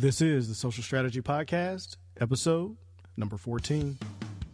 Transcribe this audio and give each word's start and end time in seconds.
This 0.00 0.20
is 0.20 0.46
the 0.46 0.54
Social 0.54 0.84
Strategy 0.84 1.20
Podcast, 1.20 1.96
episode 2.20 2.76
number 3.16 3.36
14. 3.36 3.98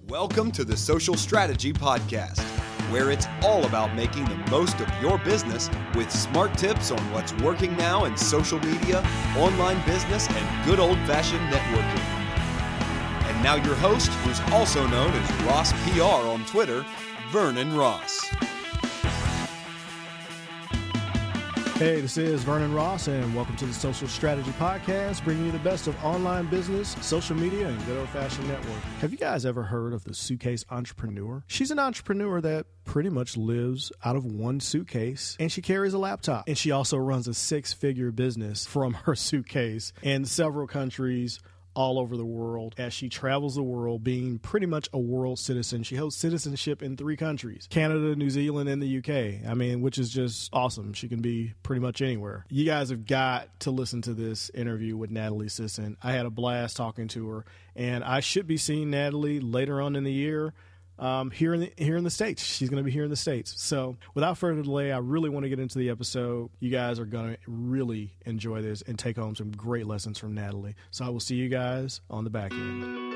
Welcome 0.09 0.51
to 0.53 0.65
the 0.65 0.75
Social 0.75 1.17
Strategy 1.17 1.71
Podcast, 1.71 2.41
where 2.91 3.11
it's 3.11 3.27
all 3.43 3.67
about 3.67 3.95
making 3.95 4.25
the 4.25 4.39
most 4.51 4.81
of 4.81 4.89
your 5.03 5.19
business 5.19 5.69
with 5.95 6.11
smart 6.11 6.57
tips 6.57 6.91
on 6.91 6.99
what's 7.13 7.35
working 7.43 7.77
now 7.77 8.07
in 8.07 8.17
social 8.17 8.59
media, 8.61 9.07
online 9.37 9.85
business, 9.85 10.27
and 10.31 10.65
good 10.65 10.81
old 10.81 10.97
fashioned 11.01 11.47
networking. 11.53 13.29
And 13.29 13.43
now, 13.43 13.57
your 13.57 13.75
host, 13.75 14.09
who's 14.25 14.41
also 14.51 14.87
known 14.87 15.11
as 15.13 15.43
Ross 15.43 15.75
PR 15.91 16.27
on 16.27 16.47
Twitter, 16.47 16.87
Vernon 17.31 17.77
Ross. 17.77 18.31
Hey, 21.75 22.01
this 22.01 22.17
is 22.17 22.45
Vernon 22.45 22.73
Ross, 22.73 23.09
and 23.09 23.35
welcome 23.35 23.57
to 23.57 23.67
the 23.67 23.75
Social 23.75 24.07
Strategy 24.07 24.53
Podcast, 24.53 25.25
bringing 25.25 25.47
you 25.47 25.51
the 25.51 25.59
best 25.59 25.89
of 25.89 26.05
online 26.05 26.47
business, 26.47 26.95
social 27.01 27.35
media, 27.35 27.67
and 27.67 27.85
good 27.85 27.99
old 27.99 28.09
fashioned 28.11 28.47
network. 28.47 28.81
Have 29.01 29.11
you 29.11 29.19
guys 29.19 29.45
ever 29.45 29.65
heard 29.65 29.93
of 29.93 30.05
the 30.05 30.15
suitcase 30.15 30.65
entrepreneur? 30.71 31.43
She's 31.49 31.73
an 31.73 31.81
entrepreneur 31.81 32.41
that 32.41 32.67
pretty 32.85 33.09
much 33.09 33.37
lives 33.37 33.91
out 34.05 34.15
of 34.15 34.25
one 34.25 34.61
suitcase, 34.61 35.37
and 35.41 35.51
she 35.51 35.63
carries 35.63 35.95
a 35.95 35.99
laptop. 35.99 36.45
And 36.47 36.57
she 36.57 36.71
also 36.71 36.97
runs 36.97 37.27
a 37.27 37.35
six 37.35 37.73
figure 37.73 38.13
business 38.13 38.65
from 38.67 38.95
her 38.95 39.17
suitcase 39.17 39.93
in 40.01 40.27
several 40.27 40.69
countries 40.69 41.41
all 41.75 41.99
over 41.99 42.17
the 42.17 42.25
world 42.25 42.75
as 42.79 42.93
she 42.93 43.09
travels 43.09 43.55
the 43.55 43.63
world, 43.63 44.05
being 44.05 44.39
pretty 44.39 44.67
much 44.67 44.89
a 44.93 44.99
world 44.99 45.39
citizen. 45.39 45.83
She 45.83 45.97
holds 45.97 46.17
citizenship 46.17 46.83
in 46.83 46.97
three 46.97 47.17
countries 47.17 47.67
Canada, 47.71 48.17
New 48.17 48.31
Zealand, 48.31 48.69
and 48.69 48.83
the 48.83 48.99
UK. 48.99 49.49
I 49.49 49.55
mean, 49.55 49.83
which 49.83 49.99
is 49.99 50.11
just 50.11 50.51
awesome. 50.53 50.93
She 50.93 51.09
can 51.09 51.21
be 51.21 51.55
pretty 51.63 51.81
much 51.81 52.03
anywhere. 52.03 52.45
You 52.49 52.65
guys 52.65 52.91
have 52.91 53.07
got 53.07 53.61
to 53.61 53.71
listen 53.71 54.03
to 54.03 54.15
this 54.15 54.51
interview 54.51 54.97
with 54.97 55.11
Natalie 55.11 55.49
Sisson. 55.49 55.97
I 56.03 56.13
had 56.13 56.27
a 56.27 56.31
blast 56.31 56.77
talking 56.77 57.09
to 57.09 57.29
her, 57.29 57.45
and 57.77 58.05
I 58.05 58.21
should 58.21 58.47
be 58.47 58.57
seeing 58.57 58.91
Natalie 58.91 59.41
later 59.41 59.81
on 59.81 59.97
in 59.97 60.05
the 60.05 60.13
year 60.13 60.55
um, 60.99 61.31
here 61.31 61.55
in 61.55 61.61
the, 61.61 61.73
here 61.77 61.97
in 61.97 62.05
the 62.05 62.11
states. 62.11 62.43
She's 62.43 62.69
going 62.69 62.83
to 62.83 62.85
be 62.85 62.91
here 62.91 63.05
in 63.05 63.11
the 63.11 63.17
states. 63.17 63.55
So, 63.61 63.97
without 64.15 64.39
further 64.39 64.63
delay, 64.63 64.93
I 64.93 64.99
really 64.99 65.29
want 65.29 65.45
to 65.45 65.49
get 65.49 65.59
into 65.59 65.79
the 65.79 65.91
episode. 65.91 66.51
You 66.61 66.71
guys 66.71 66.99
are 66.99 67.05
going 67.05 67.35
to 67.35 67.39
really 67.47 68.13
enjoy 68.27 68.63
this 68.63 68.83
and 68.83 68.99
take 68.99 69.17
home 69.17 69.35
some 69.35 69.51
great 69.53 69.87
lessons 69.87 70.19
from 70.19 70.35
Natalie. 70.35 70.75
So, 70.91 71.05
I 71.05 71.09
will 71.09 71.21
see 71.21 71.37
you 71.37 71.49
guys 71.49 72.01
on 72.11 72.25
the 72.25 72.31
back 72.31 72.53
end. 72.53 73.14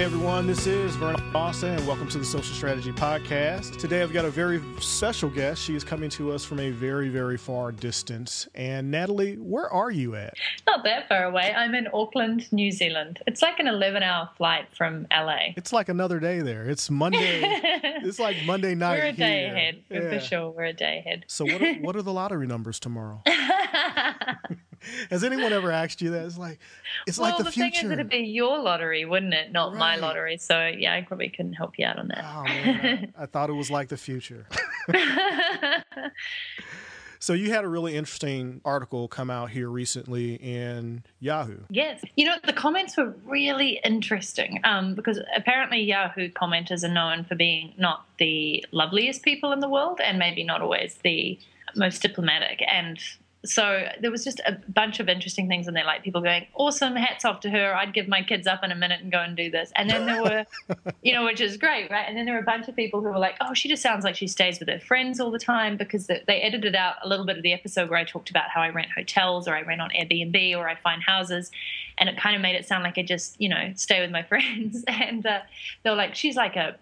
Hey 0.00 0.06
everyone, 0.06 0.46
this 0.46 0.66
is 0.66 0.96
Vernon 0.96 1.30
Dawson, 1.30 1.74
and 1.74 1.86
welcome 1.86 2.08
to 2.08 2.16
the 2.16 2.24
Social 2.24 2.54
Strategy 2.54 2.90
Podcast. 2.90 3.76
Today 3.76 4.00
I've 4.00 4.14
got 4.14 4.24
a 4.24 4.30
very 4.30 4.58
special 4.80 5.28
guest. 5.28 5.60
She 5.62 5.74
is 5.76 5.84
coming 5.84 6.08
to 6.08 6.32
us 6.32 6.42
from 6.42 6.58
a 6.58 6.70
very, 6.70 7.10
very 7.10 7.36
far 7.36 7.70
distance. 7.70 8.48
And 8.54 8.90
Natalie, 8.90 9.34
where 9.36 9.68
are 9.68 9.90
you 9.90 10.14
at? 10.16 10.32
Not 10.66 10.84
that 10.84 11.06
far 11.06 11.24
away. 11.24 11.52
I'm 11.54 11.74
in 11.74 11.86
Auckland, 11.92 12.50
New 12.50 12.70
Zealand. 12.70 13.18
It's 13.26 13.42
like 13.42 13.58
an 13.58 13.66
11 13.68 14.02
hour 14.02 14.30
flight 14.38 14.68
from 14.74 15.06
LA. 15.12 15.52
It's 15.58 15.70
like 15.70 15.90
another 15.90 16.18
day 16.18 16.40
there. 16.40 16.64
It's 16.64 16.88
Monday. 16.88 17.42
it's 18.02 18.18
like 18.18 18.38
Monday 18.46 18.74
night. 18.74 19.00
We're 19.00 19.04
a 19.08 19.12
day 19.12 19.40
here. 19.40 19.54
ahead, 19.54 19.82
Yeah. 19.90 20.08
for 20.08 20.20
sure. 20.24 20.50
We're 20.50 20.64
a 20.64 20.72
day 20.72 21.02
ahead. 21.04 21.26
So 21.28 21.44
what 21.44 21.60
are, 21.60 21.74
what 21.74 21.94
are 21.94 22.02
the 22.02 22.14
lottery 22.14 22.46
numbers 22.46 22.80
tomorrow? 22.80 23.22
Has 25.10 25.24
anyone 25.24 25.52
ever 25.52 25.70
asked 25.70 26.00
you 26.00 26.10
that? 26.10 26.24
It's 26.24 26.38
like 26.38 26.58
it's 27.06 27.18
well, 27.18 27.30
like 27.30 27.38
the, 27.38 27.44
the, 27.44 27.52
future. 27.52 27.80
thing 27.80 27.86
is, 27.86 27.92
it'd 27.92 28.08
be 28.08 28.18
your 28.18 28.58
lottery, 28.60 29.04
wouldn't 29.04 29.34
it? 29.34 29.52
Not 29.52 29.74
my 29.74 29.96
lottery. 29.96 30.38
So, 30.38 30.66
yeah, 30.66 30.94
I 30.94 31.02
probably 31.02 31.28
couldn't 31.28 31.54
help 31.54 31.78
you 31.78 31.86
out 31.86 31.98
on 31.98 32.08
that. 32.08 32.24
Oh 32.24 32.44
man, 32.44 33.12
I, 33.16 33.22
I 33.22 33.26
thought 33.26 33.50
it 33.50 33.54
was 33.54 33.70
like 33.70 33.88
the 33.88 33.96
future. 33.96 34.46
So 37.22 37.34
you 37.34 37.52
had 37.52 37.64
a 37.64 37.68
really 37.68 37.96
interesting 37.96 38.62
article 38.64 39.06
come 39.06 39.28
out 39.28 39.50
here 39.50 39.68
recently 39.68 40.36
in 40.36 41.04
Yahoo. 41.20 41.58
Yes. 41.68 42.02
You 42.16 42.24
know, 42.24 42.36
the 42.46 42.54
comments 42.54 42.96
were 42.96 43.14
really 43.26 43.78
interesting 43.84 44.58
um, 44.64 44.94
because 44.94 45.20
apparently 45.36 45.82
Yahoo 45.82 46.30
commenters 46.30 46.82
are 46.82 46.88
known 46.88 47.24
for 47.24 47.34
being 47.34 47.74
not 47.76 48.06
the 48.18 48.64
loveliest 48.72 49.22
people 49.22 49.52
in 49.52 49.60
the 49.60 49.68
world 49.68 50.00
and 50.02 50.18
maybe 50.18 50.42
not 50.42 50.62
always 50.62 50.98
the 51.04 51.38
most 51.76 52.00
diplomatic. 52.00 52.62
And 52.66 52.98
so 53.44 53.84
there 54.00 54.10
was 54.10 54.22
just 54.22 54.40
a 54.46 54.58
bunch 54.68 55.00
of 55.00 55.08
interesting 55.08 55.48
things 55.48 55.66
in 55.66 55.72
there, 55.72 55.84
like 55.84 56.02
people 56.02 56.20
going, 56.20 56.46
awesome, 56.54 56.94
hats 56.94 57.24
off 57.24 57.40
to 57.40 57.50
her. 57.50 57.74
I'd 57.74 57.94
give 57.94 58.06
my 58.06 58.22
kids 58.22 58.46
up 58.46 58.62
in 58.62 58.70
a 58.70 58.74
minute 58.74 59.00
and 59.00 59.10
go 59.10 59.18
and 59.18 59.34
do 59.34 59.50
this. 59.50 59.72
And 59.76 59.88
then 59.88 60.04
there 60.04 60.22
were, 60.22 60.46
you 61.02 61.14
know, 61.14 61.24
which 61.24 61.40
is 61.40 61.56
great, 61.56 61.90
right? 61.90 62.04
And 62.06 62.16
then 62.16 62.26
there 62.26 62.34
were 62.34 62.40
a 62.40 62.44
bunch 62.44 62.68
of 62.68 62.76
people 62.76 63.00
who 63.00 63.08
were 63.08 63.18
like, 63.18 63.36
oh, 63.40 63.54
she 63.54 63.68
just 63.68 63.82
sounds 63.82 64.04
like 64.04 64.14
she 64.14 64.26
stays 64.26 64.60
with 64.60 64.68
her 64.68 64.78
friends 64.78 65.20
all 65.20 65.30
the 65.30 65.38
time 65.38 65.78
because 65.78 66.06
they 66.06 66.22
edited 66.28 66.74
out 66.74 66.96
a 67.02 67.08
little 67.08 67.24
bit 67.24 67.38
of 67.38 67.42
the 67.42 67.54
episode 67.54 67.88
where 67.88 67.98
I 67.98 68.04
talked 68.04 68.28
about 68.28 68.50
how 68.50 68.60
I 68.60 68.68
rent 68.68 68.88
hotels 68.94 69.48
or 69.48 69.54
I 69.54 69.62
rent 69.62 69.80
on 69.80 69.90
Airbnb 69.90 70.56
or 70.56 70.68
I 70.68 70.74
find 70.74 71.02
houses. 71.02 71.50
And 71.96 72.10
it 72.10 72.18
kind 72.18 72.36
of 72.36 72.42
made 72.42 72.56
it 72.56 72.66
sound 72.66 72.84
like 72.84 72.98
I 72.98 73.02
just, 73.02 73.40
you 73.40 73.48
know, 73.48 73.72
stay 73.74 74.02
with 74.02 74.10
my 74.10 74.22
friends. 74.30 74.84
And 74.86 75.24
uh, 75.24 75.40
they 75.82 75.88
were 75.88 75.96
like, 75.96 76.14
she's 76.14 76.36
like 76.36 76.56
a, 76.56 76.76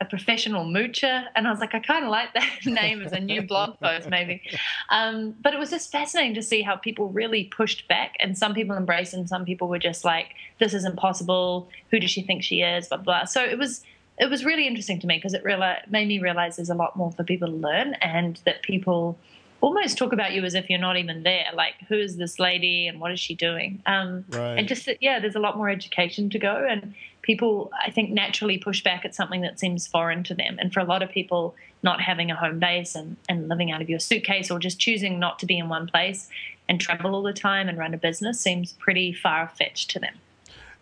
a 0.00 0.04
professional 0.04 0.64
moocher. 0.64 1.24
And 1.36 1.46
I 1.46 1.50
was 1.50 1.60
like, 1.60 1.74
I 1.74 1.78
kind 1.78 2.04
of 2.04 2.10
like 2.10 2.34
that 2.34 2.50
name 2.66 3.00
as 3.02 3.12
a 3.12 3.20
new 3.20 3.42
blog 3.42 3.78
post, 3.78 4.08
maybe. 4.10 4.42
Um, 4.90 5.34
but 5.42 5.54
it 5.54 5.58
was 5.58 5.70
just 5.70 5.92
fascinating 5.92 6.34
to 6.34 6.42
see 6.42 6.62
how 6.62 6.76
people 6.76 7.08
really 7.10 7.44
pushed 7.44 7.86
back, 7.88 8.14
and 8.20 8.36
some 8.36 8.54
people 8.54 8.76
embraced, 8.76 9.14
and 9.14 9.28
some 9.28 9.44
people 9.44 9.68
were 9.68 9.78
just 9.78 10.04
like, 10.04 10.34
"This 10.58 10.74
isn't 10.74 10.96
possible. 10.96 11.68
Who 11.90 12.00
does 12.00 12.10
she 12.10 12.22
think 12.22 12.42
she 12.42 12.60
is?" 12.62 12.88
Blah 12.88 12.98
blah. 12.98 13.24
So 13.24 13.44
it 13.44 13.58
was 13.58 13.82
it 14.18 14.30
was 14.30 14.44
really 14.44 14.66
interesting 14.66 15.00
to 15.00 15.06
me 15.06 15.16
because 15.16 15.34
it 15.34 15.42
reali- 15.44 15.88
made 15.90 16.06
me 16.08 16.18
realize 16.20 16.56
there's 16.56 16.70
a 16.70 16.74
lot 16.74 16.96
more 16.96 17.10
for 17.12 17.24
people 17.24 17.48
to 17.48 17.54
learn, 17.54 17.94
and 17.94 18.40
that 18.44 18.62
people 18.62 19.16
almost 19.60 19.96
talk 19.96 20.12
about 20.12 20.32
you 20.32 20.44
as 20.44 20.54
if 20.54 20.68
you're 20.68 20.78
not 20.78 20.96
even 20.98 21.22
there. 21.22 21.46
Like, 21.54 21.74
who 21.88 21.94
is 21.94 22.16
this 22.16 22.38
lady, 22.38 22.86
and 22.88 23.00
what 23.00 23.12
is 23.12 23.20
she 23.20 23.34
doing? 23.34 23.80
Um, 23.86 24.24
Right. 24.28 24.58
and 24.58 24.68
just 24.68 24.88
yeah, 25.00 25.20
there's 25.20 25.36
a 25.36 25.40
lot 25.40 25.56
more 25.56 25.68
education 25.70 26.28
to 26.30 26.38
go, 26.38 26.66
and 26.68 26.94
people 27.24 27.72
I 27.84 27.90
think 27.90 28.10
naturally 28.10 28.58
push 28.58 28.82
back 28.82 29.04
at 29.04 29.14
something 29.14 29.40
that 29.40 29.58
seems 29.58 29.86
foreign 29.86 30.22
to 30.24 30.34
them. 30.34 30.58
And 30.60 30.72
for 30.72 30.80
a 30.80 30.84
lot 30.84 31.02
of 31.02 31.10
people, 31.10 31.54
not 31.82 32.00
having 32.00 32.30
a 32.30 32.36
home 32.36 32.58
base 32.58 32.94
and, 32.94 33.16
and 33.28 33.48
living 33.48 33.72
out 33.72 33.80
of 33.80 33.88
your 33.88 33.98
suitcase 33.98 34.50
or 34.50 34.58
just 34.58 34.78
choosing 34.78 35.18
not 35.18 35.38
to 35.38 35.46
be 35.46 35.58
in 35.58 35.68
one 35.68 35.86
place 35.86 36.28
and 36.68 36.80
travel 36.80 37.14
all 37.14 37.22
the 37.22 37.32
time 37.32 37.68
and 37.68 37.78
run 37.78 37.94
a 37.94 37.96
business 37.96 38.40
seems 38.40 38.74
pretty 38.74 39.12
far 39.12 39.48
fetched 39.48 39.90
to 39.90 39.98
them. 39.98 40.14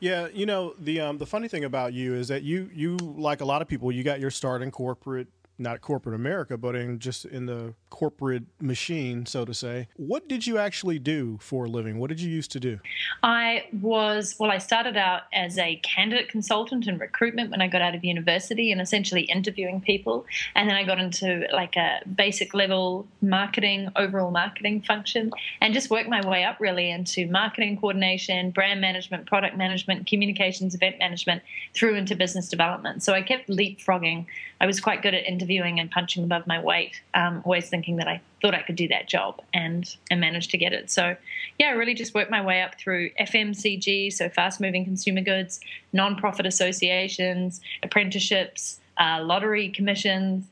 Yeah, 0.01 0.27
you 0.35 0.47
know 0.47 0.75
the 0.81 1.01
um, 1.01 1.19
the 1.19 1.27
funny 1.27 1.47
thing 1.47 1.63
about 1.63 1.93
you 1.93 2.15
is 2.15 2.27
that 2.27 2.43
you 2.43 2.69
you 2.75 2.97
like 2.97 3.41
a 3.41 3.45
lot 3.45 3.63
of 3.63 3.69
people, 3.69 3.93
you 3.93 4.03
got 4.03 4.19
your 4.19 4.33
start 4.33 4.61
in 4.61 4.73
corporate, 4.73 5.29
not 5.63 5.81
corporate 5.81 6.15
America, 6.15 6.57
but 6.59 6.75
in 6.75 6.99
just 6.99 7.25
in 7.25 7.47
the 7.47 7.75
corporate 7.91 8.45
machine, 8.61 9.25
so 9.27 9.45
to 9.45 9.55
say. 9.55 9.89
What 9.97 10.29
did 10.29 10.47
you 10.47 10.59
actually 10.59 10.99
do 10.99 11.39
for 11.41 11.67
a 11.67 11.69
living? 11.69 11.99
What 11.99 12.09
did 12.09 12.21
you 12.21 12.31
used 12.31 12.51
to 12.53 12.61
do? 12.61 12.81
I 13.23 13.67
was, 13.81 14.35
well, 14.39 14.51
I 14.51 14.59
started 14.59 14.97
out 14.97 15.23
as 15.33 15.59
a 15.59 15.77
candidate 15.77 16.29
consultant 16.29 16.89
in 16.89 16.99
recruitment 16.99 17.51
when 17.51 17.63
I 17.63 17.69
got 17.69 17.81
out 17.81 17.95
of 17.95 18.03
university 18.05 18.73
and 18.73 18.81
essentially 18.81 19.23
interviewing 19.23 19.81
people. 19.81 20.27
And 20.57 20.69
then 20.69 20.77
I 20.77 20.85
got 20.85 20.99
into 20.99 21.47
like 21.53 21.77
a 21.77 22.01
basic 22.17 22.55
level 22.55 23.07
marketing, 23.21 23.91
overall 23.95 24.31
marketing 24.33 24.83
function, 24.83 25.31
and 25.61 25.73
just 25.73 25.91
worked 25.91 26.09
my 26.09 26.27
way 26.27 26.45
up 26.45 26.59
really 26.59 26.91
into 26.91 27.29
marketing 27.29 27.79
coordination, 27.79 28.51
brand 28.51 28.81
management, 28.81 29.27
product 29.27 29.57
management, 29.57 30.07
communications, 30.07 30.75
event 30.75 30.99
management, 30.99 31.43
through 31.75 31.95
into 31.95 32.17
business 32.17 32.49
development. 32.49 33.03
So 33.03 33.13
I 33.13 33.23
kept 33.23 33.49
leapfrogging. 33.49 34.27
I 34.61 34.67
was 34.67 34.81
quite 34.81 35.03
good 35.03 35.15
at 35.15 35.25
interviewing 35.25 35.52
and 35.61 35.91
punching 35.91 36.25
above 36.25 36.47
my 36.47 36.61
weight, 36.61 37.01
um, 37.15 37.43
always 37.45 37.69
thinking 37.69 37.97
that 37.97 38.09
I 38.09 38.21
thought 38.41 38.55
I 38.55 38.63
could 38.63 38.77
do 38.77 38.89
that 38.89 39.09
job 39.09 39.41
and 39.53 39.85
and 40.11 40.21
managed 40.21 40.51
to 40.53 40.59
get 40.59 40.73
it. 40.73 40.91
So 40.91 41.17
yeah, 41.59 41.69
I 41.69 41.71
really 41.73 41.95
just 41.95 42.15
worked 42.15 42.31
my 42.31 42.45
way 42.45 42.63
up 42.63 42.79
through 42.79 43.11
FMCG, 43.21 44.13
so 44.13 44.29
fast 44.29 44.61
moving 44.61 44.85
consumer 44.85 45.21
goods, 45.21 45.61
non-profit 45.93 46.47
associations, 46.47 47.61
apprenticeships, 47.83 48.81
uh, 48.99 49.21
lottery 49.23 49.69
commissions, 49.71 50.45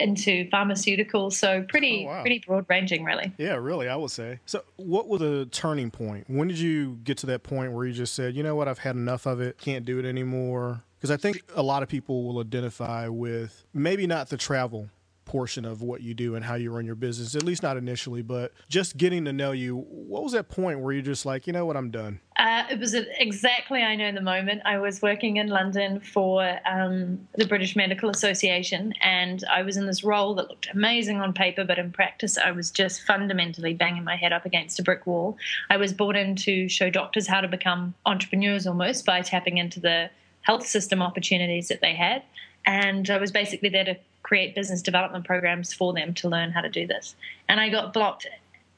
into 0.00 0.48
pharmaceuticals. 0.50 1.34
So 1.34 1.62
pretty 1.68 2.04
Oh, 2.06 2.08
wow. 2.10 2.20
pretty 2.22 2.42
broad 2.46 2.64
ranging, 2.68 3.04
really. 3.04 3.32
Yeah, 3.36 3.54
really, 3.56 3.88
I 3.88 3.96
would 3.96 4.10
say. 4.10 4.38
So, 4.46 4.62
what 4.76 5.06
was 5.08 5.20
the 5.20 5.46
turning 5.46 5.90
point? 5.90 6.24
When 6.30 6.48
did 6.48 6.58
you 6.58 6.98
get 7.04 7.18
to 7.18 7.26
that 7.26 7.42
point 7.42 7.72
where 7.72 7.84
you 7.84 7.92
just 7.92 8.14
said, 8.14 8.34
you 8.34 8.42
know 8.42 8.54
what, 8.54 8.68
I've 8.68 8.78
had 8.78 8.96
enough 8.96 9.26
of 9.26 9.40
it, 9.40 9.58
can't 9.58 9.84
do 9.84 9.98
it 9.98 10.06
anymore? 10.06 10.82
Because 11.02 11.10
I 11.10 11.16
think 11.16 11.42
a 11.56 11.62
lot 11.64 11.82
of 11.82 11.88
people 11.88 12.22
will 12.22 12.38
identify 12.38 13.08
with 13.08 13.64
maybe 13.74 14.06
not 14.06 14.28
the 14.28 14.36
travel 14.36 14.88
portion 15.24 15.64
of 15.64 15.82
what 15.82 16.00
you 16.00 16.14
do 16.14 16.36
and 16.36 16.44
how 16.44 16.54
you 16.54 16.70
run 16.70 16.86
your 16.86 16.94
business, 16.94 17.34
at 17.34 17.42
least 17.42 17.60
not 17.60 17.76
initially, 17.76 18.22
but 18.22 18.52
just 18.68 18.96
getting 18.96 19.24
to 19.24 19.32
know 19.32 19.50
you. 19.50 19.78
What 19.88 20.22
was 20.22 20.30
that 20.30 20.48
point 20.48 20.78
where 20.78 20.92
you're 20.92 21.02
just 21.02 21.26
like, 21.26 21.48
you 21.48 21.52
know 21.52 21.66
what, 21.66 21.76
I'm 21.76 21.90
done? 21.90 22.20
Uh, 22.36 22.62
it 22.70 22.78
was 22.78 22.94
exactly, 22.94 23.82
I 23.82 23.96
know, 23.96 24.12
the 24.12 24.20
moment. 24.20 24.62
I 24.64 24.78
was 24.78 25.02
working 25.02 25.38
in 25.38 25.48
London 25.48 25.98
for 25.98 26.60
um, 26.70 27.26
the 27.34 27.46
British 27.46 27.74
Medical 27.74 28.08
Association, 28.08 28.94
and 29.00 29.42
I 29.50 29.62
was 29.62 29.76
in 29.76 29.86
this 29.86 30.04
role 30.04 30.36
that 30.36 30.48
looked 30.50 30.68
amazing 30.72 31.20
on 31.20 31.32
paper, 31.32 31.64
but 31.64 31.80
in 31.80 31.90
practice, 31.90 32.38
I 32.38 32.52
was 32.52 32.70
just 32.70 33.02
fundamentally 33.02 33.74
banging 33.74 34.04
my 34.04 34.14
head 34.14 34.32
up 34.32 34.46
against 34.46 34.78
a 34.78 34.84
brick 34.84 35.04
wall. 35.04 35.36
I 35.68 35.78
was 35.78 35.92
brought 35.92 36.14
in 36.14 36.36
to 36.36 36.68
show 36.68 36.90
doctors 36.90 37.26
how 37.26 37.40
to 37.40 37.48
become 37.48 37.94
entrepreneurs 38.06 38.68
almost 38.68 39.04
by 39.04 39.22
tapping 39.22 39.58
into 39.58 39.80
the 39.80 40.10
health 40.42 40.66
system 40.66 41.02
opportunities 41.02 41.68
that 41.68 41.80
they 41.80 41.94
had. 41.94 42.22
And 42.66 43.08
I 43.10 43.18
was 43.18 43.32
basically 43.32 43.68
there 43.68 43.84
to 43.84 43.96
create 44.22 44.54
business 44.54 44.82
development 44.82 45.24
programs 45.24 45.72
for 45.72 45.92
them 45.92 46.14
to 46.14 46.28
learn 46.28 46.52
how 46.52 46.60
to 46.60 46.68
do 46.68 46.86
this. 46.86 47.16
And 47.48 47.60
I 47.60 47.68
got 47.68 47.92
blocked. 47.92 48.26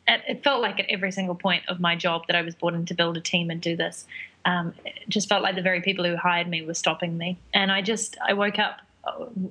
At, 0.06 0.22
it 0.28 0.44
felt 0.44 0.60
like 0.60 0.80
at 0.80 0.86
every 0.88 1.12
single 1.12 1.34
point 1.34 1.62
of 1.68 1.80
my 1.80 1.96
job 1.96 2.26
that 2.26 2.36
I 2.36 2.42
was 2.42 2.54
brought 2.54 2.74
in 2.74 2.86
to 2.86 2.94
build 2.94 3.16
a 3.16 3.20
team 3.20 3.50
and 3.50 3.60
do 3.60 3.76
this. 3.76 4.06
Um, 4.44 4.74
it 4.84 5.08
just 5.08 5.28
felt 5.28 5.42
like 5.42 5.54
the 5.54 5.62
very 5.62 5.80
people 5.80 6.04
who 6.04 6.16
hired 6.16 6.48
me 6.48 6.64
were 6.64 6.74
stopping 6.74 7.16
me. 7.16 7.38
And 7.54 7.72
I 7.72 7.80
just, 7.80 8.16
I 8.26 8.34
woke 8.34 8.58
up 8.58 8.80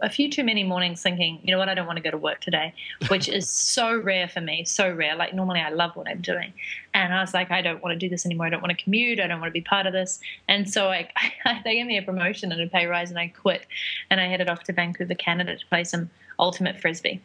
a 0.01 0.09
few 0.09 0.29
too 0.29 0.44
many 0.44 0.63
mornings 0.63 1.01
thinking, 1.01 1.39
you 1.44 1.51
know 1.51 1.57
what, 1.57 1.69
I 1.69 1.73
don't 1.73 1.85
want 1.85 1.97
to 1.97 2.03
go 2.03 2.11
to 2.11 2.17
work 2.17 2.41
today, 2.41 2.73
which 3.07 3.27
is 3.27 3.50
so 3.50 3.97
rare 3.97 4.27
for 4.27 4.41
me, 4.41 4.65
so 4.65 4.91
rare. 4.91 5.15
Like 5.15 5.33
normally 5.33 5.59
I 5.59 5.69
love 5.69 5.95
what 5.95 6.07
I'm 6.07 6.21
doing. 6.21 6.53
And 6.94 7.13
I 7.13 7.21
was 7.21 7.33
like, 7.33 7.51
I 7.51 7.61
don't 7.61 7.81
want 7.81 7.94
to 7.94 8.00
do 8.00 8.09
this 8.09 8.25
anymore. 8.25 8.47
I 8.47 8.50
don't 8.50 8.61
want 8.61 8.77
to 8.77 8.83
commute. 8.83 9.19
I 9.19 9.27
don't 9.27 9.39
want 9.39 9.50
to 9.50 9.53
be 9.53 9.61
part 9.61 9.85
of 9.85 9.94
this. 9.94 10.19
And 10.47 10.69
so 10.69 10.89
I, 10.89 11.09
I, 11.45 11.61
they 11.63 11.75
gave 11.75 11.85
me 11.85 11.97
a 11.97 12.01
promotion 12.01 12.51
and 12.51 12.61
a 12.61 12.67
pay 12.67 12.85
rise 12.85 13.09
and 13.09 13.19
I 13.19 13.27
quit. 13.27 13.65
And 14.09 14.19
I 14.19 14.27
headed 14.27 14.50
off 14.50 14.63
to 14.63 14.73
Vancouver, 14.73 15.15
Canada 15.15 15.57
to 15.57 15.65
play 15.67 15.83
some 15.83 16.09
ultimate 16.39 16.79
frisbee. 16.79 17.21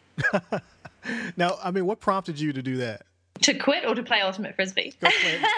now, 1.37 1.57
I 1.63 1.71
mean, 1.71 1.85
what 1.85 1.99
prompted 1.99 2.39
you 2.39 2.53
to 2.53 2.61
do 2.61 2.77
that? 2.77 3.03
To 3.41 3.53
quit 3.53 3.85
or 3.85 3.95
to 3.95 4.03
play 4.03 4.21
ultimate 4.21 4.55
frisbee? 4.55 4.93
Play, 4.99 5.11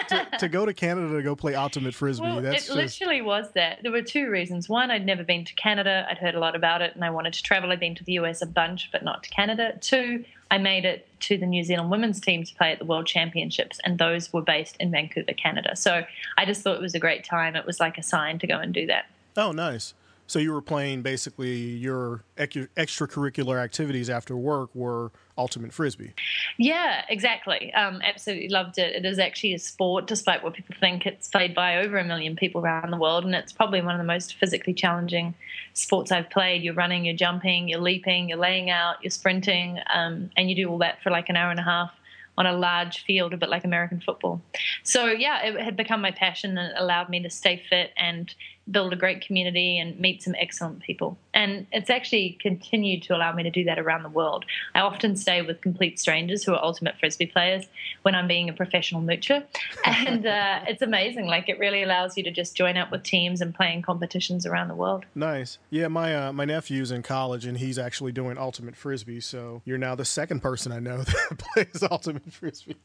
to, 0.08 0.28
to, 0.38 0.48
go 0.48 0.66
to 0.66 0.72
canada 0.72 1.14
to 1.16 1.22
go 1.22 1.36
play 1.36 1.54
ultimate 1.54 1.94
frisbee 1.94 2.26
well, 2.26 2.40
That's 2.40 2.64
it 2.64 2.66
just... 2.66 2.76
literally 2.76 3.22
was 3.22 3.50
that. 3.54 3.80
There 3.82 3.92
were 3.92 4.02
two 4.02 4.30
reasons. 4.30 4.68
One 4.68 4.90
i'd 4.90 5.06
never 5.06 5.24
been 5.24 5.44
to 5.44 5.54
canada. 5.54 6.06
I'd 6.08 6.18
heard 6.18 6.34
a 6.34 6.38
lot 6.38 6.54
about 6.54 6.82
it 6.82 6.94
and 6.94 7.04
i 7.04 7.10
wanted 7.10 7.32
to 7.34 7.42
travel. 7.42 7.70
I'd 7.72 7.80
been 7.80 7.94
to 7.96 8.04
the 8.04 8.14
us 8.14 8.42
a 8.42 8.46
bunch 8.46 8.90
but 8.92 9.02
not 9.02 9.22
to 9.24 9.30
canada. 9.30 9.78
Two 9.80 10.24
i 10.50 10.58
made 10.58 10.84
it 10.84 11.08
to 11.20 11.38
the 11.38 11.46
new 11.46 11.64
zealand 11.64 11.90
women's 11.90 12.20
team 12.20 12.44
to 12.44 12.54
play 12.54 12.72
at 12.72 12.78
the 12.78 12.84
world 12.84 13.06
championships 13.06 13.80
and 13.84 13.98
those 13.98 14.32
were 14.32 14.42
based 14.42 14.76
in 14.80 14.90
vancouver 14.90 15.32
canada. 15.32 15.76
So 15.76 16.04
i 16.36 16.44
just 16.44 16.62
thought 16.62 16.76
it 16.76 16.82
was 16.82 16.94
a 16.94 17.00
great 17.00 17.24
time. 17.24 17.56
It 17.56 17.66
was 17.66 17.80
like 17.80 17.98
a 17.98 18.02
sign 18.02 18.38
to 18.40 18.46
go 18.46 18.58
and 18.58 18.72
do 18.72 18.86
that. 18.86 19.06
Oh 19.36 19.52
nice 19.52 19.94
so 20.26 20.38
you 20.38 20.52
were 20.52 20.62
playing 20.62 21.02
basically 21.02 21.56
your 21.56 22.24
extracurricular 22.38 23.62
activities 23.62 24.08
after 24.08 24.36
work 24.36 24.70
were 24.74 25.12
ultimate 25.36 25.72
frisbee. 25.72 26.14
Yeah, 26.58 27.04
exactly. 27.08 27.72
Um, 27.74 28.00
absolutely 28.02 28.48
loved 28.48 28.78
it. 28.78 28.94
It 28.94 29.04
is 29.04 29.18
actually 29.18 29.54
a 29.54 29.58
sport, 29.58 30.06
despite 30.06 30.42
what 30.42 30.54
people 30.54 30.74
think. 30.78 31.06
It's 31.06 31.28
played 31.28 31.54
by 31.54 31.78
over 31.78 31.98
a 31.98 32.04
million 32.04 32.36
people 32.36 32.60
around 32.60 32.90
the 32.90 32.96
world, 32.96 33.24
and 33.24 33.34
it's 33.34 33.52
probably 33.52 33.82
one 33.82 33.94
of 33.94 33.98
the 33.98 34.06
most 34.06 34.36
physically 34.36 34.74
challenging 34.74 35.34
sports 35.74 36.12
I've 36.12 36.30
played. 36.30 36.62
You're 36.62 36.74
running, 36.74 37.04
you're 37.04 37.16
jumping, 37.16 37.68
you're 37.68 37.80
leaping, 37.80 38.28
you're 38.28 38.38
laying 38.38 38.70
out, 38.70 38.96
you're 39.02 39.10
sprinting, 39.10 39.80
um, 39.92 40.30
and 40.36 40.48
you 40.48 40.56
do 40.56 40.70
all 40.70 40.78
that 40.78 41.02
for 41.02 41.10
like 41.10 41.28
an 41.28 41.36
hour 41.36 41.50
and 41.50 41.60
a 41.60 41.64
half 41.64 41.90
on 42.38 42.46
a 42.46 42.52
large 42.52 43.04
field, 43.04 43.34
a 43.34 43.36
bit 43.36 43.50
like 43.50 43.64
American 43.64 44.00
football. 44.00 44.40
So 44.82 45.06
yeah, 45.06 45.42
it 45.42 45.60
had 45.60 45.76
become 45.76 46.00
my 46.00 46.10
passion 46.10 46.56
and 46.56 46.72
it 46.72 46.74
allowed 46.78 47.10
me 47.10 47.22
to 47.22 47.30
stay 47.30 47.62
fit 47.68 47.90
and 47.96 48.34
build 48.70 48.92
a 48.92 48.96
great 48.96 49.20
community 49.26 49.78
and 49.78 49.98
meet 49.98 50.22
some 50.22 50.34
excellent 50.38 50.80
people. 50.80 51.18
And 51.34 51.66
it's 51.72 51.90
actually 51.90 52.38
continued 52.40 53.02
to 53.04 53.16
allow 53.16 53.32
me 53.32 53.42
to 53.42 53.50
do 53.50 53.64
that 53.64 53.78
around 53.78 54.02
the 54.02 54.08
world. 54.08 54.44
I 54.74 54.80
often 54.80 55.16
stay 55.16 55.42
with 55.42 55.60
complete 55.60 55.98
strangers 55.98 56.44
who 56.44 56.54
are 56.54 56.62
ultimate 56.62 56.96
frisbee 56.98 57.26
players 57.26 57.64
when 58.02 58.14
I'm 58.14 58.28
being 58.28 58.48
a 58.48 58.52
professional 58.52 59.02
moocher, 59.02 59.44
and 59.84 60.26
uh, 60.26 60.60
it's 60.66 60.82
amazing. 60.82 61.26
Like 61.26 61.48
it 61.48 61.58
really 61.58 61.82
allows 61.82 62.16
you 62.16 62.22
to 62.24 62.30
just 62.30 62.56
join 62.56 62.76
up 62.76 62.90
with 62.90 63.02
teams 63.02 63.40
and 63.40 63.54
play 63.54 63.72
in 63.72 63.82
competitions 63.82 64.46
around 64.46 64.68
the 64.68 64.74
world. 64.74 65.04
Nice. 65.14 65.58
Yeah, 65.70 65.88
my 65.88 66.14
uh, 66.14 66.32
my 66.32 66.44
nephew's 66.44 66.90
in 66.90 67.02
college 67.02 67.46
and 67.46 67.58
he's 67.58 67.78
actually 67.78 68.12
doing 68.12 68.38
ultimate 68.38 68.76
frisbee. 68.76 69.20
So 69.20 69.62
you're 69.64 69.78
now 69.78 69.94
the 69.94 70.04
second 70.04 70.40
person 70.40 70.70
I 70.72 70.78
know 70.78 70.98
that 71.02 71.38
plays 71.38 71.82
ultimate 71.90 72.32
frisbee. 72.32 72.76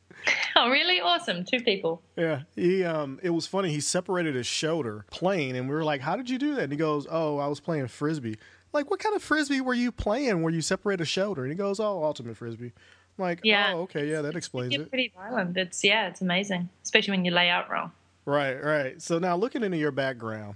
Oh, 0.56 0.70
really? 0.70 1.00
Awesome. 1.00 1.44
Two 1.44 1.60
people. 1.60 2.02
Yeah. 2.16 2.42
He 2.56 2.84
um, 2.84 3.20
it 3.22 3.30
was 3.30 3.46
funny. 3.46 3.70
He 3.70 3.80
separated 3.80 4.36
his 4.36 4.48
shoulder 4.48 5.06
playing 5.12 5.56
and 5.56 5.67
we 5.68 5.76
were 5.76 5.84
like, 5.84 6.02
"How 6.02 6.16
did 6.16 6.30
you 6.30 6.38
do 6.38 6.56
that?" 6.56 6.64
And 6.64 6.72
he 6.72 6.78
goes, 6.78 7.08
"Oh, 7.10 7.38
I 7.38 7.48
was 7.48 7.60
playing 7.60 7.88
frisbee." 7.88 8.38
Like, 8.74 8.90
what 8.90 9.00
kind 9.00 9.16
of 9.16 9.24
frisbee 9.24 9.62
were 9.62 9.74
you 9.74 9.92
playing 9.92 10.44
where 10.44 10.54
you 10.54 10.62
separate 10.62 11.02
a 11.02 11.06
shoulder? 11.06 11.44
And 11.44 11.52
he 11.52 11.58
goes, 11.58 11.80
"Oh, 11.80 12.04
ultimate 12.04 12.38
frisbee." 12.38 12.74
I'm 13.18 13.24
like, 13.24 13.40
yeah. 13.44 13.74
oh, 13.74 13.82
okay, 13.82 14.10
yeah, 14.10 14.22
that 14.22 14.36
explains 14.36 14.74
it. 14.74 14.82
it. 14.82 14.90
Pretty 14.90 15.12
violent. 15.16 15.58
It's 15.58 15.84
yeah, 15.84 16.08
it's 16.08 16.22
amazing, 16.22 16.70
especially 16.84 17.12
when 17.12 17.26
you 17.26 17.32
lay 17.32 17.50
out 17.50 17.70
wrong. 17.70 17.92
Right, 18.26 18.64
right. 18.64 19.02
So 19.02 19.20
now 19.20 19.36
looking 19.36 19.64
into 19.64 19.78
your 19.78 19.92
background, 19.92 20.56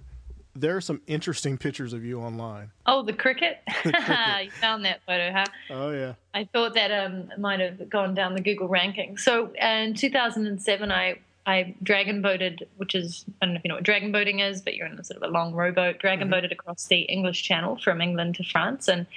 there 0.56 0.76
are 0.76 0.82
some 0.82 1.02
interesting 1.08 1.58
pictures 1.58 1.94
of 1.94 2.04
you 2.04 2.20
online. 2.20 2.72
Oh, 2.86 3.02
the 3.02 3.14
cricket! 3.14 3.62
the 3.84 3.92
cricket. 3.94 4.46
you 4.46 4.52
found 4.52 4.86
that 4.86 5.02
photo, 5.08 5.32
huh? 5.32 5.46
Oh 5.70 5.92
yeah. 5.92 6.14
I 6.34 6.44
thought 6.44 6.74
that 6.76 6.92
um, 6.92 7.32
might 7.38 7.60
have 7.60 7.90
gone 7.90 8.14
down 8.14 8.36
the 8.36 8.42
Google 8.42 8.68
ranking. 8.68 9.18
So 9.18 9.54
uh, 9.62 9.66
in 9.66 9.94
2007, 9.94 10.92
I 10.92 11.20
I 11.46 11.76
dragon 11.82 12.22
boated, 12.22 12.68
which 12.78 12.94
is 12.94 13.26
I 13.42 13.46
don't 13.46 13.54
know 13.54 13.58
if 13.58 13.64
you 13.64 13.70
know 13.70 13.76
what 13.76 13.84
dragon 13.84 14.12
boating 14.12 14.40
is, 14.40 14.62
but 14.62 14.76
you're 14.76 14.88
in 14.88 15.00
a 15.00 15.04
sort 15.04 15.22
of 15.22 15.30
a 15.30 15.32
long 15.32 15.54
rowboat. 15.54 16.00
Dragon 16.00 16.26
mm-hmm. 16.26 16.34
boated 16.34 16.52
across 16.52 16.86
the 16.86 17.02
English 17.02 17.44
Channel 17.44 17.78
from 17.84 18.00
England 18.00 18.36
to 18.36 18.44
France, 18.44 18.88
and 18.88 19.08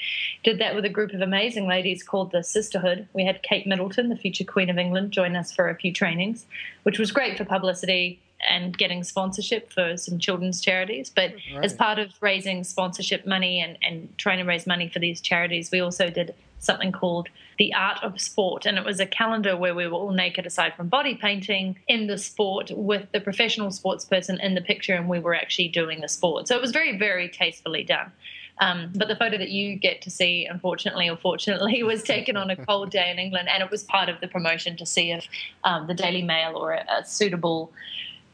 did 0.42 0.58
that 0.58 0.74
with 0.74 0.84
a 0.84 0.88
group 0.88 1.12
of 1.12 1.20
amazing 1.20 1.66
ladies 1.66 2.02
called 2.02 2.32
the 2.32 2.42
Sisterhood. 2.42 3.08
We 3.12 3.26
had 3.26 3.42
Kate 3.42 3.66
Middleton, 3.66 4.08
the 4.08 4.16
future 4.16 4.44
Queen 4.44 4.70
of 4.70 4.78
England, 4.78 5.12
join 5.12 5.36
us 5.36 5.52
for 5.52 5.68
a 5.68 5.76
few 5.76 5.92
trainings, 5.92 6.46
which 6.84 6.98
was 6.98 7.12
great 7.12 7.36
for 7.36 7.44
publicity 7.44 8.20
and 8.48 8.76
getting 8.76 9.04
sponsorship 9.04 9.72
for 9.72 9.96
some 9.96 10.18
children's 10.18 10.60
charities. 10.60 11.10
But 11.10 11.34
right. 11.54 11.64
as 11.64 11.72
part 11.72 11.98
of 11.98 12.12
raising 12.20 12.64
sponsorship 12.64 13.26
money 13.26 13.60
and, 13.60 13.78
and 13.82 14.16
trying 14.18 14.38
to 14.38 14.44
raise 14.44 14.66
money 14.66 14.88
for 14.88 14.98
these 14.98 15.20
charities, 15.20 15.70
we 15.70 15.80
also 15.80 16.10
did 16.10 16.34
something 16.58 16.92
called 16.92 17.28
the 17.58 17.72
art 17.74 18.02
of 18.02 18.20
sport. 18.20 18.66
And 18.66 18.78
it 18.78 18.84
was 18.84 18.98
a 18.98 19.06
calendar 19.06 19.56
where 19.56 19.74
we 19.74 19.86
were 19.86 19.94
all 19.94 20.12
naked 20.12 20.46
aside 20.46 20.74
from 20.74 20.88
body 20.88 21.14
painting 21.14 21.78
in 21.86 22.06
the 22.06 22.18
sport 22.18 22.70
with 22.74 23.06
the 23.12 23.20
professional 23.20 23.70
sports 23.70 24.04
person 24.04 24.40
in 24.40 24.54
the 24.54 24.60
picture, 24.60 24.94
and 24.94 25.08
we 25.08 25.20
were 25.20 25.34
actually 25.34 25.68
doing 25.68 26.00
the 26.00 26.08
sport. 26.08 26.48
So 26.48 26.56
it 26.56 26.62
was 26.62 26.72
very, 26.72 26.98
very 26.98 27.28
tastefully 27.28 27.84
done. 27.84 28.10
Um, 28.58 28.92
but 28.94 29.08
the 29.08 29.16
photo 29.16 29.36
that 29.38 29.48
you 29.48 29.76
get 29.76 30.02
to 30.02 30.10
see, 30.10 30.46
unfortunately 30.46 31.08
or 31.08 31.16
fortunately, 31.16 31.82
was 31.82 32.02
taken 32.02 32.36
on 32.36 32.50
a 32.50 32.56
cold 32.56 32.90
day 32.90 33.10
in 33.10 33.18
England, 33.18 33.48
and 33.48 33.62
it 33.62 33.70
was 33.70 33.82
part 33.82 34.08
of 34.08 34.20
the 34.20 34.28
promotion 34.28 34.76
to 34.76 34.86
see 34.86 35.10
if 35.10 35.26
um, 35.64 35.86
the 35.86 35.94
Daily 35.94 36.22
Mail 36.22 36.56
or 36.56 36.72
a, 36.72 36.84
a 36.88 37.04
suitable 37.04 37.72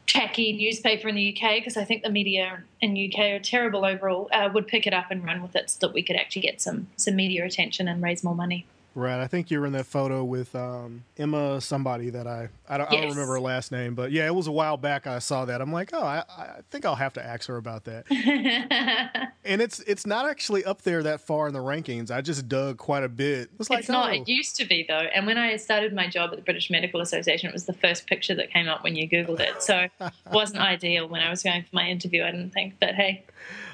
tacky 0.07 0.53
newspaper 0.53 1.07
in 1.07 1.15
the 1.15 1.29
UK, 1.35 1.55
because 1.55 1.77
I 1.77 1.85
think 1.85 2.03
the 2.03 2.09
media 2.09 2.63
in 2.81 2.91
UK 2.91 3.19
are 3.31 3.39
terrible 3.39 3.85
overall, 3.85 4.29
uh, 4.33 4.49
would 4.53 4.67
pick 4.67 4.85
it 4.85 4.93
up 4.93 5.11
and 5.11 5.23
run 5.23 5.41
with 5.41 5.55
it 5.55 5.69
so 5.69 5.87
that 5.87 5.93
we 5.93 6.03
could 6.03 6.15
actually 6.15 6.41
get 6.41 6.61
some 6.61 6.87
some 6.97 7.15
media 7.15 7.45
attention 7.45 7.87
and 7.87 8.01
raise 8.01 8.23
more 8.23 8.35
money. 8.35 8.65
Right. 8.93 9.21
I 9.21 9.27
think 9.27 9.49
you 9.49 9.61
were 9.61 9.65
in 9.65 9.71
that 9.73 9.85
photo 9.85 10.21
with 10.23 10.53
um, 10.53 11.05
Emma, 11.17 11.61
somebody 11.61 12.09
that 12.09 12.27
I 12.27 12.49
I 12.67 12.77
don't, 12.77 12.91
yes. 12.91 12.97
I 12.97 13.01
don't, 13.01 13.11
remember 13.11 13.33
her 13.33 13.39
last 13.39 13.71
name, 13.71 13.95
but 13.95 14.11
yeah, 14.11 14.25
it 14.25 14.35
was 14.35 14.47
a 14.47 14.51
while 14.51 14.75
back. 14.75 15.07
I 15.07 15.19
saw 15.19 15.45
that. 15.45 15.61
I'm 15.61 15.71
like, 15.71 15.91
oh, 15.93 16.03
I, 16.03 16.23
I 16.29 16.59
think 16.71 16.85
I'll 16.85 16.95
have 16.95 17.13
to 17.13 17.25
ask 17.25 17.47
her 17.47 17.55
about 17.55 17.85
that. 17.85 18.05
and 19.45 19.61
it's 19.61 19.79
it's 19.81 20.05
not 20.05 20.29
actually 20.29 20.65
up 20.65 20.81
there 20.81 21.03
that 21.03 21.21
far 21.21 21.47
in 21.47 21.53
the 21.53 21.59
rankings. 21.59 22.11
I 22.11 22.19
just 22.19 22.49
dug 22.49 22.77
quite 22.77 23.03
a 23.03 23.09
bit. 23.09 23.49
It's, 23.59 23.69
like, 23.69 23.79
it's 23.79 23.89
not. 23.89 24.09
Oh. 24.09 24.13
It 24.13 24.27
used 24.27 24.57
to 24.57 24.65
be 24.65 24.85
though. 24.87 24.95
And 24.95 25.25
when 25.25 25.37
I 25.37 25.55
started 25.55 25.93
my 25.93 26.07
job 26.07 26.31
at 26.31 26.35
the 26.35 26.43
British 26.43 26.69
Medical 26.69 26.99
Association, 26.99 27.49
it 27.49 27.53
was 27.53 27.65
the 27.65 27.73
first 27.73 28.07
picture 28.07 28.35
that 28.35 28.51
came 28.51 28.67
up 28.67 28.83
when 28.83 28.97
you 28.97 29.09
googled 29.09 29.39
it. 29.39 29.63
So 29.63 29.87
it 30.01 30.11
wasn't 30.33 30.61
ideal 30.61 31.07
when 31.07 31.21
I 31.21 31.29
was 31.29 31.43
going 31.43 31.63
for 31.63 31.73
my 31.73 31.87
interview. 31.87 32.23
I 32.23 32.31
didn't 32.31 32.51
think, 32.51 32.75
but 32.79 32.95
hey. 32.95 33.23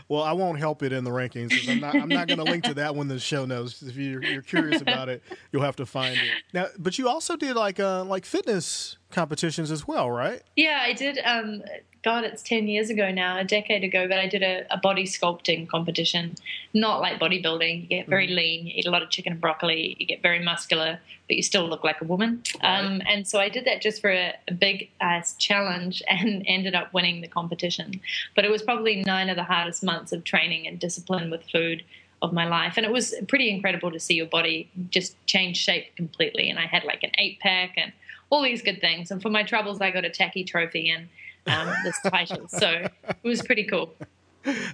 Well, 0.09 0.23
I 0.23 0.31
won't 0.31 0.57
help 0.57 0.83
it 0.83 0.93
in 0.93 1.03
the 1.03 1.09
rankings. 1.09 1.67
I'm 1.67 1.81
not, 1.81 1.95
I'm 1.95 2.07
not 2.07 2.27
going 2.27 2.37
to 2.37 2.45
link 2.45 2.63
to 2.65 2.73
that 2.75 2.95
when 2.95 3.09
the 3.09 3.19
show 3.19 3.45
knows. 3.45 3.81
If 3.81 3.97
you're, 3.97 4.23
you're, 4.23 4.41
curious 4.41 4.81
about 4.81 5.09
it, 5.09 5.21
you'll 5.51 5.63
have 5.63 5.75
to 5.77 5.85
find 5.85 6.15
it. 6.15 6.31
Now, 6.53 6.67
but 6.77 6.97
you 6.97 7.09
also 7.09 7.35
did 7.35 7.55
like 7.55 7.79
uh, 7.79 8.05
like 8.05 8.25
fitness 8.25 8.97
competitions 9.11 9.69
as 9.69 9.85
well, 9.85 10.09
right? 10.09 10.41
Yeah, 10.55 10.79
I 10.81 10.93
did. 10.93 11.19
Um, 11.25 11.61
God, 12.07 12.23
it's 12.23 12.41
10 12.41 12.69
years 12.69 12.89
ago 12.89 13.11
now, 13.11 13.37
a 13.37 13.43
decade 13.43 13.83
ago, 13.83 14.07
but 14.07 14.17
I 14.17 14.27
did 14.27 14.41
a, 14.41 14.65
a 14.73 14.77
body 14.77 15.03
sculpting 15.03 15.67
competition. 15.67 16.35
Not 16.73 17.01
like 17.01 17.19
bodybuilding. 17.19 17.81
You 17.81 17.87
get 17.87 18.07
very 18.07 18.29
mm. 18.29 18.35
lean, 18.35 18.67
you 18.67 18.73
eat 18.77 18.85
a 18.85 18.91
lot 18.91 19.03
of 19.03 19.09
chicken 19.09 19.33
and 19.33 19.41
broccoli, 19.41 19.97
you 19.99 20.05
get 20.05 20.21
very 20.21 20.41
muscular, 20.41 21.01
but 21.27 21.35
you 21.35 21.43
still 21.43 21.67
look 21.67 21.83
like 21.83 21.99
a 21.99 22.05
woman. 22.05 22.43
Right. 22.63 22.79
Um, 22.79 23.01
and 23.09 23.27
so 23.27 23.39
I 23.39 23.49
did 23.49 23.65
that 23.65 23.81
just 23.81 23.99
for 23.99 24.09
a, 24.09 24.33
a 24.47 24.53
big 24.53 24.89
ass 25.01 25.35
challenge 25.35 26.01
and 26.07 26.45
ended 26.47 26.75
up 26.75 26.93
winning 26.93 27.19
the 27.19 27.27
competition. 27.27 27.99
But 28.37 28.45
it 28.45 28.51
was 28.51 28.61
probably 28.61 29.03
nine 29.03 29.27
of 29.27 29.35
the 29.35 29.43
hardest 29.43 29.83
months 29.83 30.13
of 30.13 30.23
training 30.23 30.65
and 30.65 30.79
discipline 30.79 31.29
with 31.29 31.43
food 31.51 31.83
of 32.21 32.31
my 32.31 32.47
life. 32.47 32.75
And 32.77 32.85
it 32.85 32.91
was 32.93 33.13
pretty 33.27 33.49
incredible 33.49 33.91
to 33.91 33.99
see 33.99 34.13
your 34.13 34.27
body 34.27 34.71
just 34.91 35.17
change 35.25 35.57
shape 35.57 35.93
completely. 35.97 36.49
And 36.49 36.57
I 36.57 36.67
had 36.67 36.85
like 36.85 37.03
an 37.03 37.11
eight 37.17 37.41
pack 37.41 37.73
and 37.75 37.91
all 38.29 38.43
these 38.43 38.61
good 38.61 38.79
things. 38.79 39.11
And 39.11 39.21
for 39.21 39.29
my 39.29 39.43
troubles, 39.43 39.81
I 39.81 39.91
got 39.91 40.05
a 40.05 40.09
tacky 40.09 40.45
trophy 40.45 40.89
and 40.89 41.09
um, 41.47 41.73
this 41.83 41.99
title. 42.07 42.47
So 42.47 42.69
it 42.69 43.17
was 43.23 43.41
pretty 43.41 43.63
cool. 43.63 43.93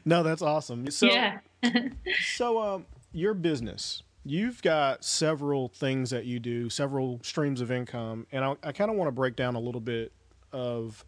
No, 0.05 0.23
that's 0.23 0.41
awesome. 0.41 0.89
So, 0.91 1.07
yeah. 1.07 1.39
so, 2.35 2.61
um, 2.61 2.85
your 3.11 3.33
business, 3.33 4.03
you've 4.23 4.61
got 4.61 5.03
several 5.03 5.69
things 5.69 6.09
that 6.11 6.25
you 6.25 6.39
do, 6.39 6.69
several 6.69 7.19
streams 7.23 7.61
of 7.61 7.71
income, 7.71 8.27
and 8.31 8.43
I, 8.43 8.55
I 8.63 8.71
kind 8.71 8.91
of 8.91 8.97
want 8.97 9.07
to 9.07 9.11
break 9.11 9.35
down 9.35 9.55
a 9.55 9.59
little 9.59 9.81
bit 9.81 10.11
of 10.51 11.05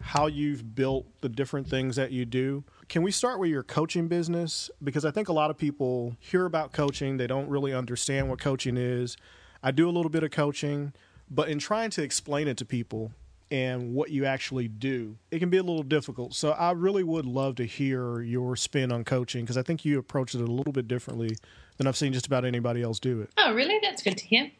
how 0.00 0.26
you've 0.26 0.74
built 0.74 1.06
the 1.22 1.28
different 1.28 1.68
things 1.68 1.96
that 1.96 2.12
you 2.12 2.26
do. 2.26 2.62
Can 2.88 3.02
we 3.02 3.10
start 3.10 3.38
with 3.38 3.48
your 3.48 3.62
coaching 3.62 4.06
business? 4.06 4.70
Because 4.82 5.04
I 5.04 5.10
think 5.10 5.28
a 5.28 5.32
lot 5.32 5.50
of 5.50 5.56
people 5.56 6.16
hear 6.20 6.44
about 6.44 6.72
coaching, 6.72 7.16
they 7.16 7.26
don't 7.26 7.48
really 7.48 7.72
understand 7.72 8.28
what 8.28 8.38
coaching 8.38 8.76
is. 8.76 9.16
I 9.62 9.70
do 9.70 9.88
a 9.88 9.92
little 9.92 10.10
bit 10.10 10.22
of 10.22 10.30
coaching, 10.30 10.92
but 11.30 11.48
in 11.48 11.58
trying 11.58 11.88
to 11.90 12.02
explain 12.02 12.48
it 12.48 12.58
to 12.58 12.66
people, 12.66 13.12
and 13.50 13.94
what 13.94 14.10
you 14.10 14.24
actually 14.24 14.68
do, 14.68 15.16
it 15.30 15.38
can 15.38 15.50
be 15.50 15.58
a 15.58 15.62
little 15.62 15.82
difficult. 15.82 16.34
So 16.34 16.52
I 16.52 16.72
really 16.72 17.04
would 17.04 17.26
love 17.26 17.56
to 17.56 17.64
hear 17.64 18.20
your 18.20 18.56
spin 18.56 18.90
on 18.90 19.04
coaching 19.04 19.44
because 19.44 19.56
I 19.56 19.62
think 19.62 19.84
you 19.84 19.98
approach 19.98 20.34
it 20.34 20.40
a 20.40 20.46
little 20.46 20.72
bit 20.72 20.88
differently 20.88 21.36
than 21.76 21.86
I've 21.86 21.96
seen 21.96 22.12
just 22.12 22.26
about 22.26 22.44
anybody 22.44 22.82
else 22.82 23.00
do 23.00 23.20
it. 23.20 23.30
Oh, 23.36 23.52
really? 23.52 23.78
That's 23.82 24.02
good 24.02 24.16
to 24.16 24.24
hear. 24.24 24.50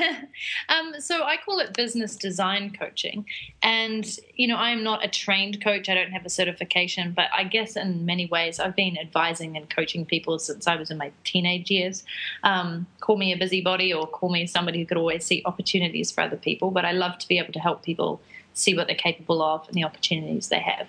um, 0.68 0.94
so 1.00 1.22
I 1.22 1.36
call 1.36 1.58
it 1.58 1.74
business 1.74 2.16
design 2.16 2.74
coaching. 2.78 3.26
And, 3.62 4.06
you 4.34 4.48
know, 4.48 4.56
I'm 4.56 4.82
not 4.82 5.04
a 5.04 5.08
trained 5.08 5.62
coach. 5.62 5.88
I 5.88 5.94
don't 5.94 6.12
have 6.12 6.24
a 6.24 6.30
certification, 6.30 7.12
but 7.12 7.26
I 7.36 7.44
guess 7.44 7.76
in 7.76 8.06
many 8.06 8.26
ways 8.26 8.58
I've 8.58 8.74
been 8.74 8.96
advising 8.98 9.56
and 9.56 9.68
coaching 9.68 10.06
people 10.06 10.38
since 10.38 10.66
I 10.66 10.76
was 10.76 10.90
in 10.90 10.96
my 10.96 11.12
teenage 11.24 11.70
years. 11.70 12.04
Um, 12.42 12.86
call 13.00 13.18
me 13.18 13.32
a 13.32 13.36
busybody 13.36 13.92
or 13.92 14.06
call 14.06 14.30
me 14.30 14.46
somebody 14.46 14.78
who 14.78 14.86
could 14.86 14.96
always 14.96 15.24
see 15.24 15.42
opportunities 15.44 16.10
for 16.10 16.22
other 16.22 16.36
people, 16.36 16.70
but 16.70 16.84
I 16.84 16.92
love 16.92 17.18
to 17.18 17.28
be 17.28 17.38
able 17.38 17.52
to 17.52 17.60
help 17.60 17.82
people 17.82 18.20
see 18.54 18.74
what 18.74 18.86
they're 18.86 18.96
capable 18.96 19.42
of 19.42 19.66
and 19.68 19.74
the 19.74 19.84
opportunities 19.84 20.48
they 20.48 20.60
have. 20.60 20.88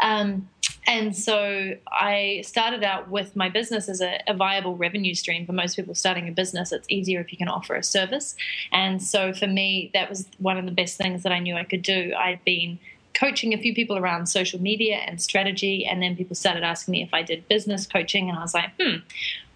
Um, 0.00 0.48
and 0.86 1.16
so 1.16 1.74
I 1.90 2.42
started 2.44 2.84
out 2.84 3.10
with 3.10 3.34
my 3.34 3.48
business 3.48 3.88
as 3.88 4.00
a, 4.00 4.20
a, 4.28 4.34
viable 4.34 4.76
revenue 4.76 5.14
stream. 5.14 5.44
For 5.44 5.52
most 5.52 5.74
people 5.74 5.94
starting 5.94 6.28
a 6.28 6.32
business, 6.32 6.70
it's 6.70 6.86
easier 6.88 7.20
if 7.20 7.32
you 7.32 7.38
can 7.38 7.48
offer 7.48 7.74
a 7.74 7.82
service. 7.82 8.36
And 8.70 9.02
so 9.02 9.32
for 9.32 9.48
me, 9.48 9.90
that 9.94 10.08
was 10.08 10.28
one 10.38 10.56
of 10.58 10.64
the 10.64 10.70
best 10.70 10.96
things 10.96 11.24
that 11.24 11.32
I 11.32 11.40
knew 11.40 11.56
I 11.56 11.64
could 11.64 11.82
do. 11.82 12.12
I'd 12.16 12.44
been 12.44 12.78
coaching 13.14 13.52
a 13.52 13.58
few 13.58 13.74
people 13.74 13.96
around 13.96 14.26
social 14.26 14.60
media 14.60 14.96
and 14.96 15.20
strategy, 15.20 15.86
and 15.86 16.02
then 16.02 16.16
people 16.16 16.36
started 16.36 16.62
asking 16.62 16.92
me 16.92 17.02
if 17.02 17.12
I 17.12 17.22
did 17.22 17.48
business 17.48 17.86
coaching, 17.86 18.28
and 18.28 18.38
I 18.38 18.42
was 18.42 18.54
like, 18.54 18.70
hmm, 18.78 18.96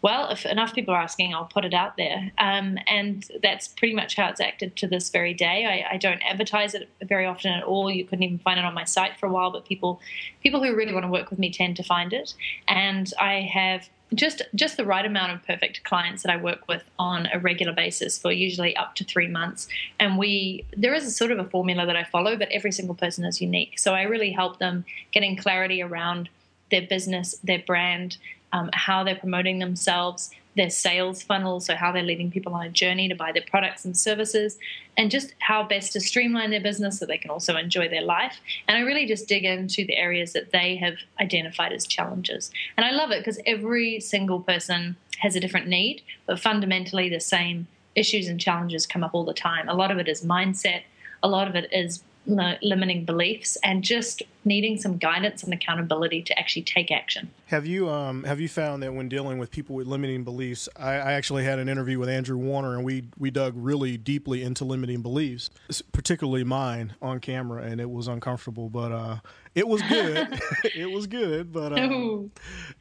well, 0.02 0.30
if 0.30 0.46
enough 0.46 0.74
people 0.74 0.94
are 0.94 1.00
asking, 1.00 1.34
I'll 1.34 1.44
put 1.44 1.64
it 1.64 1.74
out 1.74 1.96
there. 1.96 2.32
Um, 2.38 2.78
and 2.86 3.26
that's 3.42 3.68
pretty 3.68 3.94
much 3.94 4.16
how 4.16 4.28
it's 4.28 4.40
acted 4.40 4.76
to 4.76 4.86
this 4.86 5.10
very 5.10 5.34
day. 5.34 5.66
I, 5.66 5.94
I, 5.94 5.96
don't 5.98 6.22
advertise 6.22 6.74
it 6.74 6.88
very 7.02 7.26
often 7.26 7.52
at 7.52 7.64
all. 7.64 7.90
You 7.90 8.04
couldn't 8.04 8.22
even 8.22 8.38
find 8.38 8.58
it 8.58 8.64
on 8.64 8.72
my 8.72 8.84
site 8.84 9.18
for 9.18 9.26
a 9.26 9.30
while, 9.30 9.50
but 9.50 9.66
people 9.66 10.00
people 10.42 10.62
who 10.62 10.74
really 10.74 10.94
want 10.94 11.04
to 11.04 11.10
work 11.10 11.28
with 11.28 11.38
me 11.38 11.50
tend 11.50 11.76
to 11.76 11.82
find 11.82 12.12
it. 12.12 12.34
And 12.66 13.12
I 13.20 13.40
have 13.52 13.90
just 14.14 14.42
just 14.54 14.76
the 14.76 14.84
right 14.84 15.04
amount 15.04 15.32
of 15.32 15.46
perfect 15.46 15.84
clients 15.84 16.22
that 16.22 16.32
I 16.32 16.36
work 16.36 16.66
with 16.66 16.82
on 16.98 17.28
a 17.32 17.38
regular 17.38 17.72
basis 17.72 18.18
for 18.18 18.32
usually 18.32 18.74
up 18.76 18.94
to 18.96 19.04
three 19.04 19.28
months. 19.28 19.68
And 19.98 20.18
we 20.18 20.64
there 20.76 20.94
is 20.94 21.04
a 21.04 21.10
sort 21.10 21.30
of 21.30 21.38
a 21.38 21.44
formula 21.44 21.86
that 21.86 21.96
I 21.96 22.04
follow, 22.04 22.36
but 22.36 22.48
every 22.50 22.72
single 22.72 22.94
person 22.94 23.24
is 23.24 23.40
unique. 23.40 23.78
So 23.78 23.94
I 23.94 24.02
really 24.02 24.32
help 24.32 24.58
them 24.58 24.84
getting 25.12 25.36
clarity 25.36 25.82
around 25.82 26.30
their 26.70 26.82
business, 26.82 27.34
their 27.42 27.58
brand, 27.58 28.16
um, 28.52 28.70
how 28.72 29.04
they're 29.04 29.16
promoting 29.16 29.58
themselves, 29.58 30.30
their 30.56 30.70
sales 30.70 31.22
funnel, 31.22 31.60
so 31.60 31.74
how 31.74 31.92
they're 31.92 32.02
leading 32.02 32.30
people 32.30 32.54
on 32.54 32.66
a 32.66 32.68
journey 32.70 33.08
to 33.08 33.14
buy 33.14 33.32
their 33.32 33.44
products 33.48 33.84
and 33.84 33.96
services, 33.96 34.58
and 34.96 35.10
just 35.10 35.34
how 35.38 35.62
best 35.62 35.92
to 35.92 36.00
streamline 36.00 36.50
their 36.50 36.60
business 36.60 36.98
so 36.98 37.06
they 37.06 37.18
can 37.18 37.30
also 37.30 37.56
enjoy 37.56 37.88
their 37.88 38.02
life. 38.02 38.40
And 38.66 38.76
I 38.76 38.80
really 38.80 39.06
just 39.06 39.28
dig 39.28 39.44
into 39.44 39.84
the 39.84 39.96
areas 39.96 40.32
that 40.32 40.50
they 40.50 40.76
have 40.76 40.94
identified 41.20 41.72
as 41.72 41.86
challenges. 41.86 42.50
And 42.76 42.84
I 42.84 42.90
love 42.90 43.10
it 43.10 43.20
because 43.20 43.40
every 43.46 44.00
single 44.00 44.40
person 44.40 44.96
has 45.20 45.36
a 45.36 45.40
different 45.40 45.68
need, 45.68 46.02
but 46.26 46.40
fundamentally 46.40 47.08
the 47.08 47.20
same 47.20 47.68
issues 47.94 48.28
and 48.28 48.40
challenges 48.40 48.86
come 48.86 49.04
up 49.04 49.14
all 49.14 49.24
the 49.24 49.34
time. 49.34 49.68
A 49.68 49.74
lot 49.74 49.90
of 49.90 49.98
it 49.98 50.08
is 50.08 50.24
mindset, 50.24 50.82
a 51.22 51.28
lot 51.28 51.48
of 51.48 51.54
it 51.54 51.68
is 51.72 52.02
limiting 52.26 53.04
beliefs 53.04 53.56
and 53.64 53.82
just 53.82 54.22
needing 54.44 54.78
some 54.78 54.98
guidance 54.98 55.42
and 55.42 55.52
accountability 55.52 56.22
to 56.22 56.38
actually 56.38 56.62
take 56.62 56.90
action. 56.90 57.30
Have 57.46 57.66
you 57.66 57.88
um, 57.88 58.24
have 58.24 58.40
you 58.40 58.48
found 58.48 58.82
that 58.82 58.92
when 58.94 59.08
dealing 59.08 59.38
with 59.38 59.50
people 59.50 59.74
with 59.74 59.86
limiting 59.86 60.24
beliefs, 60.24 60.68
I, 60.76 60.92
I, 60.92 61.12
actually 61.14 61.44
had 61.44 61.58
an 61.58 61.68
interview 61.68 61.98
with 61.98 62.08
Andrew 62.08 62.36
Warner 62.36 62.76
and 62.76 62.84
we 62.84 63.04
we 63.18 63.30
dug 63.30 63.54
really 63.56 63.96
deeply 63.96 64.42
into 64.42 64.64
limiting 64.64 65.02
beliefs, 65.02 65.50
particularly 65.92 66.44
mine 66.44 66.94
on 67.00 67.20
camera, 67.20 67.62
and 67.62 67.80
it 67.80 67.90
was 67.90 68.06
uncomfortable, 68.06 68.68
but 68.68 68.92
uh, 68.92 69.16
it 69.54 69.66
was 69.66 69.82
good. 69.82 70.40
it 70.76 70.90
was 70.90 71.06
good, 71.06 71.52
but 71.52 71.78
um, 71.78 72.30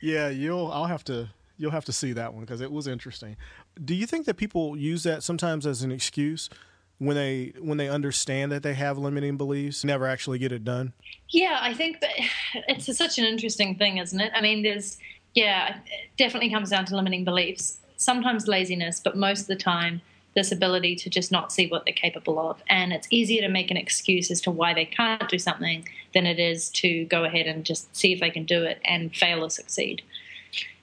yeah, 0.01 0.29
you'll 0.29 0.71
I'll 0.71 0.85
have 0.85 1.03
to 1.05 1.29
you'll 1.57 1.71
have 1.71 1.85
to 1.85 1.93
see 1.93 2.13
that 2.13 2.33
one 2.33 2.41
because 2.41 2.61
it 2.61 2.71
was 2.71 2.87
interesting. 2.87 3.35
Do 3.83 3.93
you 3.93 4.05
think 4.05 4.25
that 4.25 4.35
people 4.35 4.77
use 4.77 5.03
that 5.03 5.23
sometimes 5.23 5.65
as 5.65 5.81
an 5.81 5.91
excuse? 5.91 6.49
When 6.99 7.15
they 7.15 7.53
when 7.59 7.77
they 7.77 7.89
understand 7.89 8.51
that 8.51 8.63
they 8.63 8.73
have 8.73 8.97
limiting 8.97 9.37
beliefs 9.37 9.83
never 9.83 10.07
actually 10.07 10.37
get 10.37 10.51
it 10.51 10.63
done? 10.63 10.93
Yeah 11.29 11.59
i 11.61 11.73
think 11.73 12.01
that 12.01 12.11
it's 12.67 12.95
such 12.97 13.17
an 13.17 13.25
interesting 13.25 13.75
thing 13.75 13.97
isn't 13.97 14.19
it? 14.19 14.31
I 14.35 14.41
mean 14.41 14.63
there's 14.63 14.97
yeah 15.33 15.77
it 15.85 16.09
definitely 16.17 16.49
comes 16.49 16.69
down 16.69 16.85
to 16.85 16.95
limiting 16.95 17.25
beliefs. 17.25 17.79
Sometimes 17.97 18.47
laziness 18.47 18.99
but 18.99 19.17
most 19.17 19.41
of 19.41 19.47
the 19.47 19.55
time 19.55 20.01
this 20.35 20.51
ability 20.51 20.95
to 20.95 21.09
just 21.09 21.31
not 21.31 21.51
see 21.51 21.67
what 21.67 21.85
they're 21.85 21.93
capable 21.93 22.39
of. 22.39 22.61
And 22.69 22.93
it's 22.93 23.07
easier 23.09 23.41
to 23.41 23.49
make 23.49 23.71
an 23.71 23.77
excuse 23.77 24.29
as 24.31 24.41
to 24.41 24.51
why 24.51 24.73
they 24.73 24.85
can't 24.85 25.27
do 25.27 25.39
something 25.39 25.87
than 26.13 26.25
it 26.25 26.39
is 26.39 26.69
to 26.69 27.05
go 27.05 27.23
ahead 27.25 27.47
and 27.47 27.65
just 27.65 27.93
see 27.95 28.13
if 28.13 28.19
they 28.19 28.29
can 28.29 28.45
do 28.45 28.63
it 28.63 28.79
and 28.85 29.15
fail 29.15 29.43
or 29.43 29.49
succeed. 29.49 30.01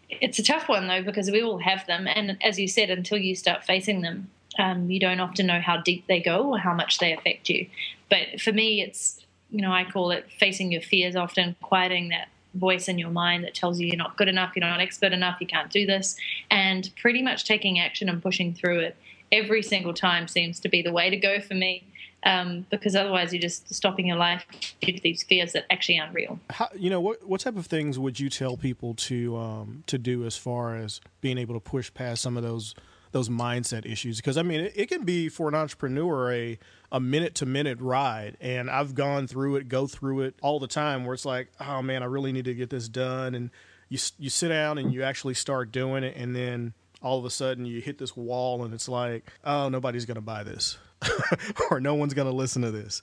It's 0.09 0.39
a 0.39 0.43
tough 0.43 0.69
one 0.69 0.89
though 0.89 1.03
because 1.03 1.31
we 1.31 1.43
all 1.43 1.59
have 1.59 1.87
them. 1.87 2.07
And 2.07 2.43
as 2.43 2.59
you 2.59 2.69
said 2.69 2.91
until 2.91 3.19
you 3.19 3.35
start 3.35 3.65
facing 3.65 4.03
them 4.03 4.31
um, 4.59 4.91
you 4.91 5.01
don't 5.01 5.21
often 5.21 5.47
know 5.47 5.61
how 5.61 5.77
deep 5.79 6.07
they 6.07 6.21
go 6.21 6.53
or 6.53 6.59
how 6.59 6.75
much 6.75 6.99
they 6.99 7.13
affect 7.13 7.49
you. 7.49 7.67
But 8.09 8.41
for 8.41 8.53
me, 8.53 8.83
it's, 8.83 9.25
you 9.51 9.61
know, 9.61 9.73
I 9.73 9.85
call 9.85 10.11
it 10.11 10.27
facing 10.39 10.73
your 10.73 10.83
fears 10.83 11.17
often, 11.17 11.57
quieting 11.63 12.09
that 12.11 12.29
voice 12.55 12.89
in 12.89 12.99
your 12.99 13.11
mind 13.11 13.45
that 13.45 13.55
tells 13.55 13.79
you 13.81 13.87
you're 13.87 13.97
not 13.97 14.17
good 14.17 14.29
enough, 14.29 14.55
you're 14.57 14.67
not 14.67 14.81
expert 14.81 15.13
enough, 15.13 15.39
you 15.41 15.47
can't 15.47 15.71
do 15.71 15.87
this, 15.87 16.17
and 16.51 16.91
pretty 17.01 17.23
much 17.23 17.45
taking 17.45 17.79
action 17.79 18.09
and 18.09 18.23
pushing 18.23 18.55
through 18.55 18.81
it 18.81 18.97
every 19.33 19.63
single 19.63 19.93
time 19.93 20.29
seems 20.29 20.61
to 20.61 20.69
be 20.69 20.83
the 20.83 20.93
way 20.93 21.11
to 21.11 21.17
go 21.17 21.41
for 21.41 21.55
me. 21.55 21.85
Um, 22.25 22.67
because 22.71 22.97
otherwise 22.97 23.33
you're 23.33 23.43
just 23.43 23.73
stopping 23.73 24.07
your 24.07 24.17
life 24.17 24.45
due 24.81 24.93
to 24.93 25.01
these 25.01 25.23
fears 25.23 25.53
that 25.53 25.65
actually 25.71 26.01
aren't 26.01 26.13
real. 26.13 26.41
How, 26.51 26.69
you 26.75 26.91
know, 26.91 26.99
what 26.99 27.25
what 27.29 27.41
type 27.41 27.57
of 27.57 27.67
things 27.67 28.01
would 28.01 28.19
you 28.19 28.29
tell 28.29 28.57
people 28.57 28.95
to 28.95 29.37
um, 29.37 29.85
to 29.87 29.97
do 29.97 30.25
as 30.25 30.37
far 30.37 30.75
as 30.75 31.01
being 31.21 31.39
able 31.39 31.55
to 31.55 31.61
push 31.61 31.93
past 31.95 32.23
some 32.23 32.37
of 32.37 32.43
those 32.43 32.75
those 33.17 33.29
mindset 33.31 33.91
issues 33.91 34.19
because 34.19 34.37
I 34.37 34.43
mean 34.43 34.61
it, 34.61 34.73
it, 34.77 34.87
can 34.91 35.05
be 35.05 35.31
for 35.31 35.49
an 35.49 35.55
entrepreneur 35.55 36.31
a 36.31 36.59
a 36.93 37.01
minute 37.01 37.35
to 37.37 37.47
minute 37.47 37.81
ride 37.81 38.37
and 38.43 38.71
I've 38.71 38.95
gone 38.95 39.27
through 39.27 39.57
it 39.57 39.69
go 39.69 39.87
through 39.87 40.21
it 40.21 40.35
all 40.43 40.61
the 40.61 40.67
time 40.67 41.07
where 41.07 41.15
it's 41.15 41.25
like 41.25 41.49
oh 41.59 41.81
man 41.81 42.03
I 42.03 42.07
really 42.07 42.31
need 42.31 42.45
to 42.45 42.55
get 42.55 42.69
this 42.69 42.91
done 42.91 43.35
and 43.35 43.51
you 43.89 43.99
you 44.19 44.29
sit 44.29 44.49
down 44.49 44.77
and 44.77 44.93
you 44.93 45.03
actually 45.03 45.33
start 45.33 45.73
doing 45.73 46.05
it 46.05 46.15
and 46.15 46.37
then 46.37 46.75
all 47.01 47.19
of 47.19 47.25
a 47.25 47.31
sudden 47.31 47.65
you 47.65 47.81
hit 47.81 47.97
this 47.97 48.15
wall 48.15 48.65
and 48.65 48.75
it's 48.75 48.89
like 48.89 49.33
oh 49.45 49.71
nobody's 49.71 50.05
going 50.05 50.17
to 50.17 50.21
buy 50.21 50.45
this 50.45 50.77
or 51.71 51.81
no 51.81 51.95
one's 51.95 52.13
going 52.13 52.29
to 52.29 52.35
listen 52.35 52.61
to 52.63 52.71
this 52.71 53.01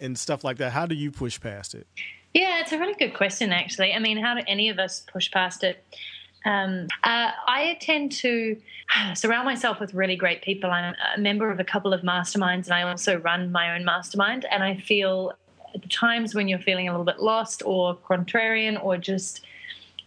and 0.00 0.16
stuff 0.16 0.44
like 0.44 0.58
that. 0.58 0.70
How 0.70 0.86
do 0.86 0.94
you 0.94 1.10
push 1.10 1.40
past 1.40 1.74
it? 1.74 1.88
Yeah 2.32 2.60
it's 2.60 2.70
a 2.70 2.78
really 2.78 2.94
good 2.94 3.14
question 3.14 3.52
actually. 3.52 3.92
I 3.92 3.98
mean 3.98 4.18
how 4.18 4.34
do 4.34 4.42
any 4.46 4.68
of 4.68 4.78
us 4.78 5.04
push 5.12 5.32
past 5.32 5.64
it 5.64 5.84
um, 6.44 6.86
uh, 7.04 7.30
I 7.46 7.78
tend 7.80 8.12
to 8.12 8.56
surround 9.14 9.44
myself 9.44 9.80
with 9.80 9.94
really 9.94 10.16
great 10.16 10.42
people. 10.42 10.70
I'm 10.70 10.94
a 11.16 11.20
member 11.20 11.50
of 11.50 11.60
a 11.60 11.64
couple 11.64 11.92
of 11.92 12.02
masterminds, 12.02 12.64
and 12.66 12.74
I 12.74 12.82
also 12.82 13.18
run 13.18 13.52
my 13.52 13.74
own 13.74 13.84
mastermind. 13.84 14.46
And 14.50 14.62
I 14.62 14.76
feel 14.76 15.32
at 15.74 15.82
the 15.82 15.88
times 15.88 16.34
when 16.34 16.48
you're 16.48 16.58
feeling 16.58 16.88
a 16.88 16.92
little 16.92 17.04
bit 17.04 17.20
lost 17.20 17.62
or 17.64 17.96
contrarian 17.96 18.82
or 18.82 18.96
just 18.96 19.44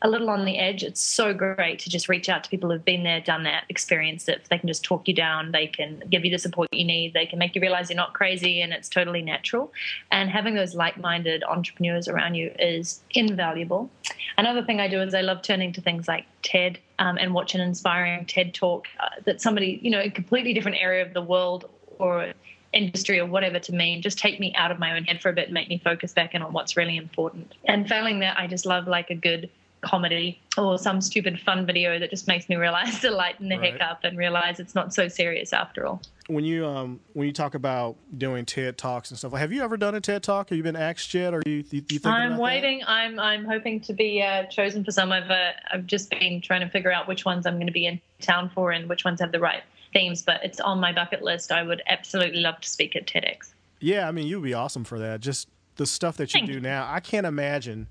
a 0.03 0.09
little 0.09 0.29
on 0.29 0.45
the 0.45 0.57
edge, 0.57 0.83
it's 0.83 0.99
so 0.99 1.33
great 1.33 1.77
to 1.79 1.89
just 1.89 2.09
reach 2.09 2.27
out 2.27 2.43
to 2.43 2.49
people 2.49 2.71
who've 2.71 2.83
been 2.83 3.03
there, 3.03 3.21
done 3.21 3.43
that, 3.43 3.65
experienced 3.69 4.27
it. 4.29 4.47
They 4.49 4.57
can 4.57 4.67
just 4.67 4.83
talk 4.83 5.07
you 5.07 5.13
down. 5.13 5.51
They 5.51 5.67
can 5.67 6.01
give 6.09 6.25
you 6.25 6.31
the 6.31 6.39
support 6.39 6.69
you 6.71 6.83
need. 6.83 7.13
They 7.13 7.27
can 7.27 7.37
make 7.37 7.53
you 7.53 7.61
realize 7.61 7.89
you're 7.89 7.97
not 7.97 8.13
crazy 8.13 8.61
and 8.61 8.73
it's 8.73 8.89
totally 8.89 9.21
natural. 9.21 9.71
And 10.11 10.29
having 10.29 10.55
those 10.55 10.73
like 10.73 10.97
minded 10.97 11.43
entrepreneurs 11.43 12.07
around 12.07 12.35
you 12.35 12.51
is 12.57 13.01
invaluable. 13.11 13.91
Another 14.37 14.63
thing 14.63 14.79
I 14.79 14.87
do 14.87 15.01
is 15.01 15.13
I 15.13 15.21
love 15.21 15.43
turning 15.43 15.71
to 15.73 15.81
things 15.81 16.07
like 16.07 16.25
TED 16.41 16.79
um, 16.97 17.17
and 17.17 17.33
watch 17.33 17.53
an 17.53 17.61
inspiring 17.61 18.25
TED 18.25 18.55
talk 18.55 18.87
uh, 18.99 19.09
that 19.25 19.39
somebody, 19.39 19.79
you 19.83 19.91
know, 19.91 19.99
a 19.99 20.09
completely 20.09 20.53
different 20.53 20.77
area 20.81 21.05
of 21.05 21.13
the 21.13 21.21
world 21.21 21.69
or 21.99 22.33
industry 22.73 23.19
or 23.19 23.25
whatever 23.25 23.59
to 23.59 23.73
me 23.73 23.99
just 23.99 24.17
take 24.17 24.39
me 24.39 24.53
out 24.55 24.71
of 24.71 24.79
my 24.79 24.95
own 24.95 25.03
head 25.03 25.21
for 25.21 25.27
a 25.27 25.33
bit 25.33 25.45
and 25.45 25.53
make 25.53 25.67
me 25.67 25.77
focus 25.83 26.13
back 26.13 26.33
in 26.33 26.41
on 26.41 26.53
what's 26.53 26.77
really 26.77 26.95
important 26.95 27.53
and 27.65 27.85
failing 27.89 28.19
that 28.19 28.37
i 28.39 28.47
just 28.47 28.65
love 28.65 28.87
like 28.87 29.09
a 29.09 29.15
good 29.15 29.49
comedy 29.81 30.39
or 30.57 30.77
some 30.77 31.01
stupid 31.01 31.39
fun 31.39 31.65
video 31.65 31.97
that 31.99 32.09
just 32.09 32.27
makes 32.27 32.47
me 32.47 32.55
realize 32.55 32.99
to 32.99 33.11
lighten 33.11 33.49
the 33.49 33.57
right. 33.57 33.73
heck 33.73 33.81
up 33.81 34.03
and 34.03 34.17
realize 34.17 34.59
it's 34.59 34.75
not 34.75 34.93
so 34.93 35.07
serious 35.07 35.53
after 35.53 35.85
all. 35.85 36.01
When 36.27 36.45
you 36.45 36.65
um 36.65 36.99
when 37.13 37.27
you 37.27 37.33
talk 37.33 37.55
about 37.55 37.97
doing 38.17 38.45
TED 38.45 38.77
talks 38.77 39.09
and 39.09 39.17
stuff, 39.17 39.33
have 39.33 39.51
you 39.51 39.63
ever 39.63 39.75
done 39.75 39.95
a 39.95 40.01
TED 40.01 40.23
talk? 40.23 40.49
Have 40.49 40.57
you 40.57 40.63
been 40.63 40.75
asked 40.75 41.13
yet, 41.13 41.33
or 41.33 41.41
you, 41.45 41.63
you, 41.71 41.83
you 41.89 41.99
I'm 42.05 42.37
waiting. 42.37 42.79
That? 42.79 42.89
I'm 42.89 43.19
I'm 43.19 43.45
hoping 43.45 43.81
to 43.81 43.93
be 43.93 44.21
uh, 44.21 44.43
chosen 44.45 44.85
for 44.85 44.91
some. 44.91 45.11
I've 45.11 45.29
uh, 45.29 45.51
I've 45.71 45.87
just 45.87 46.09
been 46.09 46.41
trying 46.41 46.61
to 46.61 46.69
figure 46.69 46.91
out 46.91 47.07
which 47.07 47.25
ones 47.25 47.45
I'm 47.45 47.55
going 47.55 47.67
to 47.67 47.73
be 47.73 47.85
in 47.85 47.99
town 48.21 48.49
for 48.53 48.71
and 48.71 48.87
which 48.87 49.03
ones 49.03 49.19
have 49.19 49.31
the 49.31 49.39
right 49.39 49.63
themes. 49.93 50.21
But 50.21 50.43
it's 50.43 50.59
on 50.59 50.79
my 50.79 50.93
bucket 50.93 51.21
list. 51.21 51.51
I 51.51 51.63
would 51.63 51.81
absolutely 51.87 52.39
love 52.39 52.61
to 52.61 52.69
speak 52.69 52.95
at 52.95 53.07
TEDx. 53.07 53.51
Yeah, 53.79 54.07
I 54.07 54.11
mean, 54.11 54.27
you'd 54.27 54.43
be 54.43 54.53
awesome 54.53 54.83
for 54.83 54.99
that. 54.99 55.21
Just 55.21 55.49
the 55.75 55.85
stuff 55.85 56.17
that 56.17 56.33
you 56.33 56.39
Thank 56.39 56.47
do 56.47 56.53
you. 56.53 56.59
now, 56.59 56.87
I 56.89 56.99
can't 56.99 57.25
imagine 57.25 57.87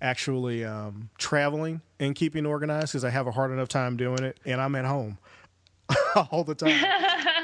actually 0.00 0.64
um, 0.64 1.10
traveling 1.18 1.80
and 1.98 2.14
keeping 2.14 2.46
organized 2.46 2.92
because 2.92 3.04
I 3.04 3.10
have 3.10 3.26
a 3.26 3.32
hard 3.32 3.50
enough 3.50 3.68
time 3.68 3.96
doing 3.96 4.22
it, 4.22 4.38
and 4.44 4.60
I'm 4.60 4.74
at 4.74 4.84
home 4.84 5.18
all 6.30 6.44
the 6.44 6.54
time. 6.54 6.78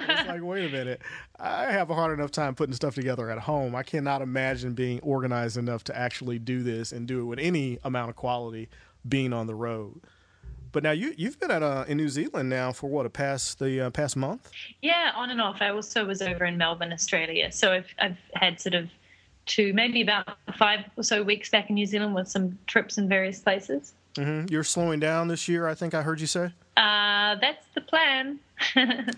it's 0.08 0.28
like, 0.28 0.42
wait 0.42 0.66
a 0.66 0.68
minute, 0.68 1.00
I 1.38 1.72
have 1.72 1.90
a 1.90 1.94
hard 1.94 2.18
enough 2.18 2.30
time 2.30 2.54
putting 2.54 2.74
stuff 2.74 2.94
together 2.94 3.30
at 3.30 3.38
home. 3.38 3.74
I 3.74 3.82
cannot 3.82 4.22
imagine 4.22 4.74
being 4.74 5.00
organized 5.00 5.56
enough 5.56 5.84
to 5.84 5.96
actually 5.96 6.38
do 6.38 6.62
this 6.62 6.92
and 6.92 7.06
do 7.06 7.20
it 7.20 7.24
with 7.24 7.38
any 7.38 7.78
amount 7.84 8.10
of 8.10 8.16
quality 8.16 8.68
being 9.08 9.32
on 9.32 9.46
the 9.46 9.54
road. 9.54 10.00
But 10.72 10.82
now 10.82 10.92
you 10.92 11.12
you've 11.18 11.38
been 11.38 11.50
at 11.50 11.62
uh, 11.62 11.84
in 11.86 11.98
New 11.98 12.08
Zealand 12.08 12.48
now 12.48 12.72
for 12.72 12.88
what 12.88 13.04
a 13.04 13.10
past 13.10 13.58
the 13.58 13.86
uh, 13.86 13.90
past 13.90 14.16
month. 14.16 14.50
Yeah, 14.80 15.12
on 15.14 15.28
and 15.28 15.40
off. 15.40 15.58
I 15.60 15.68
also 15.68 16.06
was 16.06 16.22
over 16.22 16.46
in 16.46 16.56
Melbourne, 16.56 16.94
Australia. 16.94 17.52
So 17.52 17.72
I've 17.72 17.94
I've 17.98 18.16
had 18.34 18.58
sort 18.58 18.74
of 18.74 18.88
two, 19.46 19.72
maybe 19.72 20.02
about 20.02 20.38
five 20.56 20.80
or 20.96 21.02
so 21.02 21.22
weeks 21.22 21.48
back 21.50 21.68
in 21.68 21.74
New 21.74 21.86
Zealand 21.86 22.14
with 22.14 22.28
some 22.28 22.58
trips 22.66 22.98
in 22.98 23.08
various 23.08 23.40
places. 23.40 23.92
Mm-hmm. 24.14 24.52
You're 24.52 24.64
slowing 24.64 25.00
down 25.00 25.28
this 25.28 25.48
year, 25.48 25.66
I 25.66 25.74
think 25.74 25.94
I 25.94 26.02
heard 26.02 26.20
you 26.20 26.26
say. 26.26 26.46
Uh, 26.76 27.36
that's 27.36 27.66
the 27.74 27.80
plan. 27.80 28.38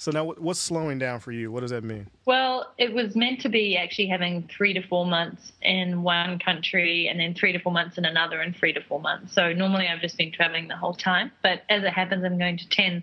So 0.00 0.10
now, 0.10 0.24
what's 0.24 0.58
slowing 0.58 0.98
down 0.98 1.20
for 1.20 1.30
you? 1.30 1.52
What 1.52 1.60
does 1.60 1.72
that 1.72 1.84
mean? 1.84 2.06
Well, 2.24 2.72
it 2.78 2.94
was 2.94 3.14
meant 3.14 3.42
to 3.42 3.50
be 3.50 3.76
actually 3.76 4.06
having 4.06 4.48
three 4.48 4.72
to 4.72 4.80
four 4.80 5.04
months 5.04 5.52
in 5.60 6.02
one 6.02 6.38
country 6.38 7.06
and 7.06 7.20
then 7.20 7.34
three 7.34 7.52
to 7.52 7.58
four 7.58 7.70
months 7.70 7.98
in 7.98 8.06
another 8.06 8.40
and 8.40 8.56
three 8.56 8.72
to 8.72 8.80
four 8.80 8.98
months. 8.98 9.34
So 9.34 9.52
normally 9.52 9.88
I've 9.88 10.00
just 10.00 10.16
been 10.16 10.32
traveling 10.32 10.68
the 10.68 10.76
whole 10.76 10.94
time. 10.94 11.30
But 11.42 11.64
as 11.68 11.84
it 11.84 11.92
happens, 11.92 12.24
I'm 12.24 12.38
going 12.38 12.56
to 12.56 12.68
10 12.70 13.02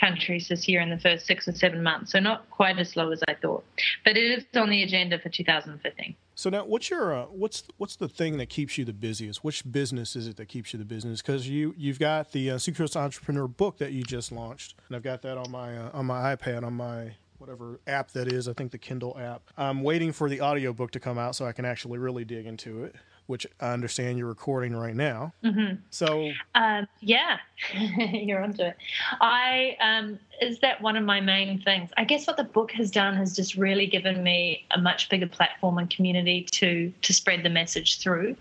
countries 0.00 0.48
this 0.48 0.66
year 0.66 0.80
in 0.80 0.88
the 0.88 0.98
first 0.98 1.26
six 1.26 1.46
or 1.48 1.52
seven 1.52 1.82
months. 1.82 2.12
So 2.12 2.18
not 2.18 2.48
quite 2.48 2.78
as 2.78 2.88
slow 2.88 3.12
as 3.12 3.22
I 3.28 3.34
thought. 3.34 3.62
But 4.02 4.16
it 4.16 4.38
is 4.38 4.44
on 4.58 4.70
the 4.70 4.82
agenda 4.82 5.18
for 5.18 5.28
2015. 5.28 6.16
So 6.38 6.50
now, 6.50 6.64
what's 6.64 6.88
your 6.88 7.12
uh, 7.12 7.24
what's 7.24 7.64
what's 7.78 7.96
the 7.96 8.08
thing 8.08 8.38
that 8.38 8.48
keeps 8.48 8.78
you 8.78 8.84
the 8.84 8.92
busiest? 8.92 9.42
Which 9.42 9.68
business 9.68 10.14
is 10.14 10.28
it 10.28 10.36
that 10.36 10.46
keeps 10.46 10.72
you 10.72 10.78
the 10.78 10.84
business? 10.84 11.20
Because 11.20 11.48
you 11.48 11.74
you've 11.76 11.98
got 11.98 12.30
the 12.30 12.52
uh, 12.52 12.58
Suitcase 12.58 12.94
Entrepreneur 12.94 13.48
book 13.48 13.78
that 13.78 13.90
you 13.90 14.04
just 14.04 14.30
launched, 14.30 14.76
and 14.86 14.94
I've 14.94 15.02
got 15.02 15.20
that 15.22 15.36
on 15.36 15.50
my 15.50 15.76
uh, 15.76 15.90
on 15.92 16.06
my 16.06 16.36
iPad 16.36 16.62
on 16.62 16.74
my 16.74 17.16
whatever 17.38 17.80
app 17.88 18.12
that 18.12 18.32
is. 18.32 18.46
I 18.46 18.52
think 18.52 18.70
the 18.70 18.78
Kindle 18.78 19.18
app. 19.18 19.50
I'm 19.56 19.82
waiting 19.82 20.12
for 20.12 20.28
the 20.28 20.40
audiobook 20.40 20.92
to 20.92 21.00
come 21.00 21.18
out 21.18 21.34
so 21.34 21.44
I 21.44 21.50
can 21.50 21.64
actually 21.64 21.98
really 21.98 22.24
dig 22.24 22.46
into 22.46 22.84
it 22.84 22.94
which 23.28 23.46
I 23.60 23.72
understand 23.72 24.18
you're 24.18 24.26
recording 24.26 24.74
right 24.74 24.96
now. 24.96 25.34
Mm-hmm. 25.44 25.76
So, 25.90 26.30
um, 26.54 26.88
yeah, 27.00 27.36
you're 28.12 28.42
onto 28.42 28.62
it. 28.62 28.76
I 29.20 29.76
um, 29.80 30.18
is 30.40 30.58
that 30.60 30.80
one 30.80 30.96
of 30.96 31.04
my 31.04 31.20
main 31.20 31.60
things. 31.60 31.90
I 31.98 32.04
guess 32.04 32.26
what 32.26 32.38
the 32.38 32.44
book 32.44 32.72
has 32.72 32.90
done 32.90 33.14
has 33.16 33.36
just 33.36 33.54
really 33.54 33.86
given 33.86 34.22
me 34.22 34.66
a 34.70 34.80
much 34.80 35.10
bigger 35.10 35.28
platform 35.28 35.76
and 35.76 35.90
community 35.90 36.44
to 36.52 36.92
to 37.02 37.12
spread 37.12 37.42
the 37.42 37.50
message 37.50 38.00
through, 38.00 38.34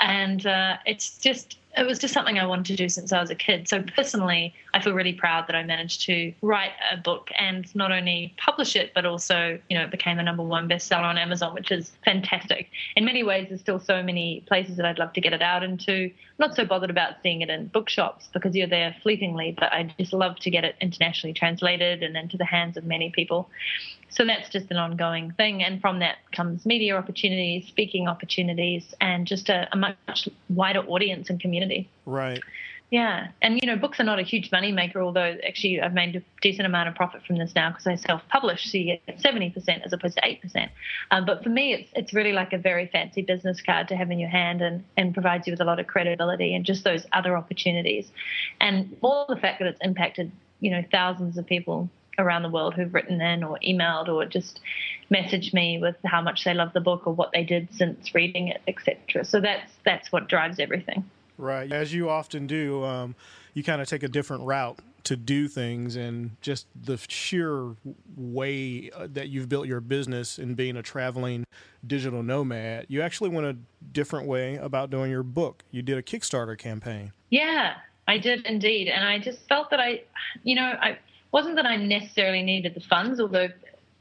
and 0.00 0.46
uh, 0.46 0.78
it's 0.86 1.18
just 1.18 1.58
it 1.76 1.86
was 1.86 1.98
just 1.98 2.12
something 2.12 2.38
I 2.38 2.44
wanted 2.44 2.66
to 2.66 2.76
do 2.76 2.88
since 2.88 3.12
I 3.12 3.20
was 3.20 3.30
a 3.30 3.34
kid. 3.34 3.66
So 3.66 3.82
personally, 3.82 4.54
I 4.74 4.80
feel 4.80 4.92
really 4.92 5.14
proud 5.14 5.46
that 5.46 5.56
I 5.56 5.62
managed 5.62 6.02
to 6.02 6.32
write 6.42 6.72
a 6.90 6.98
book 6.98 7.30
and 7.38 7.74
not 7.74 7.90
only 7.90 8.34
publish 8.36 8.76
it, 8.76 8.92
but 8.94 9.06
also, 9.06 9.58
you 9.70 9.78
know, 9.78 9.84
it 9.84 9.90
became 9.90 10.18
a 10.18 10.22
number 10.22 10.42
one 10.42 10.68
bestseller 10.68 11.04
on 11.04 11.16
Amazon, 11.16 11.54
which 11.54 11.72
is 11.72 11.92
fantastic. 12.04 12.68
In 12.94 13.06
many 13.06 13.22
ways, 13.22 13.46
there's 13.48 13.60
still 13.60 13.80
so 13.80 14.02
many 14.02 14.44
places 14.46 14.76
that 14.76 14.84
I'd 14.84 14.98
love 14.98 15.14
to 15.14 15.20
get 15.22 15.32
it 15.32 15.40
out 15.40 15.62
into. 15.62 15.92
I'm 15.92 16.12
not 16.38 16.54
so 16.54 16.66
bothered 16.66 16.90
about 16.90 17.14
seeing 17.22 17.40
it 17.40 17.48
in 17.48 17.68
bookshops 17.68 18.28
because 18.34 18.54
you're 18.54 18.66
there 18.66 18.94
fleetingly, 19.02 19.56
but 19.58 19.72
I 19.72 19.94
just 19.98 20.12
love 20.12 20.36
to 20.40 20.50
get 20.50 20.64
it 20.64 20.76
internationally 20.80 21.32
translated 21.32 22.02
and 22.02 22.16
into 22.16 22.36
the 22.36 22.44
hands 22.44 22.76
of 22.76 22.84
many 22.84 23.10
people. 23.10 23.48
So 24.12 24.26
that's 24.26 24.50
just 24.50 24.70
an 24.70 24.76
ongoing 24.76 25.32
thing. 25.32 25.62
And 25.62 25.80
from 25.80 26.00
that 26.00 26.16
comes 26.32 26.66
media 26.66 26.96
opportunities, 26.96 27.66
speaking 27.66 28.08
opportunities, 28.08 28.94
and 29.00 29.26
just 29.26 29.48
a, 29.48 29.68
a 29.72 29.76
much 29.76 30.28
wider 30.48 30.80
audience 30.80 31.30
and 31.30 31.40
community. 31.40 31.88
Right. 32.04 32.40
Yeah, 32.90 33.28
and 33.40 33.58
you 33.62 33.66
know, 33.66 33.76
books 33.76 33.98
are 34.00 34.04
not 34.04 34.18
a 34.18 34.22
huge 34.22 34.52
money 34.52 34.70
maker. 34.70 35.00
Although 35.00 35.38
actually, 35.48 35.80
I've 35.80 35.94
made 35.94 36.14
a 36.14 36.22
decent 36.42 36.66
amount 36.66 36.90
of 36.90 36.94
profit 36.94 37.22
from 37.26 37.38
this 37.38 37.54
now 37.54 37.70
because 37.70 37.86
I 37.86 37.94
self-publish, 37.94 38.70
so 38.70 38.76
you 38.76 38.98
get 39.06 39.18
seventy 39.18 39.48
percent 39.48 39.82
as 39.86 39.94
opposed 39.94 40.16
to 40.18 40.20
eight 40.26 40.42
percent. 40.42 40.70
Um, 41.10 41.24
but 41.24 41.42
for 41.42 41.48
me, 41.48 41.72
it's 41.72 41.90
it's 41.94 42.12
really 42.12 42.32
like 42.32 42.52
a 42.52 42.58
very 42.58 42.88
fancy 42.88 43.22
business 43.22 43.62
card 43.62 43.88
to 43.88 43.96
have 43.96 44.10
in 44.10 44.18
your 44.18 44.28
hand, 44.28 44.60
and 44.60 44.84
and 44.98 45.14
provides 45.14 45.46
you 45.46 45.54
with 45.54 45.62
a 45.62 45.64
lot 45.64 45.80
of 45.80 45.86
credibility 45.86 46.54
and 46.54 46.66
just 46.66 46.84
those 46.84 47.06
other 47.14 47.34
opportunities, 47.34 48.12
and 48.60 48.94
more 49.00 49.24
the 49.26 49.36
fact 49.36 49.60
that 49.60 49.68
it's 49.68 49.80
impacted 49.80 50.30
you 50.60 50.70
know 50.70 50.84
thousands 50.92 51.38
of 51.38 51.46
people 51.46 51.88
around 52.18 52.42
the 52.42 52.48
world 52.48 52.74
who've 52.74 52.92
written 52.92 53.20
in 53.20 53.42
or 53.42 53.58
emailed 53.64 54.08
or 54.08 54.24
just 54.26 54.60
messaged 55.10 55.52
me 55.52 55.78
with 55.80 55.96
how 56.04 56.20
much 56.20 56.44
they 56.44 56.54
love 56.54 56.72
the 56.72 56.80
book 56.80 57.06
or 57.06 57.14
what 57.14 57.32
they 57.32 57.44
did 57.44 57.68
since 57.74 58.14
reading 58.14 58.48
it, 58.48 58.60
etc. 58.66 59.24
So 59.24 59.40
that's 59.40 59.72
that's 59.84 60.12
what 60.12 60.28
drives 60.28 60.58
everything. 60.58 61.08
Right, 61.38 61.72
as 61.72 61.92
you 61.92 62.08
often 62.08 62.46
do, 62.46 62.84
um, 62.84 63.16
you 63.54 63.64
kind 63.64 63.80
of 63.80 63.88
take 63.88 64.02
a 64.02 64.08
different 64.08 64.44
route 64.44 64.78
to 65.04 65.16
do 65.16 65.48
things, 65.48 65.96
and 65.96 66.36
just 66.40 66.66
the 66.80 66.98
sheer 67.08 67.74
way 68.16 68.90
uh, 68.94 69.08
that 69.10 69.28
you've 69.28 69.48
built 69.48 69.66
your 69.66 69.80
business 69.80 70.38
and 70.38 70.56
being 70.56 70.76
a 70.76 70.82
traveling 70.82 71.44
digital 71.84 72.22
nomad, 72.22 72.86
you 72.88 73.02
actually 73.02 73.30
went 73.30 73.46
a 73.46 73.56
different 73.92 74.28
way 74.28 74.56
about 74.56 74.90
doing 74.90 75.10
your 75.10 75.24
book. 75.24 75.64
You 75.72 75.82
did 75.82 75.98
a 75.98 76.02
Kickstarter 76.02 76.56
campaign. 76.56 77.12
Yeah, 77.30 77.74
I 78.06 78.18
did 78.18 78.46
indeed, 78.46 78.88
and 78.88 79.04
I 79.04 79.18
just 79.18 79.48
felt 79.48 79.70
that 79.70 79.80
I, 79.80 80.02
you 80.44 80.54
know, 80.54 80.76
I 80.80 80.98
wasn't 81.32 81.56
that 81.56 81.66
I 81.66 81.76
necessarily 81.76 82.42
needed 82.42 82.74
the 82.74 82.80
funds, 82.80 83.20
although 83.20 83.48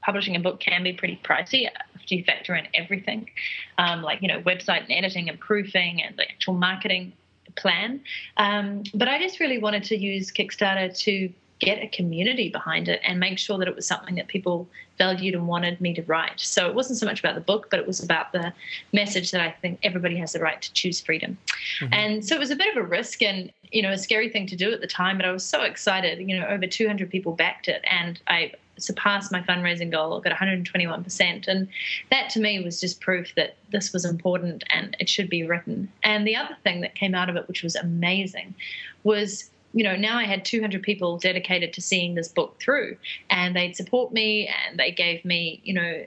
publishing 0.01 0.35
a 0.35 0.39
book 0.39 0.59
can 0.59 0.83
be 0.83 0.93
pretty 0.93 1.19
pricey 1.23 1.67
after 1.95 2.15
you 2.15 2.23
factor 2.23 2.55
in 2.55 2.67
everything, 2.73 3.29
um, 3.77 4.01
like 4.01 4.21
you 4.21 4.27
know 4.27 4.41
website 4.41 4.81
and 4.81 4.91
editing 4.91 5.29
and 5.29 5.39
proofing 5.39 6.01
and 6.01 6.17
the 6.17 6.29
actual 6.29 6.53
marketing 6.53 7.13
plan. 7.55 8.01
Um, 8.37 8.83
but 8.93 9.07
I 9.07 9.19
just 9.19 9.39
really 9.39 9.57
wanted 9.57 9.83
to 9.85 9.97
use 9.97 10.31
Kickstarter 10.31 10.97
to 10.99 11.29
get 11.61 11.81
a 11.81 11.87
community 11.87 12.49
behind 12.49 12.89
it 12.89 12.99
and 13.05 13.19
make 13.19 13.37
sure 13.37 13.57
that 13.59 13.67
it 13.67 13.75
was 13.75 13.85
something 13.85 14.15
that 14.15 14.27
people 14.27 14.67
valued 14.97 15.35
and 15.35 15.47
wanted 15.47 15.79
me 15.79 15.93
to 15.93 16.01
write. 16.03 16.39
So 16.39 16.67
it 16.67 16.75
wasn't 16.75 16.99
so 16.99 17.05
much 17.05 17.19
about 17.19 17.35
the 17.35 17.41
book, 17.41 17.67
but 17.69 17.79
it 17.79 17.87
was 17.87 18.03
about 18.03 18.33
the 18.33 18.51
message 18.91 19.31
that 19.31 19.41
I 19.41 19.51
think 19.61 19.79
everybody 19.83 20.17
has 20.17 20.33
the 20.33 20.39
right 20.39 20.61
to 20.61 20.73
choose 20.73 20.99
freedom. 20.99 21.37
Mm-hmm. 21.79 21.93
And 21.93 22.25
so 22.25 22.35
it 22.35 22.39
was 22.39 22.51
a 22.51 22.55
bit 22.55 22.75
of 22.75 22.83
a 22.83 22.85
risk 22.85 23.21
and 23.21 23.51
you 23.71 23.81
know 23.81 23.91
a 23.91 23.97
scary 23.97 24.27
thing 24.27 24.47
to 24.47 24.55
do 24.55 24.73
at 24.73 24.81
the 24.81 24.87
time, 24.87 25.17
but 25.17 25.25
I 25.25 25.31
was 25.31 25.45
so 25.45 25.61
excited. 25.61 26.19
You 26.19 26.39
know, 26.39 26.47
over 26.47 26.67
200 26.67 27.09
people 27.09 27.33
backed 27.33 27.67
it, 27.67 27.81
and 27.89 28.19
I 28.27 28.51
surpassed 28.77 29.31
my 29.31 29.41
fundraising 29.41 29.91
goal. 29.91 30.17
I 30.17 30.27
got 30.27 30.37
121%. 30.37 31.47
And 31.47 31.67
that 32.09 32.29
to 32.31 32.39
me 32.39 32.63
was 32.63 32.81
just 32.81 32.99
proof 32.99 33.33
that 33.35 33.55
this 33.69 33.93
was 33.93 34.05
important 34.05 34.63
and 34.71 34.97
it 34.99 35.07
should 35.07 35.29
be 35.29 35.43
written. 35.43 35.91
And 36.03 36.25
the 36.25 36.35
other 36.35 36.57
thing 36.63 36.81
that 36.81 36.95
came 36.95 37.13
out 37.13 37.29
of 37.29 37.35
it, 37.35 37.47
which 37.47 37.61
was 37.61 37.75
amazing, 37.75 38.55
was 39.03 39.51
you 39.73 39.83
know, 39.83 39.95
now 39.95 40.17
I 40.17 40.25
had 40.25 40.43
200 40.45 40.83
people 40.83 41.17
dedicated 41.17 41.73
to 41.73 41.81
seeing 41.81 42.15
this 42.15 42.27
book 42.27 42.59
through, 42.59 42.97
and 43.29 43.55
they'd 43.55 43.75
support 43.75 44.11
me 44.11 44.47
and 44.47 44.79
they 44.79 44.91
gave 44.91 45.23
me, 45.23 45.61
you 45.63 45.73
know, 45.73 46.05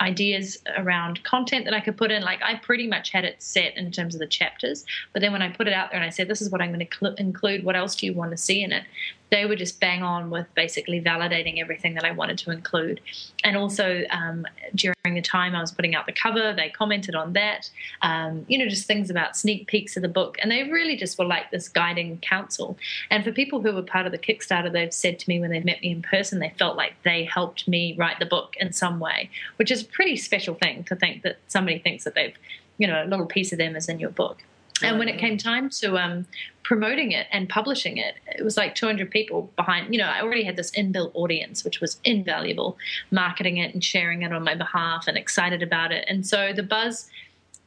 ideas 0.00 0.58
around 0.76 1.22
content 1.22 1.64
that 1.64 1.74
I 1.74 1.80
could 1.80 1.96
put 1.96 2.10
in. 2.10 2.22
Like 2.22 2.42
I 2.42 2.56
pretty 2.56 2.86
much 2.86 3.10
had 3.10 3.24
it 3.24 3.42
set 3.42 3.76
in 3.76 3.90
terms 3.90 4.14
of 4.14 4.18
the 4.18 4.26
chapters, 4.26 4.84
but 5.12 5.22
then 5.22 5.32
when 5.32 5.42
I 5.42 5.48
put 5.48 5.68
it 5.68 5.72
out 5.72 5.90
there 5.90 6.00
and 6.00 6.06
I 6.06 6.10
said, 6.10 6.28
"This 6.28 6.42
is 6.42 6.50
what 6.50 6.60
I'm 6.60 6.72
going 6.72 6.86
to 6.86 6.96
cl- 6.96 7.14
include. 7.14 7.64
What 7.64 7.76
else 7.76 7.94
do 7.94 8.06
you 8.06 8.12
want 8.12 8.32
to 8.32 8.36
see 8.36 8.62
in 8.62 8.72
it?" 8.72 8.84
They 9.30 9.46
were 9.46 9.56
just 9.56 9.80
bang 9.80 10.02
on 10.02 10.30
with 10.30 10.46
basically 10.54 11.00
validating 11.00 11.60
everything 11.60 11.94
that 11.94 12.04
I 12.04 12.12
wanted 12.12 12.38
to 12.38 12.50
include. 12.50 13.00
And 13.42 13.56
also 13.56 14.04
um, 14.10 14.46
during 14.74 14.94
the 15.04 15.22
time 15.22 15.54
I 15.54 15.60
was 15.60 15.72
putting 15.72 15.94
out 15.94 16.06
the 16.06 16.12
cover, 16.12 16.52
they 16.52 16.68
commented 16.68 17.14
on 17.14 17.32
that. 17.32 17.70
Um, 18.02 18.44
you 18.48 18.58
know, 18.58 18.68
just 18.68 18.86
things 18.86 19.10
about 19.10 19.36
sneak 19.36 19.66
peeks 19.66 19.96
of 19.96 20.02
the 20.02 20.08
book, 20.08 20.36
and 20.40 20.50
they 20.50 20.64
really 20.64 20.96
just 20.96 21.18
were 21.18 21.24
like 21.24 21.50
this 21.50 21.68
guiding 21.68 22.18
counsel. 22.18 22.76
And 23.10 23.24
for 23.24 23.32
people 23.32 23.60
who 23.60 23.72
were 23.72 23.82
part 23.82 24.06
of 24.06 24.12
the 24.12 24.18
Kickstarter, 24.18 24.72
they've 24.72 24.92
said 24.92 25.18
to 25.18 25.28
me 25.28 25.40
when 25.40 25.50
they've 25.50 25.64
met 25.64 25.80
me 25.80 25.90
in 25.90 26.02
person, 26.02 26.38
they 26.38 26.54
felt 26.58 26.76
like 26.76 26.94
they 27.02 27.24
helped 27.24 27.66
me 27.66 27.94
write 27.98 28.18
the 28.18 28.26
book 28.26 28.54
in 28.60 28.72
some 28.72 29.00
way, 29.00 29.30
which 29.56 29.70
is 29.70 29.82
a 29.82 29.86
pretty 29.86 30.16
special 30.16 30.54
thing 30.54 30.84
to 30.84 30.96
think 30.96 31.22
that 31.22 31.38
somebody 31.48 31.78
thinks 31.78 32.04
that 32.04 32.14
they've, 32.14 32.36
you 32.78 32.86
know, 32.86 33.02
a 33.02 33.06
little 33.06 33.26
piece 33.26 33.52
of 33.52 33.58
them 33.58 33.76
is 33.76 33.88
in 33.88 33.98
your 33.98 34.10
book. 34.10 34.42
And 34.82 34.98
when 34.98 35.08
it 35.08 35.18
came 35.18 35.38
time 35.38 35.70
to 35.70 35.96
um, 35.98 36.26
promoting 36.62 37.12
it 37.12 37.26
and 37.30 37.48
publishing 37.48 37.96
it, 37.98 38.16
it 38.36 38.42
was 38.42 38.56
like 38.56 38.74
200 38.74 39.10
people 39.10 39.50
behind. 39.56 39.94
You 39.94 40.00
know, 40.00 40.08
I 40.08 40.20
already 40.20 40.42
had 40.42 40.56
this 40.56 40.70
inbuilt 40.72 41.12
audience, 41.14 41.64
which 41.64 41.80
was 41.80 42.00
invaluable, 42.04 42.76
marketing 43.10 43.58
it 43.58 43.72
and 43.72 43.84
sharing 43.84 44.22
it 44.22 44.32
on 44.32 44.42
my 44.42 44.54
behalf 44.54 45.06
and 45.06 45.16
excited 45.16 45.62
about 45.62 45.92
it. 45.92 46.04
And 46.08 46.26
so 46.26 46.52
the 46.52 46.62
buzz, 46.62 47.08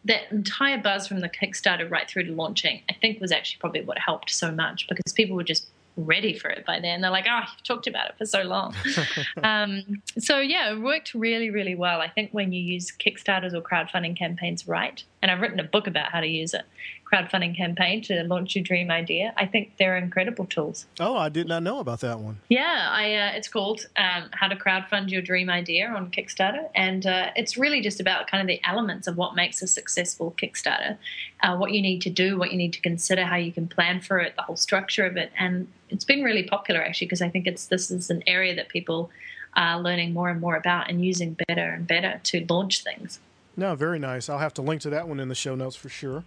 that 0.05 0.31
entire 0.31 0.77
buzz 0.77 1.07
from 1.07 1.21
the 1.21 1.29
Kickstarter 1.29 1.89
right 1.89 2.09
through 2.09 2.25
to 2.25 2.33
launching, 2.33 2.81
I 2.89 2.93
think 2.93 3.21
was 3.21 3.31
actually 3.31 3.59
probably 3.59 3.81
what 3.81 3.97
helped 3.97 4.29
so 4.29 4.51
much 4.51 4.87
because 4.87 5.13
people 5.13 5.35
were 5.35 5.43
just 5.43 5.67
ready 5.97 6.37
for 6.37 6.49
it 6.49 6.65
by 6.65 6.79
then. 6.79 7.01
They're 7.01 7.11
like, 7.11 7.25
oh, 7.29 7.39
you've 7.39 7.63
talked 7.63 7.87
about 7.87 8.09
it 8.09 8.17
for 8.17 8.25
so 8.25 8.43
long. 8.43 8.75
um, 9.43 10.01
so, 10.19 10.39
yeah, 10.39 10.71
it 10.71 10.79
worked 10.79 11.13
really, 11.13 11.49
really 11.49 11.75
well. 11.75 11.99
I 11.99 12.07
think 12.07 12.31
when 12.31 12.53
you 12.53 12.61
use 12.61 12.91
Kickstarters 12.91 13.53
or 13.53 13.61
crowdfunding 13.61 14.15
campaigns 14.15 14.67
right, 14.67 15.03
and 15.21 15.31
I've 15.31 15.41
written 15.41 15.59
a 15.59 15.63
book 15.63 15.87
about 15.87 16.11
how 16.11 16.21
to 16.21 16.27
use 16.27 16.53
it, 16.53 16.63
crowdfunding 17.11 17.55
campaign 17.55 18.01
to 18.03 18.23
launch 18.23 18.55
your 18.55 18.63
dream 18.63 18.91
idea. 18.91 19.33
I 19.37 19.45
think 19.45 19.73
they're 19.77 19.97
incredible 19.97 20.45
tools. 20.45 20.85
Oh, 20.99 21.15
I 21.15 21.29
did 21.29 21.47
not 21.47 21.63
know 21.63 21.79
about 21.79 22.01
that 22.01 22.19
one. 22.19 22.39
Yeah, 22.49 22.89
I, 22.91 23.15
uh, 23.15 23.31
it's 23.33 23.47
called 23.47 23.87
um, 23.95 24.29
How 24.33 24.47
to 24.47 24.55
Crowdfund 24.55 25.09
Your 25.09 25.21
Dream 25.21 25.49
Idea 25.49 25.87
on 25.87 26.11
Kickstarter. 26.11 26.69
And 26.75 27.05
uh, 27.05 27.31
it's 27.35 27.57
really 27.57 27.81
just 27.81 27.99
about 27.99 28.27
kind 28.27 28.41
of 28.41 28.47
the 28.47 28.59
elements 28.65 29.07
of 29.07 29.15
what 29.17 29.35
makes 29.35 29.61
a 29.61 29.67
successful 29.67 30.35
Kickstarter, 30.41 30.97
uh, 31.43 31.55
what 31.55 31.71
you 31.71 31.81
need 31.81 32.01
to 32.01 32.09
do, 32.09 32.37
what 32.37 32.51
you 32.51 32.57
need 32.57 32.73
to 32.73 32.81
consider, 32.81 33.23
how 33.23 33.37
you 33.37 33.51
can 33.51 33.67
plan 33.67 34.01
for 34.01 34.19
it, 34.19 34.35
the 34.35 34.41
whole 34.41 34.57
structure 34.57 35.05
of 35.05 35.15
it. 35.15 35.31
And 35.37 35.67
it's 35.89 36.05
been 36.05 36.23
really 36.23 36.43
popular 36.43 36.81
actually 36.81 37.07
because 37.07 37.21
I 37.21 37.29
think 37.29 37.47
it's 37.47 37.67
this 37.67 37.89
is 37.89 38.09
an 38.09 38.23
area 38.27 38.55
that 38.55 38.69
people 38.69 39.09
are 39.55 39.79
learning 39.79 40.13
more 40.13 40.29
and 40.29 40.41
more 40.41 40.55
about 40.55 40.89
and 40.89 41.03
using 41.03 41.37
better 41.47 41.69
and 41.69 41.87
better 41.87 42.19
to 42.25 42.45
launch 42.49 42.83
things. 42.83 43.19
No, 43.55 43.73
very 43.73 43.97
nice. 43.97 44.29
I'll 44.29 44.37
have 44.37 44.53
to 44.55 44.61
link 44.61 44.81
to 44.81 44.89
that 44.91 45.07
one 45.07 45.19
in 45.19 45.29
the 45.29 45.35
show 45.35 45.55
notes 45.55 45.75
for 45.75 45.89
sure. 45.89 46.23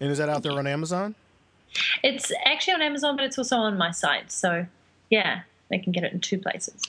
And 0.00 0.10
is 0.10 0.18
that 0.18 0.28
out 0.28 0.42
there 0.42 0.52
on 0.52 0.66
Amazon? 0.66 1.14
It's 2.02 2.32
actually 2.44 2.74
on 2.74 2.82
Amazon, 2.82 3.16
but 3.16 3.24
it's 3.24 3.38
also 3.38 3.56
on 3.56 3.76
my 3.78 3.90
site. 3.90 4.32
So, 4.32 4.66
yeah, 5.10 5.42
they 5.68 5.78
can 5.78 5.92
get 5.92 6.04
it 6.04 6.12
in 6.12 6.20
two 6.20 6.38
places. 6.38 6.82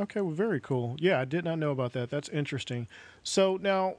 Okay, 0.00 0.20
well, 0.20 0.34
very 0.34 0.60
cool. 0.60 0.96
Yeah, 0.98 1.20
I 1.20 1.24
did 1.24 1.44
not 1.44 1.58
know 1.58 1.70
about 1.70 1.92
that. 1.92 2.10
That's 2.10 2.28
interesting. 2.28 2.88
So 3.22 3.58
now, 3.60 3.96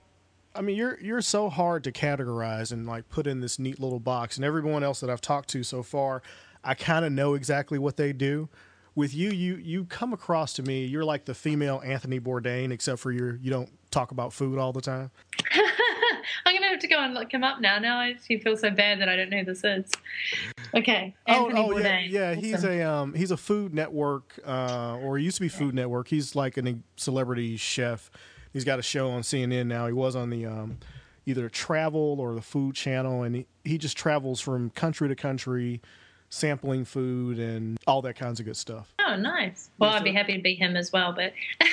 I 0.55 0.61
mean, 0.61 0.75
you're 0.75 0.99
you're 0.99 1.21
so 1.21 1.49
hard 1.49 1.83
to 1.83 1.91
categorize 1.91 2.71
and 2.71 2.87
like 2.87 3.09
put 3.09 3.27
in 3.27 3.41
this 3.41 3.59
neat 3.59 3.79
little 3.79 3.99
box. 3.99 4.37
And 4.37 4.45
everyone 4.45 4.83
else 4.83 4.99
that 5.01 5.09
I've 5.09 5.21
talked 5.21 5.49
to 5.49 5.63
so 5.63 5.83
far, 5.83 6.21
I 6.63 6.73
kind 6.73 7.05
of 7.05 7.11
know 7.11 7.35
exactly 7.35 7.77
what 7.79 7.97
they 7.97 8.13
do. 8.13 8.49
With 8.95 9.13
you, 9.13 9.29
you 9.31 9.55
you 9.55 9.85
come 9.85 10.13
across 10.13 10.53
to 10.53 10.63
me, 10.63 10.85
you're 10.85 11.05
like 11.05 11.25
the 11.25 11.33
female 11.33 11.81
Anthony 11.83 12.19
Bourdain, 12.19 12.71
except 12.71 12.99
for 12.99 13.11
you 13.11 13.39
you 13.41 13.49
don't 13.49 13.69
talk 13.91 14.11
about 14.11 14.33
food 14.33 14.59
all 14.59 14.73
the 14.73 14.81
time. 14.81 15.11
I'm 16.45 16.55
gonna 16.55 16.67
have 16.67 16.79
to 16.79 16.87
go 16.87 16.99
and 16.99 17.13
look 17.13 17.31
him 17.31 17.43
up 17.43 17.61
now. 17.61 17.79
Now 17.79 17.99
I 17.99 18.09
actually 18.09 18.39
feel 18.39 18.57
so 18.57 18.69
bad 18.69 18.99
that 18.99 19.09
I 19.09 19.15
don't 19.15 19.29
know 19.29 19.39
who 19.39 19.45
this 19.45 19.63
is. 19.63 19.91
Okay, 20.73 21.15
oh, 21.27 21.47
Anthony 21.47 21.59
oh, 21.59 21.73
oh 21.73 21.77
yeah, 21.77 21.99
yeah. 21.99 22.31
Awesome. 22.31 22.43
He's 22.43 22.63
a 22.63 22.81
um, 22.81 23.13
he's 23.13 23.31
a 23.31 23.37
Food 23.37 23.73
Network, 23.73 24.39
uh, 24.45 24.97
or 25.01 25.17
he 25.17 25.25
used 25.25 25.37
to 25.37 25.41
be 25.41 25.49
Food 25.49 25.75
Network. 25.75 26.07
He's 26.07 26.35
like 26.35 26.57
a 26.57 26.75
celebrity 26.95 27.57
chef. 27.57 28.09
He's 28.51 28.63
got 28.63 28.79
a 28.79 28.83
show 28.83 29.09
on 29.09 29.21
CNN 29.21 29.67
now. 29.67 29.87
He 29.87 29.93
was 29.93 30.15
on 30.15 30.29
the 30.29 30.45
um, 30.45 30.77
either 31.25 31.49
travel 31.49 32.17
or 32.19 32.35
the 32.35 32.41
Food 32.41 32.75
Channel, 32.75 33.23
and 33.23 33.35
he, 33.35 33.45
he 33.63 33.77
just 33.77 33.97
travels 33.97 34.41
from 34.41 34.69
country 34.71 35.07
to 35.07 35.15
country 35.15 35.81
sampling 36.33 36.83
food 36.83 37.37
and 37.37 37.77
all 37.85 38.01
that 38.01 38.15
kinds 38.15 38.39
of 38.39 38.45
good 38.45 38.57
stuff. 38.57 38.91
Oh, 38.99 39.15
nice. 39.15 39.69
Well, 39.77 39.91
I'd 39.91 40.03
be 40.03 40.11
happy 40.11 40.35
to 40.35 40.41
be 40.41 40.55
him 40.55 40.75
as 40.75 40.91
well, 40.91 41.13
but. 41.13 41.31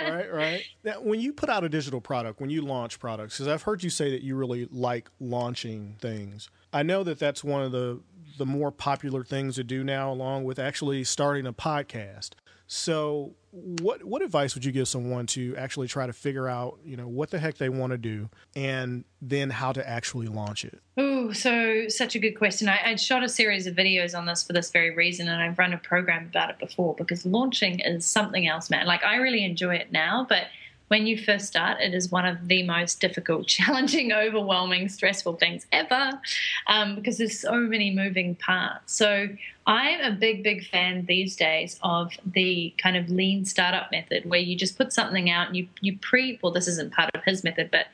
right, 0.00 0.32
right. 0.32 0.62
Now, 0.84 1.00
when 1.00 1.20
you 1.20 1.32
put 1.32 1.48
out 1.48 1.64
a 1.64 1.68
digital 1.68 2.00
product, 2.00 2.40
when 2.40 2.48
you 2.48 2.62
launch 2.62 3.00
products, 3.00 3.36
because 3.36 3.48
I've 3.48 3.62
heard 3.62 3.82
you 3.82 3.90
say 3.90 4.12
that 4.12 4.22
you 4.22 4.36
really 4.36 4.68
like 4.70 5.10
launching 5.18 5.96
things. 5.98 6.48
I 6.72 6.84
know 6.84 7.02
that 7.02 7.18
that's 7.18 7.42
one 7.42 7.62
of 7.62 7.72
the 7.72 8.00
the 8.36 8.46
more 8.46 8.70
popular 8.70 9.24
things 9.24 9.56
to 9.56 9.64
do 9.64 9.82
now, 9.82 10.12
along 10.12 10.44
with 10.44 10.60
actually 10.60 11.02
starting 11.02 11.44
a 11.44 11.52
podcast. 11.52 12.30
So, 12.68 13.34
what 13.50 14.04
what 14.04 14.22
advice 14.22 14.54
would 14.54 14.64
you 14.64 14.72
give 14.72 14.88
someone 14.88 15.26
to 15.26 15.56
actually 15.56 15.88
try 15.88 16.06
to 16.06 16.12
figure 16.12 16.48
out, 16.48 16.78
you 16.84 16.96
know, 16.96 17.08
what 17.08 17.30
the 17.30 17.38
heck 17.38 17.56
they 17.56 17.68
want 17.68 17.92
to 17.92 17.98
do, 17.98 18.28
and 18.54 19.04
then 19.22 19.50
how 19.50 19.72
to 19.72 19.88
actually 19.88 20.26
launch 20.26 20.64
it? 20.64 20.80
Oh, 20.96 21.32
so 21.32 21.88
such 21.88 22.14
a 22.14 22.18
good 22.18 22.32
question. 22.32 22.68
I, 22.68 22.80
I 22.84 22.96
shot 22.96 23.24
a 23.24 23.28
series 23.28 23.66
of 23.66 23.74
videos 23.74 24.16
on 24.16 24.26
this 24.26 24.44
for 24.44 24.52
this 24.52 24.70
very 24.70 24.94
reason, 24.94 25.28
and 25.28 25.42
I've 25.42 25.58
run 25.58 25.72
a 25.72 25.78
program 25.78 26.26
about 26.26 26.50
it 26.50 26.58
before 26.58 26.94
because 26.96 27.24
launching 27.24 27.80
is 27.80 28.04
something 28.04 28.46
else, 28.46 28.68
man. 28.68 28.86
Like 28.86 29.02
I 29.02 29.16
really 29.16 29.44
enjoy 29.44 29.76
it 29.76 29.92
now, 29.92 30.26
but 30.28 30.44
when 30.88 31.06
you 31.06 31.22
first 31.22 31.46
start, 31.46 31.80
it 31.80 31.94
is 31.94 32.10
one 32.10 32.26
of 32.26 32.48
the 32.48 32.62
most 32.64 33.00
difficult, 33.00 33.46
challenging, 33.58 34.12
overwhelming, 34.12 34.88
stressful 34.88 35.36
things 35.36 35.66
ever 35.72 36.20
um, 36.66 36.94
because 36.94 37.18
there's 37.18 37.38
so 37.38 37.56
many 37.56 37.94
moving 37.94 38.34
parts. 38.34 38.92
So 38.94 39.28
I'm 39.66 40.00
a 40.00 40.16
big, 40.16 40.42
big 40.42 40.66
fan 40.66 41.04
these 41.06 41.36
days 41.36 41.78
of 41.82 42.12
the 42.24 42.74
kind 42.78 42.96
of 42.96 43.10
lean 43.10 43.44
startup 43.44 43.90
method 43.92 44.28
where 44.28 44.40
you 44.40 44.56
just 44.56 44.76
put 44.76 44.92
something 44.92 45.30
out 45.30 45.48
and 45.48 45.56
you, 45.56 45.68
you 45.80 45.98
pre, 45.98 46.38
well, 46.42 46.52
this 46.52 46.66
isn't 46.66 46.92
part 46.92 47.10
of 47.14 47.22
his 47.24 47.44
method, 47.44 47.70
but 47.70 47.86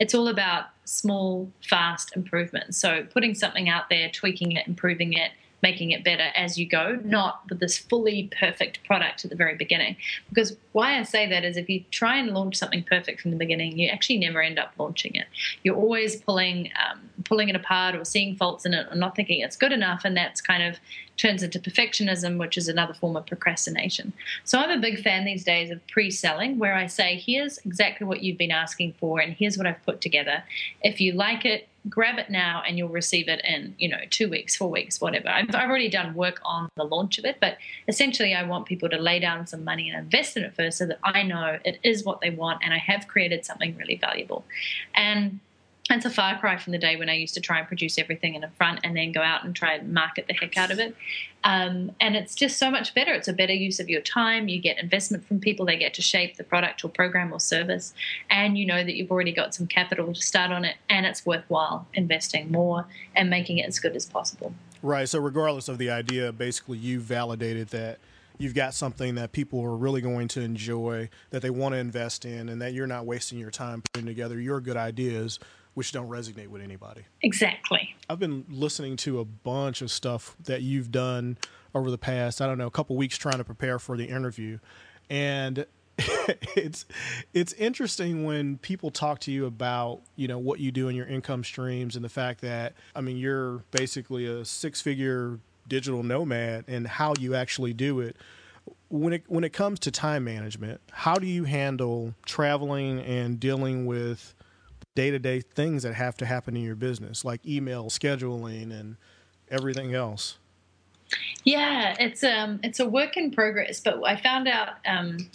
it's 0.00 0.14
all 0.14 0.28
about 0.28 0.66
small, 0.84 1.50
fast 1.62 2.16
improvements. 2.16 2.78
So 2.78 3.04
putting 3.12 3.34
something 3.34 3.68
out 3.68 3.90
there, 3.90 4.08
tweaking 4.08 4.52
it, 4.52 4.66
improving 4.66 5.12
it, 5.12 5.32
making 5.62 5.90
it 5.90 6.04
better 6.04 6.30
as 6.36 6.56
you 6.56 6.66
go, 6.66 6.98
not 7.04 7.42
with 7.48 7.58
this 7.58 7.76
fully 7.76 8.30
perfect 8.38 8.82
product 8.84 9.24
at 9.24 9.30
the 9.30 9.36
very 9.36 9.56
beginning. 9.56 9.96
Because 10.28 10.56
why 10.72 10.98
I 10.98 11.02
say 11.02 11.28
that 11.28 11.44
is 11.44 11.56
if 11.56 11.68
you 11.68 11.84
try 11.90 12.16
and 12.16 12.32
launch 12.32 12.56
something 12.56 12.84
perfect 12.84 13.20
from 13.20 13.32
the 13.32 13.36
beginning, 13.36 13.76
you 13.78 13.88
actually 13.88 14.18
never 14.18 14.40
end 14.40 14.58
up 14.58 14.72
launching 14.78 15.14
it. 15.14 15.26
You're 15.64 15.76
always 15.76 16.16
pulling 16.16 16.70
um, 16.88 17.00
pulling 17.24 17.48
it 17.48 17.56
apart 17.56 17.94
or 17.94 18.04
seeing 18.04 18.36
faults 18.36 18.64
in 18.64 18.72
it 18.72 18.86
or 18.90 18.96
not 18.96 19.16
thinking 19.16 19.40
it's 19.40 19.56
good 19.56 19.72
enough, 19.72 20.02
and 20.04 20.16
that's 20.16 20.40
kind 20.40 20.62
of 20.62 20.78
turns 21.16 21.42
into 21.42 21.58
perfectionism, 21.58 22.38
which 22.38 22.56
is 22.56 22.68
another 22.68 22.94
form 22.94 23.16
of 23.16 23.26
procrastination. 23.26 24.12
So 24.44 24.58
I'm 24.58 24.70
a 24.70 24.80
big 24.80 25.02
fan 25.02 25.24
these 25.24 25.44
days 25.44 25.70
of 25.70 25.84
pre-selling, 25.88 26.58
where 26.58 26.74
I 26.74 26.86
say, 26.86 27.16
here's 27.16 27.58
exactly 27.58 28.06
what 28.06 28.22
you've 28.22 28.38
been 28.38 28.52
asking 28.52 28.94
for, 29.00 29.18
and 29.18 29.32
here's 29.32 29.58
what 29.58 29.66
I've 29.66 29.84
put 29.84 30.00
together. 30.00 30.44
If 30.82 31.00
you 31.00 31.12
like 31.12 31.44
it, 31.44 31.68
grab 31.88 32.18
it 32.18 32.28
now 32.28 32.62
and 32.66 32.76
you'll 32.76 32.88
receive 32.88 33.28
it 33.28 33.40
in 33.44 33.74
you 33.78 33.88
know 33.88 33.98
two 34.10 34.28
weeks 34.28 34.56
four 34.56 34.70
weeks 34.70 35.00
whatever. 35.00 35.28
I've, 35.28 35.54
I've, 35.54 35.68
already 35.68 35.88
done 35.88 36.14
work 36.14 36.40
on 36.44 36.68
the 36.76 36.84
launch 36.84 37.18
of 37.18 37.24
it 37.24 37.36
but 37.40 37.56
essentially 37.86 38.34
i 38.34 38.42
want 38.42 38.66
people 38.66 38.88
to 38.88 38.98
lay 38.98 39.18
down 39.18 39.46
some 39.46 39.64
money 39.64 39.88
and 39.88 39.98
invest 39.98 40.36
in 40.36 40.42
it 40.42 40.54
first 40.54 40.78
so 40.78 40.86
that 40.86 40.98
i 41.04 41.22
know 41.22 41.58
it 41.64 41.78
is 41.82 42.04
what 42.04 42.20
they 42.20 42.30
want 42.30 42.60
and 42.64 42.74
i 42.74 42.78
have 42.78 43.06
created 43.06 43.44
something 43.44 43.76
really 43.76 43.96
valuable. 43.96 44.44
And 44.94 45.40
it's 45.90 46.04
a 46.04 46.10
far 46.10 46.38
cry 46.38 46.56
from 46.58 46.72
the 46.72 46.78
day 46.78 46.96
when 46.96 47.08
I 47.08 47.14
used 47.14 47.34
to 47.34 47.40
try 47.40 47.58
and 47.58 47.66
produce 47.66 47.98
everything 47.98 48.34
in 48.34 48.42
the 48.42 48.50
front 48.56 48.80
and 48.84 48.96
then 48.96 49.12
go 49.12 49.22
out 49.22 49.44
and 49.44 49.56
try 49.56 49.74
and 49.74 49.92
market 49.92 50.26
the 50.26 50.34
heck 50.34 50.56
out 50.56 50.70
of 50.70 50.78
it. 50.78 50.94
Um, 51.44 51.92
and 52.00 52.14
it's 52.14 52.34
just 52.34 52.58
so 52.58 52.70
much 52.70 52.94
better. 52.94 53.12
It's 53.12 53.28
a 53.28 53.32
better 53.32 53.54
use 53.54 53.80
of 53.80 53.88
your 53.88 54.02
time. 54.02 54.48
You 54.48 54.60
get 54.60 54.78
investment 54.78 55.24
from 55.24 55.40
people. 55.40 55.64
They 55.64 55.78
get 55.78 55.94
to 55.94 56.02
shape 56.02 56.36
the 56.36 56.44
product 56.44 56.84
or 56.84 56.88
program 56.88 57.32
or 57.32 57.40
service. 57.40 57.94
And 58.28 58.58
you 58.58 58.66
know 58.66 58.84
that 58.84 58.94
you've 58.96 59.10
already 59.10 59.32
got 59.32 59.54
some 59.54 59.66
capital 59.66 60.12
to 60.12 60.20
start 60.20 60.50
on 60.50 60.64
it. 60.64 60.76
And 60.90 61.06
it's 61.06 61.24
worthwhile 61.24 61.86
investing 61.94 62.50
more 62.50 62.86
and 63.16 63.30
making 63.30 63.58
it 63.58 63.66
as 63.66 63.78
good 63.78 63.96
as 63.96 64.04
possible. 64.04 64.52
Right. 64.82 65.08
So, 65.08 65.18
regardless 65.20 65.68
of 65.68 65.78
the 65.78 65.90
idea, 65.90 66.32
basically, 66.32 66.78
you 66.78 67.00
validated 67.00 67.68
that 67.68 67.98
you've 68.38 68.54
got 68.54 68.74
something 68.74 69.16
that 69.16 69.32
people 69.32 69.60
are 69.62 69.76
really 69.76 70.00
going 70.00 70.28
to 70.28 70.40
enjoy, 70.40 71.08
that 71.30 71.42
they 71.42 71.50
want 71.50 71.72
to 71.74 71.78
invest 71.78 72.24
in, 72.24 72.48
and 72.48 72.62
that 72.62 72.72
you're 72.72 72.86
not 72.86 73.04
wasting 73.04 73.38
your 73.38 73.50
time 73.50 73.82
putting 73.92 74.06
together 74.06 74.40
your 74.40 74.60
good 74.60 74.76
ideas 74.76 75.40
which 75.78 75.92
don't 75.92 76.08
resonate 76.08 76.48
with 76.48 76.60
anybody. 76.60 77.02
Exactly. 77.22 77.94
I've 78.10 78.18
been 78.18 78.44
listening 78.48 78.96
to 78.96 79.20
a 79.20 79.24
bunch 79.24 79.80
of 79.80 79.92
stuff 79.92 80.36
that 80.42 80.60
you've 80.62 80.90
done 80.90 81.38
over 81.72 81.88
the 81.92 81.96
past, 81.96 82.42
I 82.42 82.48
don't 82.48 82.58
know, 82.58 82.66
a 82.66 82.70
couple 82.72 82.96
weeks 82.96 83.16
trying 83.16 83.38
to 83.38 83.44
prepare 83.44 83.78
for 83.78 83.96
the 83.96 84.06
interview. 84.06 84.58
And 85.08 85.66
it's 86.56 86.84
it's 87.32 87.52
interesting 87.52 88.24
when 88.24 88.58
people 88.58 88.90
talk 88.90 89.20
to 89.20 89.30
you 89.30 89.46
about 89.46 90.00
you 90.16 90.26
know 90.26 90.38
what 90.38 90.58
you 90.58 90.72
do 90.72 90.88
in 90.88 90.96
your 90.96 91.06
income 91.06 91.44
streams 91.44 91.94
and 91.94 92.04
the 92.04 92.08
fact 92.08 92.40
that 92.40 92.74
I 92.96 93.00
mean 93.00 93.16
you're 93.16 93.58
basically 93.70 94.26
a 94.26 94.44
six 94.44 94.80
figure 94.80 95.38
digital 95.68 96.02
nomad 96.02 96.64
and 96.66 96.88
how 96.88 97.14
you 97.20 97.36
actually 97.36 97.72
do 97.72 98.00
it 98.00 98.16
when 98.88 99.12
it 99.12 99.24
when 99.28 99.44
it 99.44 99.52
comes 99.52 99.78
to 99.80 99.90
time 99.92 100.24
management 100.24 100.80
how 100.90 101.14
do 101.14 101.26
you 101.26 101.44
handle 101.44 102.14
traveling 102.26 103.00
and 103.00 103.38
dealing 103.38 103.86
with 103.86 104.34
day 104.98 105.12
to 105.12 105.18
day 105.20 105.40
things 105.40 105.84
that 105.84 105.94
have 105.94 106.16
to 106.16 106.26
happen 106.26 106.56
in 106.56 106.62
your 106.64 106.74
business, 106.74 107.24
like 107.24 107.46
email 107.46 107.84
scheduling 107.84 108.72
and 108.72 108.96
everything 109.48 109.94
else? 109.94 110.38
Yeah, 111.44 111.94
it's 112.00 112.24
um 112.24 112.58
it's 112.64 112.80
a 112.80 112.88
work 112.88 113.16
in 113.16 113.30
progress, 113.30 113.78
but 113.78 114.04
I 114.04 114.20
found 114.20 114.48
out 114.48 114.70
um, 114.84 115.30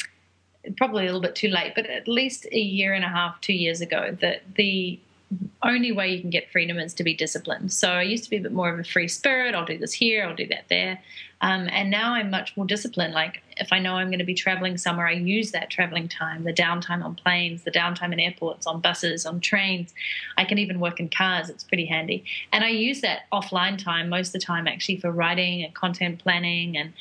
probably 0.75 1.03
a 1.03 1.05
little 1.05 1.21
bit 1.21 1.33
too 1.33 1.47
late, 1.47 1.75
but 1.75 1.85
at 1.85 2.09
least 2.09 2.45
a 2.51 2.59
year 2.59 2.93
and 2.93 3.05
a 3.05 3.07
half, 3.07 3.39
two 3.39 3.53
years 3.53 3.79
ago, 3.79 4.17
that 4.19 4.41
the 4.55 4.99
only 5.63 5.91
way 5.91 6.09
you 6.09 6.21
can 6.21 6.29
get 6.29 6.51
freedom 6.51 6.77
is 6.77 6.93
to 6.95 7.03
be 7.03 7.13
disciplined. 7.13 7.71
So 7.71 7.89
I 7.91 8.03
used 8.03 8.23
to 8.25 8.29
be 8.29 8.37
a 8.37 8.41
bit 8.41 8.51
more 8.51 8.73
of 8.73 8.79
a 8.79 8.83
free 8.83 9.07
spirit. 9.07 9.55
I'll 9.55 9.65
do 9.65 9.77
this 9.77 9.93
here, 9.93 10.25
I'll 10.25 10.35
do 10.35 10.47
that 10.47 10.65
there. 10.69 10.99
Um, 11.41 11.67
and 11.71 11.91
now 11.91 12.13
I'm 12.13 12.29
much 12.29 12.55
more 12.55 12.65
disciplined. 12.65 13.13
Like 13.13 13.43
if 13.57 13.73
I 13.73 13.79
know 13.79 13.95
I'm 13.95 14.07
going 14.07 14.19
to 14.19 14.25
be 14.25 14.33
traveling 14.33 14.77
somewhere, 14.77 15.07
I 15.07 15.11
use 15.11 15.51
that 15.51 15.69
traveling 15.69 16.07
time, 16.07 16.45
the 16.45 16.53
downtime 16.53 17.03
on 17.03 17.15
planes, 17.15 17.63
the 17.63 17.71
downtime 17.71 18.13
in 18.13 18.19
airports, 18.19 18.65
on 18.65 18.79
buses, 18.79 19.25
on 19.25 19.41
trains. 19.41 19.93
I 20.37 20.45
can 20.45 20.57
even 20.57 20.79
work 20.79 21.01
in 21.01 21.09
cars. 21.09 21.49
It's 21.49 21.65
pretty 21.65 21.85
handy. 21.85 22.23
And 22.53 22.63
I 22.63 22.69
use 22.69 23.01
that 23.01 23.23
offline 23.33 23.77
time 23.77 24.07
most 24.07 24.27
of 24.27 24.33
the 24.33 24.39
time 24.39 24.67
actually 24.67 24.97
for 24.97 25.11
writing 25.11 25.63
and 25.63 25.73
content 25.73 26.19
planning 26.19 26.77
and 26.77 26.93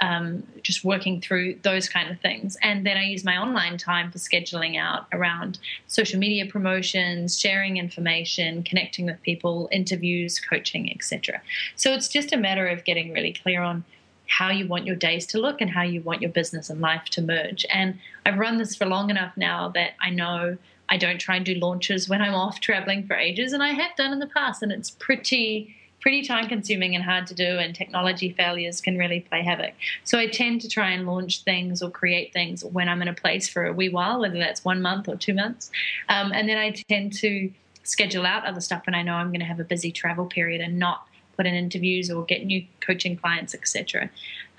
um, 0.00 0.46
just 0.62 0.84
working 0.84 1.20
through 1.20 1.58
those 1.62 1.88
kind 1.88 2.10
of 2.10 2.20
things. 2.20 2.56
And 2.62 2.84
then 2.86 2.96
I 2.96 3.04
use 3.04 3.24
my 3.24 3.36
online 3.36 3.78
time 3.78 4.10
for 4.10 4.18
scheduling 4.18 4.78
out 4.78 5.06
around 5.12 5.58
social 5.86 6.18
media 6.18 6.46
promotions, 6.46 7.38
sharing 7.38 7.76
information, 7.76 8.62
connecting 8.62 9.06
with 9.06 9.20
people, 9.22 9.68
interviews, 9.72 10.40
coaching, 10.40 10.92
etc. 10.92 11.40
So 11.76 11.92
it's 11.92 12.08
just 12.08 12.32
a 12.32 12.36
matter 12.36 12.66
of 12.66 12.84
getting 12.84 13.12
really 13.12 13.32
clear 13.32 13.62
on 13.62 13.84
how 14.28 14.50
you 14.50 14.66
want 14.66 14.86
your 14.86 14.96
days 14.96 15.26
to 15.26 15.38
look 15.38 15.60
and 15.60 15.70
how 15.70 15.82
you 15.82 16.00
want 16.00 16.20
your 16.20 16.30
business 16.30 16.68
and 16.68 16.80
life 16.80 17.04
to 17.04 17.22
merge. 17.22 17.64
And 17.72 17.98
I've 18.24 18.38
run 18.38 18.58
this 18.58 18.74
for 18.74 18.84
long 18.84 19.08
enough 19.08 19.36
now 19.36 19.68
that 19.70 19.92
I 20.00 20.10
know 20.10 20.58
I 20.88 20.96
don't 20.96 21.18
try 21.18 21.36
and 21.36 21.44
do 21.44 21.54
launches 21.54 22.08
when 22.08 22.22
I'm 22.22 22.34
off 22.34 22.60
traveling 22.60 23.06
for 23.06 23.14
ages, 23.14 23.52
and 23.52 23.62
I 23.62 23.70
have 23.70 23.96
done 23.96 24.12
in 24.12 24.18
the 24.18 24.26
past, 24.26 24.62
and 24.62 24.70
it's 24.70 24.90
pretty 24.90 25.74
pretty 26.06 26.22
time 26.22 26.46
consuming 26.46 26.94
and 26.94 27.02
hard 27.02 27.26
to 27.26 27.34
do, 27.34 27.58
and 27.58 27.74
technology 27.74 28.30
failures 28.30 28.80
can 28.80 28.96
really 28.96 29.18
play 29.18 29.42
havoc. 29.42 29.74
So 30.04 30.20
I 30.20 30.28
tend 30.28 30.60
to 30.60 30.68
try 30.68 30.90
and 30.90 31.04
launch 31.04 31.42
things 31.42 31.82
or 31.82 31.90
create 31.90 32.32
things 32.32 32.64
when 32.64 32.88
I'm 32.88 33.02
in 33.02 33.08
a 33.08 33.12
place 33.12 33.48
for 33.48 33.66
a 33.66 33.72
wee 33.72 33.88
while, 33.88 34.20
whether 34.20 34.38
that's 34.38 34.64
one 34.64 34.80
month 34.80 35.08
or 35.08 35.16
two 35.16 35.34
months. 35.34 35.68
Um, 36.08 36.30
and 36.30 36.48
then 36.48 36.58
I 36.58 36.70
tend 36.88 37.12
to 37.14 37.50
schedule 37.82 38.24
out 38.24 38.46
other 38.46 38.60
stuff 38.60 38.86
when 38.86 38.94
I 38.94 39.02
know 39.02 39.14
I'm 39.14 39.30
going 39.30 39.40
to 39.40 39.46
have 39.46 39.58
a 39.58 39.64
busy 39.64 39.90
travel 39.90 40.26
period 40.26 40.60
and 40.60 40.78
not 40.78 41.08
put 41.36 41.44
in 41.44 41.54
interviews 41.54 42.08
or 42.08 42.24
get 42.24 42.46
new 42.46 42.64
coaching 42.80 43.16
clients, 43.16 43.52
etc. 43.52 44.08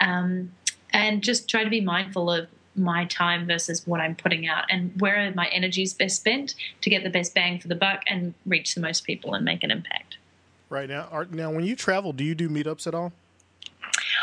Um, 0.01 0.51
and 0.91 1.23
just 1.23 1.49
try 1.49 1.63
to 1.63 1.69
be 1.69 1.79
mindful 1.79 2.29
of 2.29 2.49
my 2.75 3.05
time 3.05 3.47
versus 3.47 3.87
what 3.87 4.01
I'm 4.01 4.17
putting 4.17 4.49
out 4.49 4.65
and 4.69 4.91
where 4.99 5.31
my 5.33 5.47
energy 5.47 5.83
is 5.83 5.93
best 5.93 6.17
spent 6.17 6.55
to 6.81 6.89
get 6.89 7.05
the 7.05 7.09
best 7.09 7.33
bang 7.33 7.57
for 7.57 7.69
the 7.69 7.75
buck 7.75 8.01
and 8.05 8.33
reach 8.45 8.75
the 8.75 8.81
most 8.81 9.05
people 9.05 9.33
and 9.33 9.45
make 9.45 9.63
an 9.63 9.71
impact. 9.71 10.16
Right 10.69 10.89
now, 10.89 11.07
are, 11.11 11.25
now 11.25 11.51
when 11.51 11.65
you 11.65 11.75
travel, 11.75 12.13
do 12.13 12.23
you 12.23 12.35
do 12.35 12.49
meetups 12.49 12.87
at 12.87 12.93
all? 12.93 13.13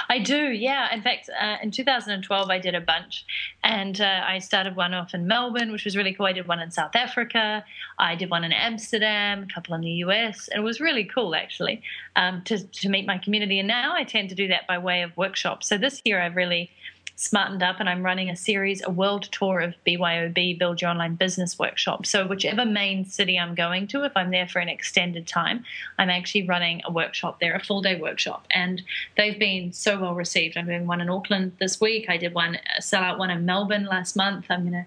I 0.09 0.19
do, 0.19 0.51
yeah. 0.51 0.93
In 0.93 1.03
fact, 1.03 1.31
uh, 1.41 1.57
in 1.63 1.71
2012, 1.71 2.51
I 2.51 2.59
did 2.59 2.75
a 2.75 2.81
bunch, 2.81 3.25
and 3.63 4.01
uh, 4.01 4.23
I 4.27 4.39
started 4.39 4.77
one 4.77 4.93
off 4.93 5.15
in 5.15 5.27
Melbourne, 5.27 5.73
which 5.73 5.85
was 5.85 5.97
really 5.97 6.13
cool. 6.13 6.27
I 6.27 6.33
did 6.33 6.47
one 6.47 6.61
in 6.61 6.71
South 6.71 6.95
Africa. 6.95 7.65
I 7.99 8.15
did 8.15 8.31
one 8.31 8.45
in 8.45 8.53
Amsterdam, 8.53 9.47
a 9.49 9.53
couple 9.53 9.75
in 9.75 9.81
the 9.81 9.91
US, 10.05 10.49
and 10.49 10.61
it 10.61 10.65
was 10.65 10.81
really 10.81 11.05
cool 11.05 11.35
actually 11.35 11.83
um, 12.17 12.43
to 12.45 12.59
to 12.59 12.89
meet 12.89 13.07
my 13.07 13.19
community. 13.19 13.59
And 13.59 13.69
now 13.69 13.95
I 13.95 14.05
tend 14.05 14.29
to 14.31 14.35
do 14.35 14.49
that 14.49 14.67
by 14.67 14.79
way 14.79 15.03
of 15.03 15.17
workshops. 15.17 15.69
So 15.69 15.79
this 15.79 16.03
year, 16.05 16.21
I've 16.21 16.37
really 16.37 16.71
smartened 17.17 17.63
up 17.63 17.77
and 17.79 17.89
I'm 17.89 18.03
running 18.03 18.29
a 18.29 18.37
series, 18.37 18.83
a 18.83 18.91
world 18.91 19.25
tour 19.31 19.61
of 19.61 19.75
BYOB, 19.87 20.59
Build 20.59 20.81
Your 20.81 20.91
Online 20.91 21.15
Business 21.15 21.59
Workshop. 21.59 22.07
So, 22.07 22.27
whichever 22.27 22.65
main 22.65 23.05
city 23.05 23.39
I'm 23.39 23.55
going 23.55 23.87
to, 23.89 24.05
if 24.05 24.13
I'm 24.17 24.31
there 24.31 24.49
for 24.49 24.59
an 24.59 24.69
extended 24.69 25.27
time, 25.27 25.65
I'm 25.99 26.11
actually 26.11 26.47
running 26.47 26.83
a 26.85 26.93
workshop 26.93 27.41
there, 27.41 27.55
a 27.55 27.65
full 27.65 27.83
day 27.83 28.01
workshop. 28.01 28.47
And 28.51 28.83
they've 29.17 29.39
been 29.39 29.73
so 29.73 30.01
well 30.01 30.15
received. 30.15 30.57
I'm 30.57 30.67
doing 30.67 30.87
one 30.87 31.01
in 31.01 31.09
Auckland 31.09 31.53
this 31.61 31.81
week. 31.81 32.07
I 32.09 32.17
did 32.17 32.35
one, 32.35 32.59
a 32.77 32.81
sellout 32.81 33.19
one 33.19 33.31
in 33.31 33.47
Melbourne 33.47 33.87
last 33.87 34.17
month. 34.17 34.47
I'm 34.51 34.63
going 34.63 34.73
to 34.73 34.87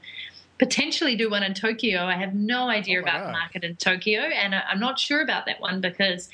potentially 0.59 1.15
do 1.15 1.29
one 1.29 1.43
in 1.43 1.53
Tokyo. 1.53 2.05
I 2.05 2.15
have 2.15 2.33
no 2.33 2.67
idea 2.67 2.99
oh 2.99 3.03
about 3.03 3.19
God. 3.19 3.27
the 3.27 3.31
market 3.31 3.63
in 3.63 3.75
Tokyo, 3.75 4.21
and 4.21 4.55
I'm 4.55 4.79
not 4.79 4.99
sure 4.99 5.21
about 5.21 5.45
that 5.45 5.61
one 5.61 5.81
because 5.81 6.29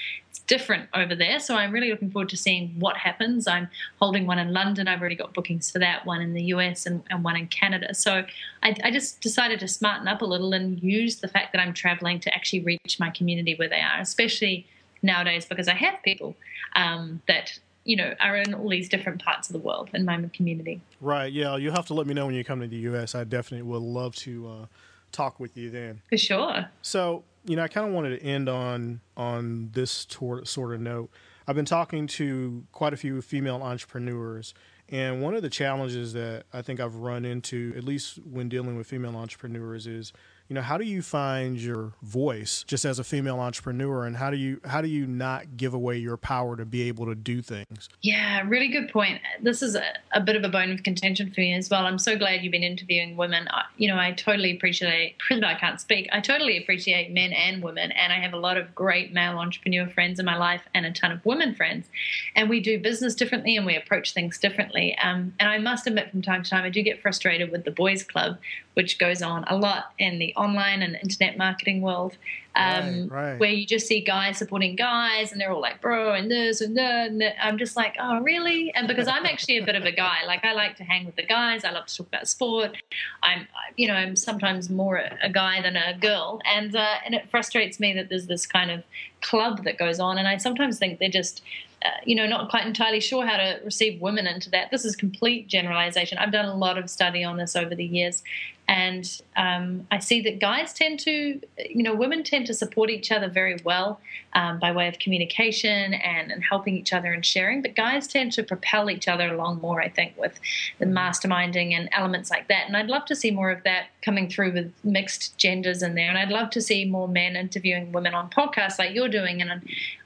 different 0.48 0.90
over 0.94 1.16
there. 1.16 1.40
So 1.40 1.56
I'm 1.56 1.72
really 1.72 1.90
looking 1.90 2.12
forward 2.12 2.30
to 2.30 2.38
seeing 2.38 2.76
what 2.80 2.98
happens. 2.98 3.48
I'm 3.48 3.70
holding 4.00 4.28
one 4.28 4.40
in 4.40 4.52
London. 4.52 4.88
I've 4.88 5.00
already 5.00 5.16
got 5.16 5.34
bookings 5.34 5.72
for 5.72 5.80
that 5.80 6.06
one 6.06 6.22
in 6.22 6.34
the 6.34 6.44
US 6.46 6.86
and, 6.86 7.04
and 7.10 7.24
one 7.24 7.36
in 7.36 7.48
Canada. 7.48 7.94
So 7.94 8.26
I, 8.62 8.76
I, 8.84 8.92
just 8.92 9.22
decided 9.22 9.60
to 9.62 9.68
smarten 9.68 10.08
up 10.08 10.22
a 10.22 10.26
little 10.26 10.54
and 10.54 10.82
use 10.84 11.18
the 11.18 11.28
fact 11.28 11.54
that 11.54 11.60
I'm 11.60 11.74
traveling 11.74 12.20
to 12.22 12.34
actually 12.34 12.60
reach 12.60 12.98
my 13.00 13.10
community 13.10 13.56
where 13.56 13.70
they 13.70 13.80
are, 13.80 14.00
especially 14.00 14.68
nowadays 15.02 15.46
because 15.46 15.68
I 15.68 15.76
have 15.76 16.02
people 16.04 16.36
um, 16.76 17.22
that 17.28 17.60
you 17.86 17.98
know, 17.98 18.14
are 18.22 18.38
in 18.38 18.54
all 18.54 18.70
these 18.70 18.88
different 18.88 19.22
parts 19.22 19.50
of 19.50 19.54
the 19.54 19.60
world 19.60 19.90
in 19.94 20.06
my 20.06 20.22
community. 20.34 20.82
Right. 21.02 21.32
Yeah. 21.32 21.58
You'll 21.58 21.74
have 21.74 21.88
to 21.88 21.94
let 21.94 22.08
me 22.08 22.14
know 22.14 22.26
when 22.26 22.36
you 22.36 22.44
come 22.44 22.62
to 22.62 22.68
the 22.68 22.78
U.S. 22.78 23.14
I 23.14 23.26
definitely 23.26 23.64
would 23.64 23.82
love 23.82 24.16
to 24.18 24.48
uh, 24.48 24.66
talk 25.12 25.40
with 25.40 25.58
you 25.58 25.70
then. 25.70 26.02
For 26.10 26.18
sure. 26.18 26.66
So, 26.82 27.24
you 27.46 27.56
know, 27.56 27.64
I 27.64 27.68
kind 27.68 27.88
of 27.88 27.94
wanted 27.94 28.20
to 28.20 28.26
end 28.26 28.50
on 28.50 29.02
on 29.18 29.70
this 29.74 30.06
tor- 30.06 30.46
sort 30.46 30.74
of 30.74 30.82
note. 30.82 31.10
I've 31.48 31.56
been 31.56 31.66
talking 31.66 32.08
to 32.08 32.64
quite 32.72 32.94
a 32.94 32.98
few 32.98 33.22
female 33.22 33.62
entrepreneurs, 33.62 34.54
and 34.90 35.22
one 35.22 35.36
of 35.36 35.42
the 35.42 35.50
challenges 35.50 36.14
that 36.14 36.46
I 36.54 36.62
think 36.62 36.80
I've 36.80 36.96
run 36.96 37.26
into, 37.26 37.74
at 37.76 37.84
least 37.84 38.20
when 38.20 38.48
dealing 38.48 38.78
with 38.78 38.88
female 38.88 39.16
entrepreneurs, 39.16 39.88
is 39.88 40.14
you 40.50 40.56
know 40.56 40.62
how 40.62 40.78
do 40.78 40.86
you 40.86 41.02
find 41.02 41.58
your 41.58 41.94
voice 42.02 42.64
just 42.68 42.86
as 42.86 43.00
a 43.00 43.04
female 43.04 43.40
entrepreneur? 43.40 44.06
And 44.06 44.18
how 44.18 44.30
do 44.30 44.38
you 44.38 44.60
how 44.66 44.82
do 44.82 44.88
you 44.88 45.08
not 45.08 45.58
give 45.58 45.74
away 45.74 45.98
your 45.98 46.18
power 46.18 46.56
to 46.58 46.66
be 46.66 46.84
able 46.84 47.06
to 47.06 47.16
do 47.16 47.42
things? 47.42 47.90
Yeah 48.02 48.42
really 48.48 48.68
good 48.68 48.90
point. 48.90 49.22
This 49.42 49.62
is 49.62 49.76
a, 49.76 49.84
a 50.12 50.22
bit 50.22 50.36
of 50.36 50.44
a 50.44 50.50
bone 50.50 50.72
of 50.72 50.84
contention 50.84 51.32
for 51.32 51.40
me 51.40 51.54
as 51.54 51.70
well. 51.70 51.86
I'm 51.86 51.98
so 51.98 52.18
glad 52.18 52.44
you've 52.44 52.52
been 52.52 52.64
interviewing 52.64 53.16
women. 53.18 53.48
I, 53.52 53.64
you 53.78 53.88
know 53.88 53.98
i 53.98 54.12
totally 54.12 54.56
appreciate 54.56 55.16
i 55.32 55.56
can't 55.56 55.80
speak. 55.80 56.10
I 56.12 56.20
totally 56.20 56.58
appreciate 56.58 57.12
men 57.12 57.34
and 57.34 57.64
women. 57.64 57.92
And 57.92 58.12
i 58.12 58.20
have 58.20 58.34
a 58.34 58.38
lot 58.38 58.58
of 58.58 58.76
great 58.76 59.14
male 59.14 59.38
entrepreneur 59.38 59.88
friends 59.88 60.20
in 60.20 60.26
my 60.26 60.38
life 60.38 60.62
and 60.74 60.86
a 60.86 60.92
ton 60.92 61.12
of 61.12 61.26
women 61.26 61.56
friends. 61.56 61.88
And 62.36 62.50
we 62.50 62.60
do 62.60 62.80
business 62.80 63.16
differently 63.16 63.58
and 63.58 63.66
we 63.66 63.76
approach 63.76 64.14
things 64.14 64.38
differently. 64.38 64.98
Um, 65.02 65.34
and 65.40 65.50
i 65.50 65.58
must 65.58 65.88
admit 65.88 66.12
from 66.12 66.22
time 66.22 66.44
to 66.44 66.50
time 66.50 66.64
i 66.64 66.70
do 66.70 66.82
get 66.82 67.02
frustrated 67.02 67.52
with 67.52 67.64
the 67.64 67.72
boys 67.72 68.04
club 68.04 68.38
which 68.74 68.98
goes 68.98 69.22
on 69.22 69.44
a 69.48 69.56
lot 69.56 69.92
in 70.00 70.20
the 70.20 70.34
online 70.44 70.82
and 70.82 70.96
internet 71.02 71.38
marketing 71.38 71.82
world, 71.82 72.18
um, 72.56 73.08
right, 73.08 73.32
right. 73.32 73.40
where 73.40 73.50
you 73.50 73.66
just 73.66 73.88
see 73.88 74.02
guys 74.02 74.38
supporting 74.38 74.76
guys 74.76 75.32
and 75.32 75.42
they're 75.42 75.52
all 75.52 75.62
like, 75.62 75.82
bro, 75.82 76.14
and 76.14 76.30
this 76.30 76.62
and 76.62 76.78
that. 76.78 77.10
And 77.10 77.22
that. 77.22 77.44
I'm 77.44 77.58
just 77.58 77.76
like, 77.76 77.96
oh, 78.00 78.22
really? 78.22 78.72
And 78.76 78.88
because 78.88 79.08
I'm 79.08 79.26
actually 79.26 79.58
a 79.58 79.66
bit 79.66 79.76
of 79.76 79.86
a 79.86 79.92
guy, 79.92 80.24
like 80.28 80.46
I 80.46 80.54
like 80.54 80.76
to 80.78 80.84
hang 80.84 81.06
with 81.06 81.16
the 81.16 81.26
guys. 81.26 81.64
I 81.64 81.72
love 81.72 81.88
to 81.88 81.96
talk 81.96 82.08
about 82.08 82.28
sport. 82.28 82.78
I'm, 83.24 83.48
you 83.76 83.88
know, 83.88 83.96
I'm 83.96 84.16
sometimes 84.16 84.70
more 84.70 84.98
a 84.98 85.30
guy 85.30 85.62
than 85.62 85.76
a 85.76 85.98
girl. 85.98 86.42
And, 86.46 86.76
uh, 86.76 86.96
and 87.06 87.16
it 87.16 87.30
frustrates 87.30 87.80
me 87.80 87.94
that 87.94 88.10
there's 88.10 88.28
this 88.28 88.46
kind 88.46 88.70
of 88.70 88.84
club 89.22 89.64
that 89.64 89.78
goes 89.78 90.00
on. 90.00 90.18
And 90.18 90.28
I 90.28 90.38
sometimes 90.38 90.78
think 90.78 91.00
they're 91.00 91.10
just, 91.10 91.42
uh, 91.84 91.90
you 92.06 92.16
know, 92.16 92.26
not 92.26 92.50
quite 92.50 92.66
entirely 92.66 93.00
sure 93.00 93.26
how 93.26 93.38
to 93.38 93.60
receive 93.64 94.02
women 94.02 94.28
into 94.28 94.50
that. 94.52 94.72
This 94.72 94.86
is 94.86 94.96
complete 94.96 95.48
generalization. 95.48 96.18
I've 96.18 96.32
done 96.32 96.46
a 96.46 96.56
lot 96.56 96.78
of 96.78 96.90
study 96.90 97.24
on 97.24 97.38
this 97.38 97.56
over 97.56 97.76
the 97.76 97.86
years, 97.86 98.24
and 98.68 99.22
um, 99.36 99.88
I 99.92 100.00
see 100.00 100.22
that 100.22 100.40
guys 100.40 100.72
tend 100.74 101.00
to, 101.02 101.42
you 101.58 101.84
know, 101.84 101.94
women 101.94 102.24
tend 102.24 102.48
to 102.48 102.54
support 102.54 102.90
each 102.90 103.12
other 103.12 103.28
very 103.28 103.60
well 103.66 104.00
um, 104.34 104.58
by 104.58 104.72
way 104.72 104.88
of 104.88 105.00
communication 105.00 105.94
and, 105.94 106.32
and 106.32 106.42
helping 106.44 106.78
each 106.78 106.94
other 106.94 107.12
and 107.12 107.26
sharing, 107.26 107.62
but 107.62 107.76
guys 107.76 108.08
tend 108.08 108.32
to 108.34 108.44
propel 108.44 108.90
each 108.90 109.10
other 109.10 109.34
along 109.34 109.60
more, 109.60 109.82
I 109.82 109.90
think, 109.90 110.18
with 110.18 110.40
the 110.80 110.86
masterminding 110.86 111.74
and 111.74 111.90
elements 111.92 112.32
like 112.32 112.48
that. 112.48 112.68
And 112.68 112.78
I'd 112.78 112.88
love 112.88 113.06
to 113.06 113.16
see 113.16 113.32
more 113.32 113.52
of 113.52 113.64
that 113.64 113.88
coming 114.02 114.30
through 114.30 114.54
with 114.54 114.74
mixed 114.84 115.38
genders 115.38 115.84
in 115.84 115.96
there. 115.96 116.08
And 116.08 116.18
I'd 116.18 116.30
love 116.30 116.50
to 116.52 116.62
see 116.62 116.86
more 116.86 117.08
men 117.08 117.36
interviewing 117.36 117.92
women 117.92 118.14
on 118.14 118.30
podcasts 118.30 118.80
like 118.80 118.96
you're 118.96 119.10
doing. 119.10 119.42
And 119.42 119.62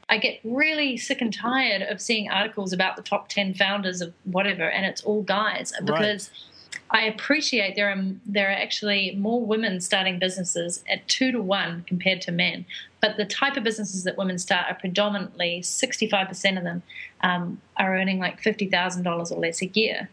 I 0.09 0.17
get 0.17 0.39
really 0.43 0.97
sick 0.97 1.21
and 1.21 1.33
tired 1.33 1.81
of 1.81 1.99
seeing 2.01 2.29
articles 2.29 2.71
about 2.71 2.95
the 2.95 3.01
top 3.01 3.27
10 3.27 3.53
founders 3.55 4.01
of 4.01 4.13
whatever, 4.23 4.69
and 4.69 4.85
it's 4.85 5.03
all 5.03 5.23
guys 5.23 5.73
because. 5.83 6.29
Right. 6.29 6.43
I 6.89 7.03
appreciate 7.03 7.75
there 7.75 7.89
are 7.89 8.01
there 8.25 8.47
are 8.47 8.53
actually 8.53 9.13
more 9.17 9.45
women 9.45 9.81
starting 9.81 10.19
businesses 10.19 10.83
at 10.89 11.05
two 11.07 11.31
to 11.31 11.41
one 11.41 11.83
compared 11.85 12.21
to 12.21 12.31
men, 12.31 12.65
but 13.01 13.17
the 13.17 13.25
type 13.25 13.57
of 13.57 13.63
businesses 13.63 14.03
that 14.05 14.17
women 14.17 14.37
start 14.37 14.67
are 14.69 14.75
predominantly 14.75 15.61
sixty 15.61 16.09
five 16.09 16.27
percent 16.29 16.57
of 16.57 16.63
them 16.63 16.83
um, 17.21 17.61
are 17.77 17.97
earning 17.97 18.19
like 18.19 18.41
fifty 18.41 18.67
thousand 18.67 19.03
dollars 19.03 19.31
or 19.31 19.39
less 19.39 19.61
a 19.61 19.67
year, 19.67 20.09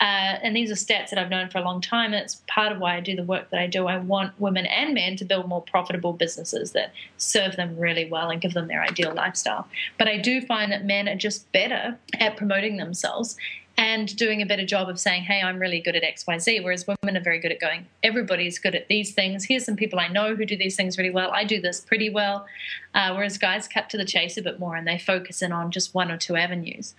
uh, 0.00 0.38
and 0.42 0.54
these 0.54 0.70
are 0.70 0.74
stats 0.74 1.10
that 1.10 1.18
I've 1.18 1.30
known 1.30 1.48
for 1.48 1.58
a 1.58 1.62
long 1.62 1.80
time. 1.80 2.12
And 2.12 2.22
it's 2.22 2.42
part 2.46 2.70
of 2.70 2.78
why 2.78 2.96
I 2.96 3.00
do 3.00 3.16
the 3.16 3.24
work 3.24 3.50
that 3.50 3.58
I 3.58 3.66
do. 3.66 3.86
I 3.86 3.98
want 3.98 4.38
women 4.40 4.66
and 4.66 4.94
men 4.94 5.16
to 5.16 5.24
build 5.24 5.48
more 5.48 5.62
profitable 5.62 6.12
businesses 6.12 6.72
that 6.72 6.92
serve 7.16 7.56
them 7.56 7.76
really 7.76 8.08
well 8.08 8.30
and 8.30 8.40
give 8.40 8.54
them 8.54 8.68
their 8.68 8.82
ideal 8.82 9.12
lifestyle. 9.12 9.66
But 9.98 10.06
I 10.06 10.16
do 10.18 10.40
find 10.40 10.70
that 10.70 10.84
men 10.84 11.08
are 11.08 11.16
just 11.16 11.50
better 11.50 11.98
at 12.20 12.36
promoting 12.36 12.76
themselves 12.76 13.36
and 13.76 14.14
doing 14.16 14.42
a 14.42 14.46
better 14.46 14.66
job 14.66 14.88
of 14.88 14.98
saying, 14.98 15.22
hey, 15.22 15.40
I'm 15.40 15.58
really 15.60 15.80
good 15.80 15.94
at 15.94 16.02
XYZ. 16.02 16.64
Whereas 16.64 16.84
women 16.86 17.16
are 17.16 17.22
very 17.22 17.38
good 17.38 17.52
at 17.52 17.60
going, 17.60 17.86
everybody's 18.02 18.58
good 18.58 18.74
at 18.74 18.88
these 18.88 19.14
things. 19.14 19.44
Here's 19.44 19.64
some 19.64 19.76
people 19.76 20.00
I 20.00 20.08
know 20.08 20.34
who 20.34 20.44
do 20.44 20.56
these 20.56 20.74
things 20.74 20.98
really 20.98 21.10
well. 21.10 21.30
I 21.30 21.44
do 21.44 21.60
this 21.60 21.80
pretty 21.80 22.10
well. 22.10 22.46
Uh, 22.92 23.14
whereas 23.14 23.38
guys 23.38 23.68
cut 23.68 23.88
to 23.90 23.96
the 23.96 24.04
chase 24.04 24.36
a 24.36 24.42
bit 24.42 24.58
more 24.58 24.74
and 24.74 24.86
they 24.86 24.98
focus 24.98 25.42
in 25.42 25.52
on 25.52 25.70
just 25.70 25.94
one 25.94 26.10
or 26.10 26.16
two 26.16 26.34
avenues 26.34 26.94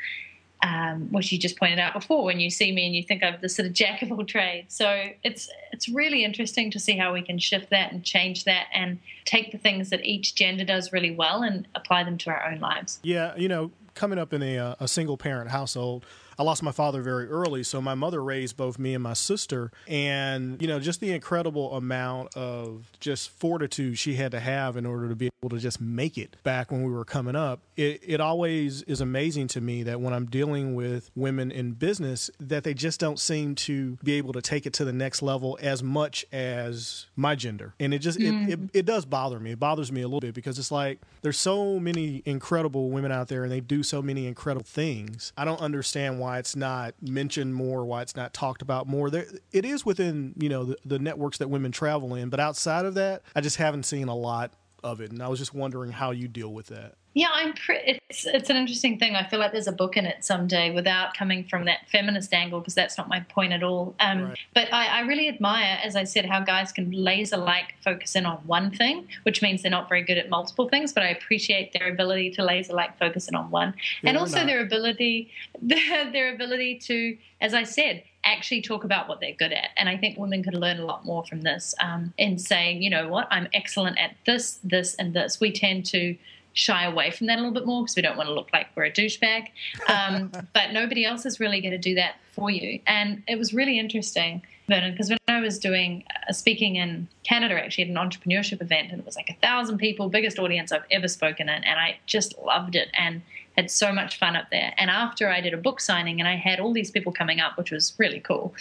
um, 0.62 1.08
which 1.12 1.32
you 1.32 1.38
just 1.38 1.58
pointed 1.58 1.80
out 1.80 1.94
before 1.94 2.26
when 2.26 2.40
you 2.40 2.50
see 2.50 2.72
me 2.72 2.86
and 2.86 2.96
you 2.96 3.04
think 3.04 3.24
I'm 3.24 3.38
the 3.42 3.50
sort 3.50 3.68
of 3.68 3.74
jack 3.74 4.02
of 4.02 4.12
all 4.12 4.26
trades. 4.26 4.76
So 4.76 5.06
it's 5.24 5.50
it's 5.72 5.88
really 5.88 6.24
interesting 6.24 6.70
to 6.72 6.80
see 6.80 6.98
how 6.98 7.14
we 7.14 7.22
can 7.22 7.40
shift 7.40 7.70
that 7.70 7.92
and 7.92 8.04
change 8.04 8.44
that 8.44 8.68
and 8.74 9.00
take 9.26 9.52
the 9.52 9.58
things 9.58 9.90
that 9.90 10.04
each 10.04 10.36
gender 10.36 10.66
does 10.66 10.92
really 10.92 11.12
well 11.12 11.44
and 11.44 11.68
apply 11.76 12.04
them 12.04 12.18
to 12.20 12.30
our 12.30 12.52
own 12.52 12.60
lives. 12.60 13.00
Yeah, 13.04 13.36
you 13.38 13.48
know, 13.48 13.72
coming 13.94 14.20
up 14.20 14.34
in 14.34 14.44
a, 14.44 14.58
uh, 14.58 14.76
a 14.80 14.88
single 14.88 15.18
parent 15.18 15.50
household, 15.50 16.06
I 16.40 16.44
lost 16.44 16.64
my 16.64 16.72
father 16.72 17.02
very 17.02 17.28
early, 17.28 17.64
so 17.64 17.82
my 17.82 17.96
mother 17.96 18.24
raised 18.24 18.56
both 18.56 18.80
me 18.80 18.94
and 18.94 19.04
my 19.04 19.12
sister. 19.12 19.72
And, 19.90 20.62
you 20.62 20.70
know, 20.70 20.80
just 20.80 21.02
the 21.02 21.12
incredible 21.12 21.76
amount 21.76 22.38
of 22.38 22.90
just 23.02 23.30
fortitude 23.32 24.00
she 24.00 24.16
had 24.16 24.32
to 24.32 24.40
have 24.40 24.78
in 24.78 24.86
order 24.86 25.10
to 25.10 25.16
be 25.18 25.30
able 25.42 25.50
to 25.50 25.62
just 25.62 25.82
make 25.82 26.18
it 26.18 26.38
back 26.44 26.72
when 26.72 26.84
we 26.84 26.94
were 26.94 27.04
coming 27.04 27.36
up. 27.36 27.60
It, 27.76 28.02
it 28.06 28.22
always 28.22 28.84
is 28.84 29.02
amazing 29.02 29.48
to 29.50 29.62
me 29.62 29.84
that 29.84 30.00
when 30.00 30.14
I'm 30.14 30.28
dealing 30.28 30.76
with 30.76 31.12
women 31.14 31.52
in 31.52 31.74
business, 31.74 32.32
that 32.40 32.64
they 32.64 32.74
just 32.74 33.02
don't 33.02 33.20
seem 33.20 33.56
to 33.56 33.98
be 34.02 34.14
able 34.14 34.32
to 34.32 34.42
take 34.42 34.66
it 34.66 34.72
to 34.74 34.86
the 34.86 34.94
next 34.94 35.22
level 35.22 35.60
as 35.62 35.84
much 35.84 36.26
as 36.32 37.08
my 37.18 37.36
gender. 37.36 37.74
And 37.82 37.94
it 37.94 38.00
just, 38.00 38.18
mm. 38.18 38.48
it, 38.48 38.54
it, 38.54 38.60
it 38.74 38.86
does 38.86 39.04
bother 39.04 39.42
me. 39.42 39.52
It 39.52 39.60
bothers 39.60 39.92
me 39.92 40.04
a 40.04 40.08
little 40.08 40.22
bit 40.22 40.36
because 40.36 40.58
it's 40.58 40.72
like 40.72 41.00
there's 41.22 41.38
so 41.38 41.82
many 41.82 42.24
incredible 42.26 42.92
women 42.92 43.12
out 43.12 43.28
there 43.28 43.44
and 43.44 43.52
they 43.52 43.60
do 43.60 43.84
so 43.84 44.02
many 44.02 44.26
incredible 44.26 44.66
things. 44.66 45.34
I 45.38 45.44
don't 45.44 45.60
understand 45.60 46.18
why 46.20 46.29
why 46.30 46.38
it's 46.38 46.56
not 46.56 46.94
mentioned 47.02 47.56
more, 47.56 47.84
why 47.86 48.04
it's 48.04 48.16
not 48.16 48.36
talked 48.36 48.62
about 48.62 48.88
more. 48.88 49.10
There, 49.10 49.26
it 49.52 49.66
is 49.66 49.84
within 49.84 50.36
you 50.38 50.48
know 50.48 50.64
the, 50.64 50.78
the 50.86 51.00
networks 51.00 51.40
that 51.40 51.50
women 51.50 51.72
travel 51.72 52.14
in, 52.14 52.30
but 52.30 52.40
outside 52.40 52.86
of 52.86 52.94
that, 52.94 53.24
I 53.36 53.42
just 53.42 53.58
haven't 53.58 53.84
seen 53.84 54.08
a 54.08 54.16
lot 54.16 54.54
of 54.84 55.02
it, 55.02 55.12
and 55.12 55.24
I 55.24 55.28
was 55.28 55.40
just 55.40 55.56
wondering 55.56 55.92
how 55.92 56.12
you 56.12 56.28
deal 56.28 56.54
with 56.54 56.68
that. 56.68 56.96
Yeah, 57.16 57.30
I'm. 57.34 57.54
Pre- 57.54 58.00
it's 58.08 58.26
it's 58.28 58.50
an 58.52 58.56
interesting 58.56 59.00
thing. 59.00 59.16
I 59.16 59.28
feel 59.28 59.40
like 59.40 59.52
there's 59.52 59.68
a 59.68 59.72
book 59.72 59.98
in 59.98 60.06
it 60.06 60.24
someday 60.24 60.70
without 60.70 61.16
coming 61.16 61.44
from 61.44 61.66
that 61.66 61.90
feminist 61.92 62.32
angle 62.34 62.60
because 62.60 62.76
that's 62.76 63.00
not 63.00 63.10
my 63.10 63.22
point 63.22 63.52
at 63.52 63.64
all. 63.64 63.96
Um, 64.00 64.26
right. 64.26 64.40
But 64.54 64.72
I, 64.72 65.00
I, 65.00 65.02
really 65.02 65.28
admire, 65.28 65.80
as 65.84 65.96
I 65.96 66.04
said, 66.04 66.26
how 66.26 66.42
guys 66.42 66.72
can 66.72 66.92
laser 66.92 67.38
like 67.38 67.74
focus 67.84 68.16
in 68.16 68.28
on 68.28 68.38
one 68.46 68.70
thing, 68.70 69.08
which 69.24 69.42
means 69.42 69.64
they're 69.64 69.72
not 69.72 69.90
very 69.90 70.04
good 70.04 70.20
at 70.20 70.30
multiple 70.30 70.70
things. 70.70 70.94
But 70.94 71.02
I 71.02 71.08
appreciate 71.08 71.74
their 71.74 71.90
ability 71.90 72.30
to 72.32 72.44
laser 72.44 72.74
like 72.74 72.98
focus 73.00 73.28
in 73.28 73.34
on 73.34 73.50
one, 73.50 73.74
yeah, 74.04 74.10
and 74.10 74.18
also 74.18 74.46
their 74.46 74.62
ability 74.62 75.32
their, 75.62 76.12
their 76.12 76.34
ability 76.34 76.78
to, 76.80 77.18
as 77.42 77.56
I 77.56 77.64
said, 77.64 78.04
actually 78.24 78.62
talk 78.62 78.84
about 78.84 79.10
what 79.10 79.20
they're 79.20 79.34
good 79.34 79.52
at. 79.52 79.70
And 79.78 79.90
I 79.90 79.98
think 79.98 80.18
women 80.18 80.44
could 80.44 80.54
learn 80.54 80.80
a 80.80 80.86
lot 80.86 81.06
more 81.06 81.26
from 81.26 81.42
this 81.42 81.74
um, 81.82 82.14
in 82.18 82.38
saying, 82.38 82.84
you 82.84 82.90
know 82.90 83.08
what, 83.08 83.28
I'm 83.32 83.48
excellent 83.54 83.98
at 83.98 84.16
this, 84.26 84.60
this, 84.64 84.96
and 84.96 85.14
this. 85.14 85.40
We 85.40 85.52
tend 85.52 85.86
to 85.88 86.18
shy 86.54 86.86
away 86.86 87.12
from 87.12 87.28
that 87.28 87.36
a 87.36 87.42
little 87.42 87.54
bit 87.54 87.66
more 87.66 87.84
because 87.84 87.96
we 87.96 88.02
don't 88.02 88.18
want 88.18 88.28
to 88.28 88.34
look 88.34 88.50
like 88.52 88.68
we're 88.76 88.86
a 88.86 88.92
douchebag. 88.92 89.48
Um, 89.88 90.32
but 90.54 90.72
nobody 90.72 91.06
else 91.06 91.26
is 91.26 91.40
really 91.40 91.62
going 91.62 91.72
to 91.72 91.78
do 91.78 91.96
that 91.96 92.16
for 92.32 92.50
you. 92.50 92.80
And 92.88 93.24
it 93.28 93.38
was 93.38 93.54
really 93.54 93.80
interesting, 93.80 94.42
Vernon, 94.68 94.92
because 94.92 95.10
when 95.10 95.20
I 95.28 95.40
was 95.40 95.60
doing 95.60 96.04
uh, 96.28 96.34
speaking 96.34 96.76
in 96.76 97.08
Canada, 97.24 97.56
actually 97.56 97.86
at 97.86 97.90
an 97.90 97.96
entrepreneurship 97.96 98.62
event, 98.62 98.92
and 98.92 99.00
it 99.00 99.06
was 99.06 99.16
like 99.16 99.30
a 99.30 99.36
thousand 99.36 99.78
people, 99.78 100.10
biggest 100.10 100.40
audience 100.40 100.72
I've 100.72 100.84
ever 100.92 101.08
spoken 101.08 101.50
in, 101.50 101.64
and 101.64 101.80
I 101.80 101.98
just 102.06 102.38
loved 102.40 102.76
it 102.76 102.90
and 102.94 103.22
had 103.56 103.70
so 103.70 103.92
much 103.92 104.18
fun 104.18 104.36
up 104.36 104.50
there. 104.52 104.74
And 104.78 104.90
after 104.90 105.30
I 105.30 105.42
did 105.42 105.54
a 105.54 105.58
book 105.58 105.82
signing, 105.82 106.20
and 106.20 106.28
I 106.28 106.36
had 106.36 106.60
all 106.60 106.72
these 106.72 106.92
people 106.92 107.12
coming 107.12 107.40
up, 107.40 107.58
which 107.58 107.72
was 107.72 107.94
really 107.98 108.20
cool. 108.20 108.54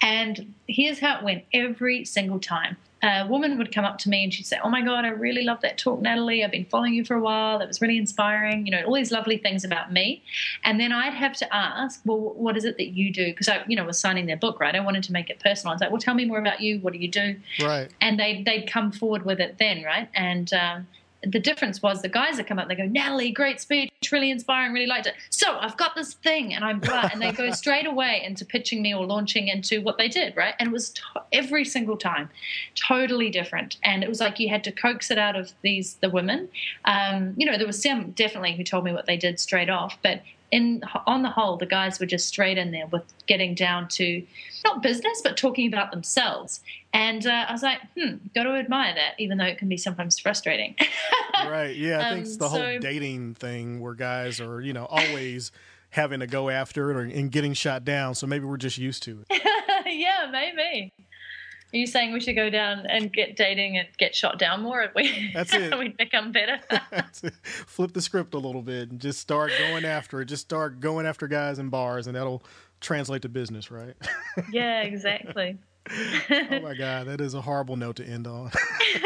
And 0.00 0.54
here's 0.68 1.00
how 1.00 1.18
it 1.18 1.24
went 1.24 1.44
every 1.52 2.04
single 2.04 2.38
time 2.38 2.76
a 3.04 3.26
woman 3.28 3.58
would 3.58 3.72
come 3.72 3.84
up 3.84 3.98
to 3.98 4.08
me 4.08 4.24
and 4.24 4.32
she'd 4.32 4.46
say, 4.46 4.58
Oh 4.64 4.70
my 4.70 4.80
God, 4.80 5.04
I 5.04 5.08
really 5.08 5.42
love 5.42 5.60
that 5.60 5.76
talk, 5.76 6.00
Natalie. 6.00 6.42
I've 6.42 6.50
been 6.50 6.64
following 6.64 6.94
you 6.94 7.04
for 7.04 7.14
a 7.14 7.20
while. 7.20 7.58
That 7.58 7.68
was 7.68 7.82
really 7.82 7.98
inspiring. 7.98 8.64
You 8.64 8.72
know, 8.72 8.84
all 8.84 8.94
these 8.94 9.12
lovely 9.12 9.36
things 9.36 9.62
about 9.62 9.92
me. 9.92 10.22
And 10.64 10.80
then 10.80 10.90
I'd 10.90 11.12
have 11.12 11.34
to 11.36 11.54
ask, 11.54 12.00
Well, 12.04 12.18
what 12.18 12.56
is 12.56 12.64
it 12.64 12.78
that 12.78 12.88
you 12.88 13.12
do? 13.12 13.26
Because 13.26 13.48
I, 13.48 13.62
you 13.68 13.76
know, 13.76 13.84
was 13.84 13.98
signing 13.98 14.26
their 14.26 14.38
book, 14.38 14.58
right? 14.58 14.74
I 14.74 14.80
wanted 14.80 15.04
to 15.04 15.12
make 15.12 15.28
it 15.28 15.38
personal. 15.40 15.72
I 15.72 15.74
was 15.74 15.80
like, 15.82 15.90
Well, 15.90 16.00
tell 16.00 16.14
me 16.14 16.24
more 16.24 16.38
about 16.38 16.60
you. 16.60 16.78
What 16.78 16.94
do 16.94 16.98
you 16.98 17.08
do? 17.08 17.36
Right. 17.60 17.90
And 18.00 18.18
they'd, 18.18 18.44
they'd 18.46 18.66
come 18.66 18.90
forward 18.90 19.26
with 19.26 19.38
it 19.38 19.58
then, 19.58 19.82
right? 19.82 20.08
And, 20.14 20.52
um, 20.54 20.86
the 21.26 21.38
difference 21.38 21.82
was 21.82 22.02
the 22.02 22.08
guys 22.08 22.36
that 22.36 22.46
come 22.46 22.58
up, 22.58 22.68
they 22.68 22.74
go, 22.74 22.86
Natalie, 22.86 23.30
great 23.30 23.60
speech, 23.60 23.90
really 24.12 24.30
inspiring, 24.30 24.72
really 24.72 24.86
liked 24.86 25.06
it. 25.06 25.14
So 25.30 25.58
I've 25.58 25.76
got 25.76 25.94
this 25.94 26.14
thing, 26.14 26.54
and 26.54 26.64
I'm 26.64 26.80
blah, 26.80 27.08
and 27.12 27.20
they 27.20 27.32
go 27.32 27.50
straight 27.62 27.86
away 27.86 28.22
into 28.24 28.44
pitching 28.44 28.82
me 28.82 28.94
or 28.94 29.06
launching 29.06 29.48
into 29.48 29.80
what 29.80 29.98
they 29.98 30.08
did, 30.08 30.36
right? 30.36 30.54
And 30.58 30.68
it 30.68 30.72
was 30.72 30.90
to- 30.90 31.22
every 31.32 31.64
single 31.64 31.96
time 31.96 32.30
totally 32.74 33.30
different, 33.30 33.76
and 33.82 34.02
it 34.02 34.08
was 34.08 34.20
like 34.20 34.38
you 34.38 34.48
had 34.48 34.64
to 34.64 34.72
coax 34.72 35.10
it 35.10 35.18
out 35.18 35.36
of 35.36 35.52
these 35.62 35.94
the 35.94 36.10
women. 36.10 36.48
Um, 36.84 37.34
you 37.36 37.46
know, 37.46 37.56
there 37.56 37.66
was 37.66 37.82
some 37.82 38.10
definitely 38.12 38.54
who 38.56 38.64
told 38.64 38.84
me 38.84 38.92
what 38.92 39.06
they 39.06 39.16
did 39.16 39.40
straight 39.40 39.70
off, 39.70 39.98
but 40.02 40.22
in 40.54 40.82
on 41.06 41.22
the 41.22 41.30
whole, 41.30 41.56
the 41.56 41.66
guys 41.66 41.98
were 41.98 42.06
just 42.06 42.28
straight 42.28 42.56
in 42.56 42.70
there 42.70 42.86
with 42.86 43.02
getting 43.26 43.56
down 43.56 43.88
to 43.88 44.24
not 44.64 44.82
business, 44.82 45.20
but 45.20 45.36
talking 45.36 45.66
about 45.66 45.90
themselves. 45.90 46.60
And 46.92 47.26
uh, 47.26 47.46
I 47.48 47.52
was 47.52 47.64
like, 47.64 47.80
hmm, 47.98 48.18
got 48.36 48.44
to 48.44 48.50
admire 48.50 48.94
that, 48.94 49.14
even 49.18 49.36
though 49.36 49.44
it 49.46 49.58
can 49.58 49.68
be 49.68 49.76
sometimes 49.76 50.16
frustrating. 50.20 50.76
right. 51.44 51.74
Yeah. 51.74 51.98
I 51.98 52.02
think 52.10 52.12
Um, 52.12 52.18
it's 52.20 52.36
the 52.36 52.48
whole 52.48 52.78
dating 52.78 53.34
thing 53.34 53.80
where 53.80 53.94
guys 53.94 54.40
are, 54.40 54.60
you 54.60 54.72
know, 54.72 54.86
always 54.86 55.50
having 55.90 56.20
to 56.20 56.28
go 56.28 56.50
after 56.50 56.92
it 56.92 56.96
or, 56.96 57.00
and 57.00 57.32
getting 57.32 57.52
shot 57.52 57.84
down. 57.84 58.14
So 58.14 58.28
maybe 58.28 58.44
we're 58.44 58.56
just 58.56 58.78
used 58.78 59.02
to 59.04 59.24
it. 59.28 59.42
yeah, 59.86 60.28
maybe. 60.30 60.92
Are 61.74 61.76
you 61.76 61.88
saying 61.88 62.12
we 62.12 62.20
should 62.20 62.36
go 62.36 62.50
down 62.50 62.86
and 62.86 63.12
get 63.12 63.34
dating 63.34 63.78
and 63.78 63.88
get 63.98 64.14
shot 64.14 64.38
down 64.38 64.62
more? 64.62 64.82
If 64.82 64.94
we, 64.94 65.32
That's 65.34 65.52
it. 65.54 65.76
we'd 65.76 65.96
become 65.96 66.30
better. 66.30 66.60
Flip 67.66 67.92
the 67.92 68.00
script 68.00 68.32
a 68.34 68.38
little 68.38 68.62
bit 68.62 68.90
and 68.92 69.00
just 69.00 69.18
start 69.20 69.50
going 69.58 69.84
after 69.84 70.20
it. 70.20 70.26
Just 70.26 70.42
start 70.42 70.78
going 70.78 71.04
after 71.04 71.26
guys 71.26 71.58
in 71.58 71.70
bars, 71.70 72.06
and 72.06 72.14
that'll 72.14 72.44
translate 72.80 73.22
to 73.22 73.28
business, 73.28 73.72
right? 73.72 73.94
yeah, 74.52 74.82
exactly. 74.82 75.58
Oh 75.90 76.60
my 76.62 76.74
God, 76.74 77.06
that 77.06 77.20
is 77.20 77.34
a 77.34 77.40
horrible 77.40 77.76
note 77.76 77.96
to 77.96 78.04
end 78.04 78.26
on. 78.26 78.50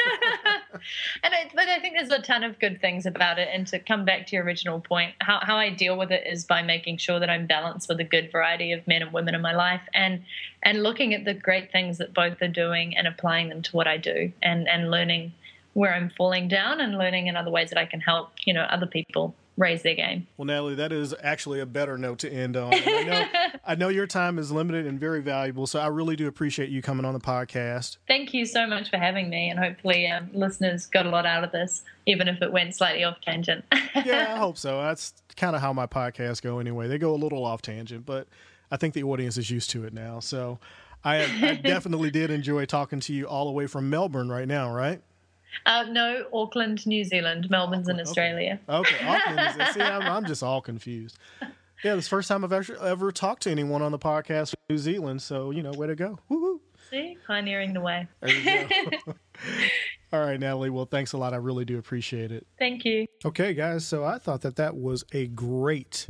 and 1.22 1.34
I, 1.34 1.50
but 1.54 1.68
I 1.68 1.80
think 1.80 1.94
there's 1.96 2.10
a 2.10 2.22
ton 2.22 2.44
of 2.44 2.58
good 2.58 2.80
things 2.80 3.06
about 3.06 3.38
it. 3.38 3.48
And 3.52 3.66
to 3.68 3.78
come 3.78 4.04
back 4.04 4.26
to 4.28 4.36
your 4.36 4.44
original 4.44 4.80
point, 4.80 5.14
how, 5.20 5.40
how 5.42 5.56
I 5.56 5.70
deal 5.70 5.98
with 5.98 6.12
it 6.12 6.26
is 6.26 6.44
by 6.44 6.62
making 6.62 6.98
sure 6.98 7.18
that 7.18 7.30
I'm 7.30 7.46
balanced 7.46 7.88
with 7.88 8.00
a 8.00 8.04
good 8.04 8.30
variety 8.30 8.72
of 8.72 8.86
men 8.86 9.02
and 9.02 9.12
women 9.12 9.34
in 9.34 9.40
my 9.40 9.54
life, 9.54 9.82
and 9.94 10.22
and 10.62 10.82
looking 10.82 11.14
at 11.14 11.24
the 11.24 11.34
great 11.34 11.72
things 11.72 11.98
that 11.98 12.14
both 12.14 12.40
are 12.42 12.48
doing 12.48 12.96
and 12.96 13.06
applying 13.06 13.48
them 13.48 13.62
to 13.62 13.76
what 13.76 13.86
I 13.86 13.96
do, 13.96 14.32
and 14.42 14.68
and 14.68 14.90
learning 14.90 15.32
where 15.74 15.94
I'm 15.94 16.10
falling 16.10 16.48
down, 16.48 16.80
and 16.80 16.98
learning 16.98 17.26
in 17.26 17.36
other 17.36 17.50
ways 17.50 17.70
that 17.70 17.78
I 17.78 17.86
can 17.86 18.00
help 18.00 18.30
you 18.44 18.54
know 18.54 18.62
other 18.62 18.86
people 18.86 19.34
raise 19.58 19.82
their 19.82 19.94
game. 19.94 20.26
Well, 20.36 20.46
Natalie, 20.46 20.76
that 20.76 20.92
is 20.92 21.14
actually 21.22 21.60
a 21.60 21.66
better 21.66 21.98
note 21.98 22.20
to 22.20 22.32
end 22.32 22.56
on. 22.56 22.72
I 22.72 23.02
know, 23.02 23.24
I 23.66 23.74
know 23.74 23.88
your 23.88 24.06
time 24.06 24.38
is 24.38 24.50
limited 24.50 24.86
and 24.86 24.98
very 24.98 25.20
valuable, 25.20 25.66
so 25.66 25.80
I 25.80 25.88
really 25.88 26.16
do 26.16 26.28
appreciate 26.28 26.70
you 26.70 26.80
coming 26.80 27.04
on 27.04 27.12
the 27.12 27.20
podcast. 27.20 27.98
Thank 28.06 28.32
you 28.32 28.46
so 28.46 28.66
much 28.66 28.88
for 28.88 28.96
having 28.96 29.28
me, 29.28 29.50
and 29.50 29.58
hopefully 29.58 30.06
um, 30.06 30.30
listeners 30.32 30.86
got 30.86 31.04
a 31.04 31.10
lot 31.10 31.26
out 31.26 31.44
of 31.44 31.52
this, 31.52 31.82
even 32.06 32.28
if 32.28 32.40
it 32.40 32.52
went 32.52 32.74
slightly 32.74 33.04
off 33.04 33.20
tangent. 33.20 33.64
Yeah, 34.04 34.34
I 34.34 34.38
hope 34.38 34.56
so. 34.56 34.80
That's 34.80 35.12
kind 35.36 35.56
of 35.56 35.62
how 35.62 35.72
my 35.72 35.86
podcasts 35.86 36.40
go 36.40 36.60
anyway. 36.60 36.86
They 36.86 36.98
go 36.98 37.12
a 37.14 37.16
little 37.16 37.44
off 37.44 37.62
tangent, 37.62 38.06
but 38.06 38.28
I 38.70 38.76
think 38.76 38.94
the 38.94 39.02
audience 39.02 39.36
is 39.36 39.50
used 39.50 39.70
to 39.70 39.84
it 39.84 39.92
now. 39.92 40.20
So 40.20 40.60
I, 41.02 41.24
I 41.42 41.54
definitely 41.62 42.10
did 42.10 42.30
enjoy 42.30 42.64
talking 42.66 43.00
to 43.00 43.12
you 43.12 43.26
all 43.26 43.46
the 43.46 43.50
way 43.50 43.66
from 43.66 43.90
Melbourne 43.90 44.28
right 44.28 44.46
now, 44.46 44.72
right? 44.72 45.00
Uh, 45.66 45.84
no, 45.90 46.26
Auckland, 46.32 46.87
New 46.87 47.04
Zealand. 47.04 47.48
Melbourne's 47.50 47.88
in 47.88 48.00
Auckland, 48.00 48.00
okay. 48.00 48.11
Australia. 48.11 48.61
Okay, 48.68 48.96
Auckland 49.06 49.61
is, 49.61 49.74
see, 49.74 49.80
I'm, 49.80 50.02
I'm 50.02 50.24
just 50.26 50.42
all 50.42 50.61
confused. 50.61 51.18
Yeah, 51.84 51.94
this 51.94 52.04
is 52.04 52.08
the 52.08 52.16
first 52.16 52.28
time 52.28 52.44
I've 52.44 52.52
ever, 52.52 52.76
ever 52.78 53.12
talked 53.12 53.42
to 53.42 53.50
anyone 53.50 53.82
on 53.82 53.92
the 53.92 53.98
podcast 53.98 54.50
from 54.50 54.58
New 54.70 54.78
Zealand. 54.78 55.22
So, 55.22 55.50
you 55.52 55.62
know, 55.62 55.70
way 55.72 55.87
to 55.87 55.94
go. 55.94 56.18
Woo-hoo. 56.28 56.61
See, 56.90 57.16
pioneering 57.26 57.72
the 57.72 57.80
way. 57.80 58.08
There 58.20 58.30
you 58.34 58.68
go. 58.68 59.14
all 60.12 60.20
right, 60.20 60.40
Natalie. 60.40 60.70
Well, 60.70 60.87
thanks 60.87 61.12
a 61.12 61.18
lot. 61.18 61.34
I 61.34 61.37
really 61.37 61.64
do 61.64 61.78
appreciate 61.78 62.32
it. 62.32 62.46
Thank 62.58 62.84
you. 62.84 63.06
Okay, 63.24 63.54
guys. 63.54 63.84
So 63.84 64.04
I 64.04 64.18
thought 64.18 64.40
that 64.40 64.56
that 64.56 64.76
was 64.76 65.04
a 65.12 65.26
great 65.28 66.08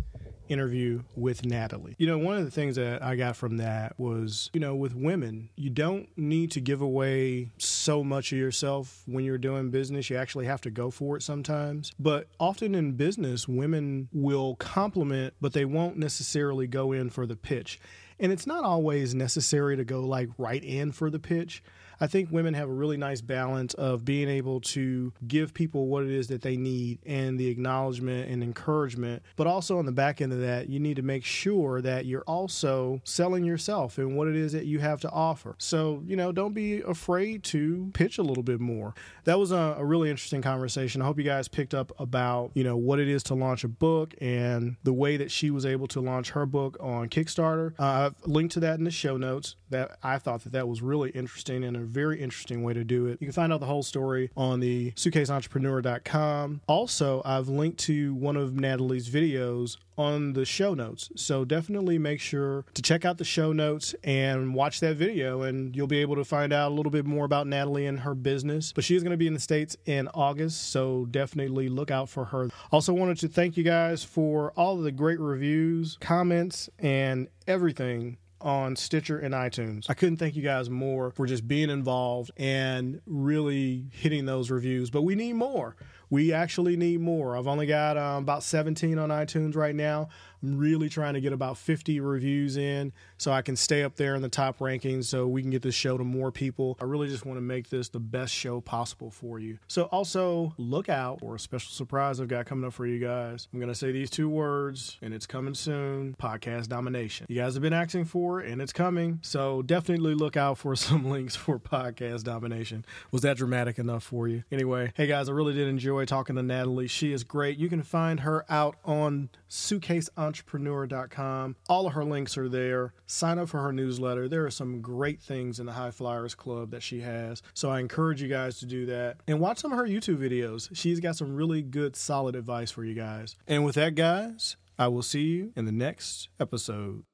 interview 0.48 1.02
with 1.16 1.44
Natalie. 1.44 1.94
You 1.98 2.06
know, 2.06 2.18
one 2.18 2.36
of 2.36 2.44
the 2.44 2.50
things 2.50 2.76
that 2.76 3.02
I 3.02 3.16
got 3.16 3.36
from 3.36 3.58
that 3.58 3.98
was, 3.98 4.50
you 4.52 4.60
know, 4.60 4.74
with 4.74 4.94
women, 4.94 5.50
you 5.56 5.70
don't 5.70 6.08
need 6.16 6.50
to 6.52 6.60
give 6.60 6.80
away 6.80 7.50
so 7.58 8.02
much 8.02 8.32
of 8.32 8.38
yourself 8.38 9.02
when 9.06 9.24
you're 9.24 9.38
doing 9.38 9.70
business. 9.70 10.10
You 10.10 10.16
actually 10.16 10.46
have 10.46 10.60
to 10.62 10.70
go 10.70 10.90
for 10.90 11.16
it 11.16 11.22
sometimes. 11.22 11.92
But 11.98 12.28
often 12.38 12.74
in 12.74 12.92
business, 12.92 13.48
women 13.48 14.08
will 14.12 14.56
compliment, 14.56 15.34
but 15.40 15.52
they 15.52 15.64
won't 15.64 15.96
necessarily 15.96 16.66
go 16.66 16.92
in 16.92 17.10
for 17.10 17.26
the 17.26 17.36
pitch. 17.36 17.80
And 18.20 18.32
it's 18.32 18.46
not 18.46 18.64
always 18.64 19.14
necessary 19.14 19.76
to 19.76 19.84
go 19.84 20.00
like 20.00 20.28
right 20.38 20.64
in 20.64 20.92
for 20.92 21.08
the 21.10 21.20
pitch. 21.20 21.62
I 22.00 22.06
think 22.06 22.30
women 22.30 22.54
have 22.54 22.68
a 22.68 22.72
really 22.72 22.96
nice 22.96 23.20
balance 23.20 23.74
of 23.74 24.04
being 24.04 24.28
able 24.28 24.60
to 24.60 25.12
give 25.26 25.54
people 25.54 25.86
what 25.86 26.04
it 26.04 26.10
is 26.10 26.28
that 26.28 26.42
they 26.42 26.56
need 26.56 26.98
and 27.04 27.38
the 27.38 27.48
acknowledgement 27.48 28.30
and 28.30 28.42
encouragement. 28.42 29.22
But 29.36 29.46
also 29.46 29.78
on 29.78 29.86
the 29.86 29.92
back 29.92 30.20
end 30.20 30.32
of 30.32 30.40
that, 30.40 30.68
you 30.68 30.80
need 30.80 30.96
to 30.96 31.02
make 31.02 31.24
sure 31.24 31.80
that 31.82 32.06
you're 32.06 32.22
also 32.22 33.00
selling 33.04 33.44
yourself 33.44 33.98
and 33.98 34.16
what 34.16 34.28
it 34.28 34.36
is 34.36 34.52
that 34.52 34.66
you 34.66 34.78
have 34.78 35.00
to 35.00 35.10
offer. 35.10 35.54
So, 35.58 36.02
you 36.06 36.16
know, 36.16 36.32
don't 36.32 36.54
be 36.54 36.80
afraid 36.80 37.42
to 37.44 37.90
pitch 37.94 38.18
a 38.18 38.22
little 38.22 38.42
bit 38.42 38.60
more. 38.60 38.94
That 39.24 39.38
was 39.38 39.52
a, 39.52 39.76
a 39.78 39.84
really 39.84 40.10
interesting 40.10 40.42
conversation. 40.42 41.02
I 41.02 41.04
hope 41.04 41.18
you 41.18 41.24
guys 41.24 41.48
picked 41.48 41.74
up 41.74 41.92
about, 41.98 42.52
you 42.54 42.64
know, 42.64 42.76
what 42.76 42.98
it 43.00 43.08
is 43.08 43.22
to 43.24 43.34
launch 43.34 43.64
a 43.64 43.68
book 43.68 44.14
and 44.20 44.76
the 44.84 44.92
way 44.92 45.16
that 45.16 45.30
she 45.30 45.50
was 45.50 45.66
able 45.66 45.86
to 45.88 46.00
launch 46.00 46.30
her 46.30 46.46
book 46.46 46.76
on 46.80 47.08
Kickstarter. 47.08 47.72
Uh, 47.78 48.10
I've 48.10 48.14
linked 48.26 48.54
to 48.54 48.60
that 48.60 48.78
in 48.78 48.84
the 48.84 48.90
show 48.90 49.16
notes. 49.16 49.56
That 49.70 49.98
I 50.02 50.18
thought 50.18 50.44
that 50.44 50.52
that 50.52 50.68
was 50.68 50.82
really 50.82 51.10
interesting 51.10 51.64
and 51.64 51.76
a 51.76 51.80
very 51.80 52.20
interesting 52.20 52.62
way 52.62 52.74
to 52.74 52.84
do 52.84 53.06
it. 53.06 53.18
You 53.20 53.26
can 53.26 53.32
find 53.32 53.52
out 53.52 53.60
the 53.60 53.66
whole 53.66 53.82
story 53.82 54.30
on 54.36 54.60
the 54.60 54.92
suitcaseentrepreneur.com. 54.92 56.60
Also, 56.66 57.22
I've 57.24 57.48
linked 57.48 57.78
to 57.80 58.14
one 58.14 58.36
of 58.36 58.54
Natalie's 58.54 59.08
videos 59.08 59.76
on 59.98 60.32
the 60.32 60.44
show 60.44 60.74
notes. 60.74 61.10
So 61.16 61.44
definitely 61.44 61.98
make 61.98 62.20
sure 62.20 62.64
to 62.74 62.80
check 62.80 63.04
out 63.04 63.18
the 63.18 63.24
show 63.24 63.52
notes 63.52 63.94
and 64.04 64.54
watch 64.54 64.80
that 64.80 64.96
video, 64.96 65.42
and 65.42 65.74
you'll 65.74 65.88
be 65.88 65.98
able 65.98 66.14
to 66.16 66.24
find 66.24 66.52
out 66.52 66.70
a 66.70 66.74
little 66.74 66.92
bit 66.92 67.04
more 67.04 67.24
about 67.24 67.46
Natalie 67.46 67.86
and 67.86 68.00
her 68.00 68.14
business. 68.14 68.72
But 68.72 68.84
she 68.84 68.94
is 68.94 69.02
going 69.02 69.10
to 69.10 69.16
be 69.16 69.26
in 69.26 69.34
the 69.34 69.40
States 69.40 69.76
in 69.84 70.08
August, 70.14 70.70
so 70.70 71.06
definitely 71.10 71.68
look 71.68 71.90
out 71.90 72.08
for 72.08 72.26
her. 72.26 72.48
Also, 72.70 72.92
wanted 72.92 73.18
to 73.18 73.28
thank 73.28 73.56
you 73.56 73.64
guys 73.64 74.04
for 74.04 74.52
all 74.52 74.78
of 74.78 74.84
the 74.84 74.92
great 74.92 75.18
reviews, 75.18 75.98
comments, 76.00 76.70
and 76.78 77.28
everything 77.46 78.18
on 78.40 78.76
Stitcher 78.76 79.18
and 79.18 79.34
iTunes. 79.34 79.86
I 79.88 79.94
couldn't 79.94 80.18
thank 80.18 80.36
you 80.36 80.42
guys 80.42 80.70
more 80.70 81.10
for 81.10 81.26
just 81.26 81.46
being 81.46 81.70
involved 81.70 82.30
and 82.36 83.00
really 83.06 83.86
hitting 83.92 84.26
those 84.26 84.50
reviews, 84.50 84.90
but 84.90 85.02
we 85.02 85.14
need 85.14 85.34
more. 85.34 85.76
We 86.10 86.32
actually 86.32 86.76
need 86.76 87.00
more. 87.00 87.36
I've 87.36 87.46
only 87.46 87.66
got 87.66 87.96
um, 87.96 88.22
about 88.22 88.42
17 88.42 88.98
on 88.98 89.10
iTunes 89.10 89.56
right 89.56 89.74
now. 89.74 90.08
I'm 90.42 90.56
really 90.56 90.88
trying 90.88 91.14
to 91.14 91.20
get 91.20 91.32
about 91.32 91.58
50 91.58 92.00
reviews 92.00 92.56
in 92.56 92.92
so 93.16 93.32
I 93.32 93.42
can 93.42 93.56
stay 93.56 93.82
up 93.82 93.96
there 93.96 94.14
in 94.14 94.22
the 94.22 94.28
top 94.28 94.58
rankings 94.58 95.06
so 95.06 95.26
we 95.26 95.42
can 95.42 95.50
get 95.50 95.62
this 95.62 95.74
show 95.74 95.98
to 95.98 96.04
more 96.04 96.30
people. 96.30 96.76
I 96.80 96.84
really 96.84 97.08
just 97.08 97.26
want 97.26 97.38
to 97.38 97.42
make 97.42 97.70
this 97.70 97.88
the 97.88 97.98
best 97.98 98.32
show 98.32 98.60
possible 98.60 99.10
for 99.10 99.38
you. 99.38 99.58
So 99.66 99.84
also 99.84 100.54
look 100.56 100.88
out 100.88 101.20
for 101.20 101.34
a 101.34 101.40
special 101.40 101.72
surprise 101.72 102.20
I've 102.20 102.28
got 102.28 102.46
coming 102.46 102.66
up 102.66 102.72
for 102.72 102.86
you 102.86 103.00
guys. 103.00 103.48
I'm 103.52 103.58
going 103.58 103.72
to 103.72 103.74
say 103.74 103.90
these 103.90 104.10
two 104.10 104.28
words 104.28 104.96
and 105.02 105.12
it's 105.12 105.26
coming 105.26 105.54
soon 105.54 106.14
podcast 106.20 106.68
domination. 106.68 107.26
You 107.28 107.36
guys 107.40 107.54
have 107.54 107.62
been 107.62 107.72
asking 107.72 108.04
for 108.04 108.40
it 108.40 108.50
and 108.50 108.62
it's 108.62 108.72
coming. 108.72 109.18
So 109.22 109.62
definitely 109.62 110.14
look 110.14 110.36
out 110.36 110.58
for 110.58 110.76
some 110.76 111.10
links 111.10 111.34
for 111.34 111.58
podcast 111.58 112.22
domination. 112.22 112.84
Was 113.10 113.22
that 113.22 113.36
dramatic 113.38 113.78
enough 113.78 114.04
for 114.04 114.28
you? 114.28 114.44
Anyway, 114.52 114.92
hey 114.94 115.06
guys, 115.08 115.28
I 115.28 115.32
really 115.32 115.54
did 115.54 115.66
enjoy 115.66 115.97
enjoy 115.98 116.04
talking 116.04 116.36
to 116.36 116.42
Natalie. 116.42 116.86
She 116.86 117.12
is 117.12 117.24
great. 117.24 117.58
You 117.58 117.68
can 117.68 117.82
find 117.82 118.20
her 118.20 118.44
out 118.48 118.76
on 118.84 119.30
suitcaseentrepreneur.com. 119.50 121.56
All 121.68 121.88
of 121.88 121.94
her 121.94 122.04
links 122.04 122.38
are 122.38 122.48
there. 122.48 122.94
Sign 123.06 123.36
up 123.38 123.48
for 123.48 123.60
her 123.60 123.72
newsletter. 123.72 124.28
There 124.28 124.46
are 124.46 124.50
some 124.50 124.80
great 124.80 125.20
things 125.20 125.58
in 125.58 125.66
the 125.66 125.72
High 125.72 125.90
Flyers 125.90 126.36
Club 126.36 126.70
that 126.70 126.84
she 126.84 127.00
has. 127.00 127.42
So 127.54 127.70
I 127.70 127.80
encourage 127.80 128.22
you 128.22 128.28
guys 128.28 128.60
to 128.60 128.66
do 128.66 128.86
that 128.86 129.16
and 129.26 129.40
watch 129.40 129.58
some 129.58 129.72
of 129.72 129.78
her 129.78 129.86
YouTube 129.86 130.18
videos. 130.18 130.68
She's 130.72 131.00
got 131.00 131.16
some 131.16 131.34
really 131.34 131.62
good, 131.62 131.96
solid 131.96 132.36
advice 132.36 132.70
for 132.70 132.84
you 132.84 132.94
guys. 132.94 133.34
And 133.48 133.64
with 133.64 133.74
that, 133.74 133.96
guys, 133.96 134.56
I 134.78 134.86
will 134.88 135.02
see 135.02 135.22
you 135.22 135.52
in 135.56 135.64
the 135.64 135.72
next 135.72 136.28
episode. 136.38 137.07